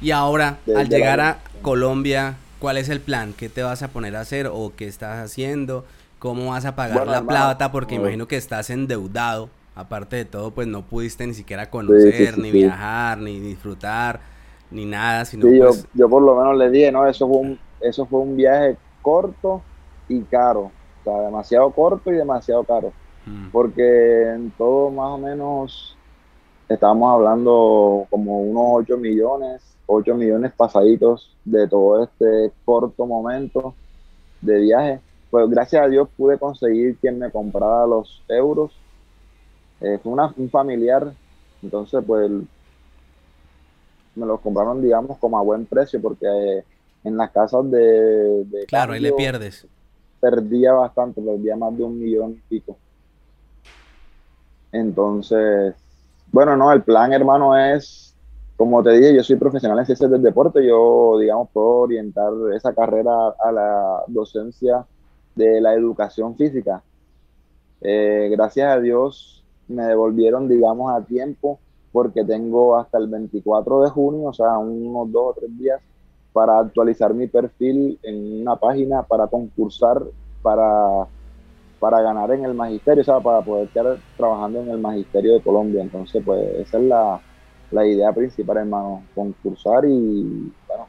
Y 0.00 0.10
ahora, 0.10 0.58
al 0.74 0.88
llegar 0.88 1.20
a 1.20 1.38
Colombia, 1.60 2.36
¿cuál 2.58 2.78
es 2.78 2.88
el 2.88 3.00
plan? 3.00 3.34
¿Qué 3.36 3.50
te 3.50 3.62
vas 3.62 3.82
a 3.82 3.88
poner 3.88 4.16
a 4.16 4.20
hacer 4.20 4.48
o 4.50 4.72
qué 4.74 4.86
estás 4.86 5.18
haciendo? 5.18 5.84
¿Cómo 6.18 6.50
vas 6.50 6.64
a 6.64 6.74
pagar 6.74 7.06
la 7.06 7.22
plata? 7.22 7.70
Porque 7.70 7.94
imagino 7.94 8.26
que 8.26 8.36
estás 8.36 8.70
endeudado. 8.70 9.50
Aparte 9.74 10.16
de 10.16 10.24
todo, 10.24 10.52
pues 10.52 10.66
no 10.66 10.80
pudiste 10.80 11.26
ni 11.26 11.34
siquiera 11.34 11.68
conocer, 11.68 12.38
ni 12.38 12.50
viajar, 12.50 13.18
ni 13.18 13.38
disfrutar, 13.38 14.20
ni 14.70 14.86
nada. 14.86 15.26
Sino 15.26 15.50
yo, 15.50 15.66
pues 15.66 15.86
yo 15.92 16.08
por 16.08 16.22
lo 16.22 16.34
menos 16.34 16.56
le 16.56 16.70
dije, 16.70 16.90
no, 16.90 17.06
eso 17.06 17.28
fue 17.28 17.36
un, 17.36 17.58
eso 17.82 18.06
fue 18.06 18.20
un 18.20 18.36
viaje 18.36 18.78
corto 19.02 19.62
y 20.08 20.22
caro. 20.22 20.70
O 21.00 21.04
sea, 21.04 21.20
demasiado 21.22 21.70
corto 21.70 22.10
y 22.12 22.16
demasiado 22.16 22.64
caro. 22.64 22.92
Mm. 23.26 23.50
porque 23.50 24.30
en 24.34 24.52
todo 24.52 24.88
más 24.90 25.10
o 25.10 25.18
menos 25.18 25.96
estábamos 26.68 27.12
hablando 27.12 28.06
como 28.08 28.40
unos 28.40 28.84
8 28.84 28.96
millones, 28.98 29.62
8 29.86 30.14
millones 30.14 30.52
pasaditos 30.56 31.36
de 31.44 31.66
todo 31.66 32.04
este 32.04 32.52
corto 32.64 33.04
momento 33.04 33.74
de 34.40 34.60
viaje. 34.60 35.00
Pues 35.28 35.50
gracias 35.50 35.82
a 35.84 35.88
Dios 35.88 36.08
pude 36.16 36.38
conseguir 36.38 36.96
quien 36.98 37.18
me 37.18 37.32
comprara 37.32 37.84
los 37.86 38.22
euros. 38.28 38.72
Eh, 39.80 39.98
fue 40.00 40.12
una, 40.12 40.32
un 40.36 40.48
familiar, 40.48 41.12
entonces 41.62 42.02
pues 42.06 42.30
me 44.14 44.24
los 44.24 44.40
compraron 44.40 44.80
digamos 44.80 45.18
como 45.18 45.36
a 45.36 45.42
buen 45.42 45.66
precio 45.66 46.00
porque 46.00 46.64
en 47.04 47.16
las 47.16 47.30
casas 47.30 47.70
de... 47.70 48.64
claro, 48.68 48.92
ahí 48.92 49.00
le 49.00 49.12
pierdes. 49.12 49.66
Perdía 50.28 50.72
bastante, 50.72 51.22
perdía 51.22 51.54
más 51.54 51.76
de 51.76 51.84
un 51.84 52.00
millón 52.00 52.32
y 52.32 52.40
pico. 52.48 52.76
Entonces, 54.72 55.76
bueno, 56.32 56.56
no, 56.56 56.72
el 56.72 56.82
plan, 56.82 57.12
hermano, 57.12 57.56
es, 57.56 58.12
como 58.56 58.82
te 58.82 58.90
dije, 58.90 59.14
yo 59.14 59.22
soy 59.22 59.36
profesional 59.36 59.78
en 59.78 59.86
ciencias 59.86 60.10
del 60.10 60.20
deporte, 60.20 60.66
yo, 60.66 61.16
digamos, 61.20 61.48
puedo 61.52 61.82
orientar 61.82 62.32
esa 62.54 62.74
carrera 62.74 63.12
a 63.38 63.52
la 63.52 64.02
docencia 64.08 64.84
de 65.36 65.60
la 65.60 65.74
educación 65.74 66.36
física. 66.36 66.82
Eh, 67.80 68.28
gracias 68.32 68.68
a 68.68 68.80
Dios 68.80 69.44
me 69.68 69.84
devolvieron, 69.84 70.48
digamos, 70.48 70.92
a 70.92 71.04
tiempo, 71.04 71.60
porque 71.92 72.24
tengo 72.24 72.76
hasta 72.76 72.98
el 72.98 73.06
24 73.06 73.84
de 73.84 73.90
junio, 73.90 74.28
o 74.28 74.32
sea, 74.32 74.58
unos 74.58 75.12
dos 75.12 75.24
o 75.24 75.34
tres 75.38 75.56
días, 75.56 75.80
para 76.36 76.58
actualizar 76.58 77.14
mi 77.14 77.28
perfil 77.28 77.98
en 78.02 78.42
una 78.42 78.56
página 78.56 79.02
para 79.02 79.26
concursar 79.26 80.02
para 80.42 81.06
para 81.80 82.02
ganar 82.02 82.30
en 82.30 82.44
el 82.44 82.52
magisterio, 82.52 83.00
o 83.00 83.04
sea, 83.04 83.20
para 83.20 83.40
poder 83.40 83.68
estar 83.68 83.96
trabajando 84.18 84.60
en 84.60 84.68
el 84.68 84.78
magisterio 84.78 85.32
de 85.32 85.40
Colombia. 85.40 85.80
Entonces, 85.80 86.22
pues 86.22 86.42
esa 86.56 86.78
es 86.78 86.84
la, 87.70 87.86
idea 87.86 88.12
principal, 88.12 88.58
hermano, 88.58 89.02
concursar 89.14 89.86
y, 89.86 90.52
bueno, 90.68 90.86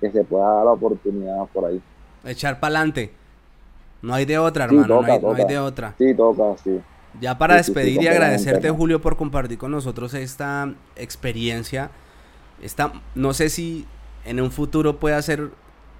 que 0.00 0.12
se 0.12 0.22
pueda 0.22 0.46
dar 0.46 0.66
la 0.66 0.72
oportunidad 0.72 1.46
por 1.52 1.64
ahí. 1.64 1.82
Echar 2.24 2.60
para 2.60 2.76
adelante. 2.76 3.12
No 4.02 4.14
hay 4.14 4.24
de 4.24 4.38
otra, 4.38 4.66
hermano, 4.66 5.02
no, 5.02 5.32
hay, 5.34 5.44
de 5.46 5.58
otra. 5.58 5.94
Sí, 5.98 6.14
toca, 6.14 6.56
sí. 6.62 6.80
Ya 7.20 7.36
para 7.38 7.56
despedir 7.56 8.00
y 8.02 8.06
agradecerte, 8.06 8.70
Julio, 8.70 9.00
por 9.00 9.16
compartir 9.16 9.58
con 9.58 9.72
nosotros 9.72 10.14
esta 10.14 10.72
experiencia. 10.94 11.90
Esta, 12.62 12.92
no 13.16 13.32
sé 13.32 13.48
si 13.48 13.84
en 14.26 14.40
un 14.40 14.50
futuro 14.50 14.98
pueda 14.98 15.20
ser 15.22 15.50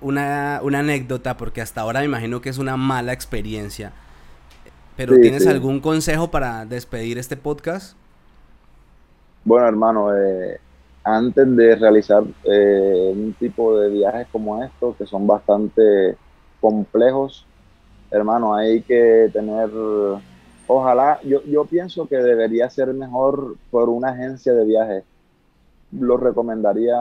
una, 0.00 0.60
una 0.62 0.80
anécdota, 0.80 1.36
porque 1.36 1.60
hasta 1.60 1.80
ahora 1.80 2.00
me 2.00 2.06
imagino 2.06 2.40
que 2.40 2.50
es 2.50 2.58
una 2.58 2.76
mala 2.76 3.12
experiencia 3.12 3.92
pero 4.96 5.14
¿tienes 5.16 5.46
algún 5.46 5.80
consejo 5.80 6.30
para 6.30 6.64
despedir 6.64 7.18
este 7.18 7.36
podcast? 7.36 7.96
Bueno, 9.44 9.68
hermano, 9.68 10.16
eh, 10.16 10.58
antes 11.04 11.54
de 11.54 11.76
realizar 11.76 12.24
eh, 12.44 13.12
un 13.14 13.34
tipo 13.34 13.78
de 13.78 13.90
viajes 13.90 14.26
como 14.32 14.64
estos, 14.64 14.96
que 14.96 15.06
son 15.06 15.26
bastante 15.26 16.16
complejos, 16.60 17.44
hermano, 18.10 18.54
hay 18.54 18.80
que 18.80 19.28
tener, 19.32 19.68
ojalá, 20.66 21.20
yo, 21.22 21.44
yo 21.44 21.66
pienso 21.66 22.08
que 22.08 22.16
debería 22.16 22.70
ser 22.70 22.92
mejor 22.94 23.56
por 23.70 23.90
una 23.90 24.10
agencia 24.10 24.54
de 24.54 24.64
viajes. 24.64 25.04
Lo 25.92 26.16
recomendaría 26.16 26.96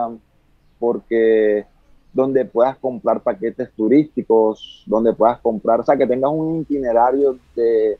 porque 0.78 1.66
donde 2.12 2.46
puedas 2.46 2.78
comprar 2.78 3.22
paquetes 3.22 3.70
turísticos, 3.72 4.82
donde 4.86 5.12
puedas 5.12 5.38
comprar, 5.40 5.80
o 5.80 5.84
sea, 5.84 5.96
que 5.96 6.06
tengas 6.06 6.30
un 6.32 6.62
itinerario 6.62 7.38
de, 7.54 7.98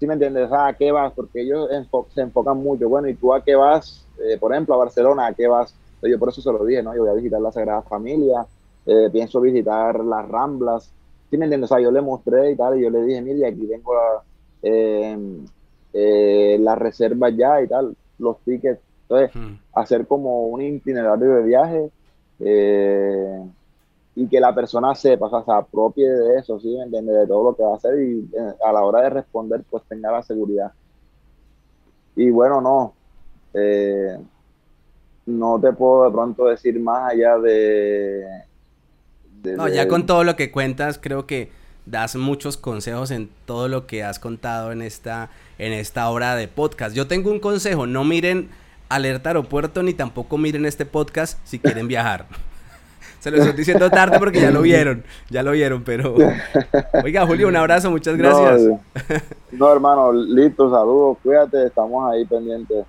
¿sí 0.00 0.06
me 0.06 0.14
entiendes? 0.14 0.50
¿a 0.52 0.74
qué 0.74 0.90
vas? 0.90 1.12
Porque 1.12 1.42
ellos 1.42 1.68
se 2.12 2.20
enfocan 2.22 2.58
mucho, 2.58 2.88
bueno, 2.88 3.08
¿y 3.08 3.14
tú 3.14 3.32
a 3.32 3.44
qué 3.44 3.54
vas? 3.54 4.04
Eh, 4.18 4.36
por 4.38 4.52
ejemplo, 4.52 4.74
a 4.74 4.78
Barcelona, 4.78 5.28
¿a 5.28 5.34
qué 5.34 5.46
vas? 5.46 5.74
Yo 6.02 6.18
por 6.18 6.28
eso 6.28 6.40
se 6.40 6.52
lo 6.52 6.64
dije, 6.64 6.82
¿no? 6.82 6.94
Yo 6.94 7.02
voy 7.02 7.10
a 7.10 7.14
visitar 7.14 7.40
la 7.40 7.52
Sagrada 7.52 7.82
Familia, 7.82 8.44
eh, 8.84 9.08
pienso 9.12 9.40
visitar 9.40 10.04
las 10.04 10.28
Ramblas, 10.28 10.90
¿sí 11.30 11.36
me 11.36 11.46
entiendes? 11.46 11.70
O 11.70 11.74
sea, 11.74 11.82
yo 11.82 11.90
le 11.90 12.00
mostré 12.00 12.50
y 12.50 12.56
tal, 12.56 12.78
y 12.78 12.82
yo 12.82 12.90
le 12.90 13.02
dije, 13.02 13.22
mire, 13.22 13.46
aquí 13.46 13.66
tengo 13.66 13.94
la, 13.94 14.24
eh, 14.62 16.58
la 16.60 16.74
reserva 16.74 17.30
ya 17.30 17.62
y 17.62 17.68
tal, 17.68 17.96
los 18.18 18.38
tickets. 18.40 18.80
Entonces, 19.08 19.30
hacer 19.72 20.06
como 20.06 20.48
un 20.48 20.62
itinerario 20.62 21.34
de 21.34 21.42
viaje 21.42 21.90
y 24.14 24.26
que 24.28 24.40
la 24.40 24.54
persona 24.54 24.94
sepa, 24.94 25.26
o 25.26 25.30
sea, 25.30 25.44
se 25.44 25.52
apropie 25.52 26.08
de 26.08 26.38
eso, 26.38 26.58
¿sí? 26.58 26.74
¿Me 26.76 26.84
entiendes? 26.84 27.16
De 27.16 27.26
todo 27.26 27.50
lo 27.50 27.56
que 27.56 27.62
va 27.62 27.74
a 27.74 27.76
hacer 27.76 28.00
y 28.00 28.28
a 28.64 28.72
la 28.72 28.82
hora 28.82 29.02
de 29.02 29.10
responder, 29.10 29.62
pues 29.70 29.84
tenga 29.88 30.10
la 30.10 30.22
seguridad. 30.22 30.72
Y 32.16 32.30
bueno, 32.30 32.60
no, 32.60 32.94
eh, 33.54 34.18
no 35.26 35.60
te 35.60 35.72
puedo 35.72 36.06
de 36.06 36.10
pronto 36.10 36.46
decir 36.46 36.80
más 36.80 37.12
allá 37.12 37.38
de, 37.38 38.24
no, 39.54 39.68
ya 39.68 39.86
con 39.86 40.06
todo 40.06 40.24
lo 40.24 40.34
que 40.36 40.50
cuentas, 40.50 40.98
creo 41.00 41.26
que 41.26 41.50
das 41.84 42.16
muchos 42.16 42.56
consejos 42.56 43.10
en 43.10 43.28
todo 43.44 43.68
lo 43.68 43.86
que 43.86 44.02
has 44.02 44.18
contado 44.18 44.72
en 44.72 44.82
esta, 44.82 45.30
en 45.58 45.72
esta 45.72 46.08
hora 46.10 46.34
de 46.34 46.48
podcast. 46.48 46.96
Yo 46.96 47.06
tengo 47.06 47.30
un 47.30 47.38
consejo, 47.38 47.86
no 47.86 48.02
miren 48.02 48.48
Alerta 48.88 49.30
Aeropuerto 49.30 49.82
ni 49.82 49.94
tampoco 49.94 50.38
miren 50.38 50.66
este 50.66 50.86
podcast 50.86 51.38
si 51.44 51.58
quieren 51.58 51.88
viajar. 51.88 52.26
Se 53.20 53.30
lo 53.30 53.38
estoy 53.38 53.54
diciendo 53.54 53.90
tarde 53.90 54.18
porque 54.20 54.40
ya 54.40 54.52
lo 54.52 54.62
vieron, 54.62 55.02
ya 55.30 55.42
lo 55.42 55.50
vieron, 55.50 55.82
pero... 55.82 56.14
Oiga, 57.02 57.26
Julio, 57.26 57.48
un 57.48 57.56
abrazo, 57.56 57.90
muchas 57.90 58.16
gracias. 58.16 58.62
No, 58.62 58.80
no 59.50 59.72
hermano, 59.72 60.12
listo, 60.12 60.70
saludos, 60.70 61.18
cuídate, 61.22 61.66
estamos 61.66 62.08
ahí 62.12 62.24
pendientes. 62.24 62.86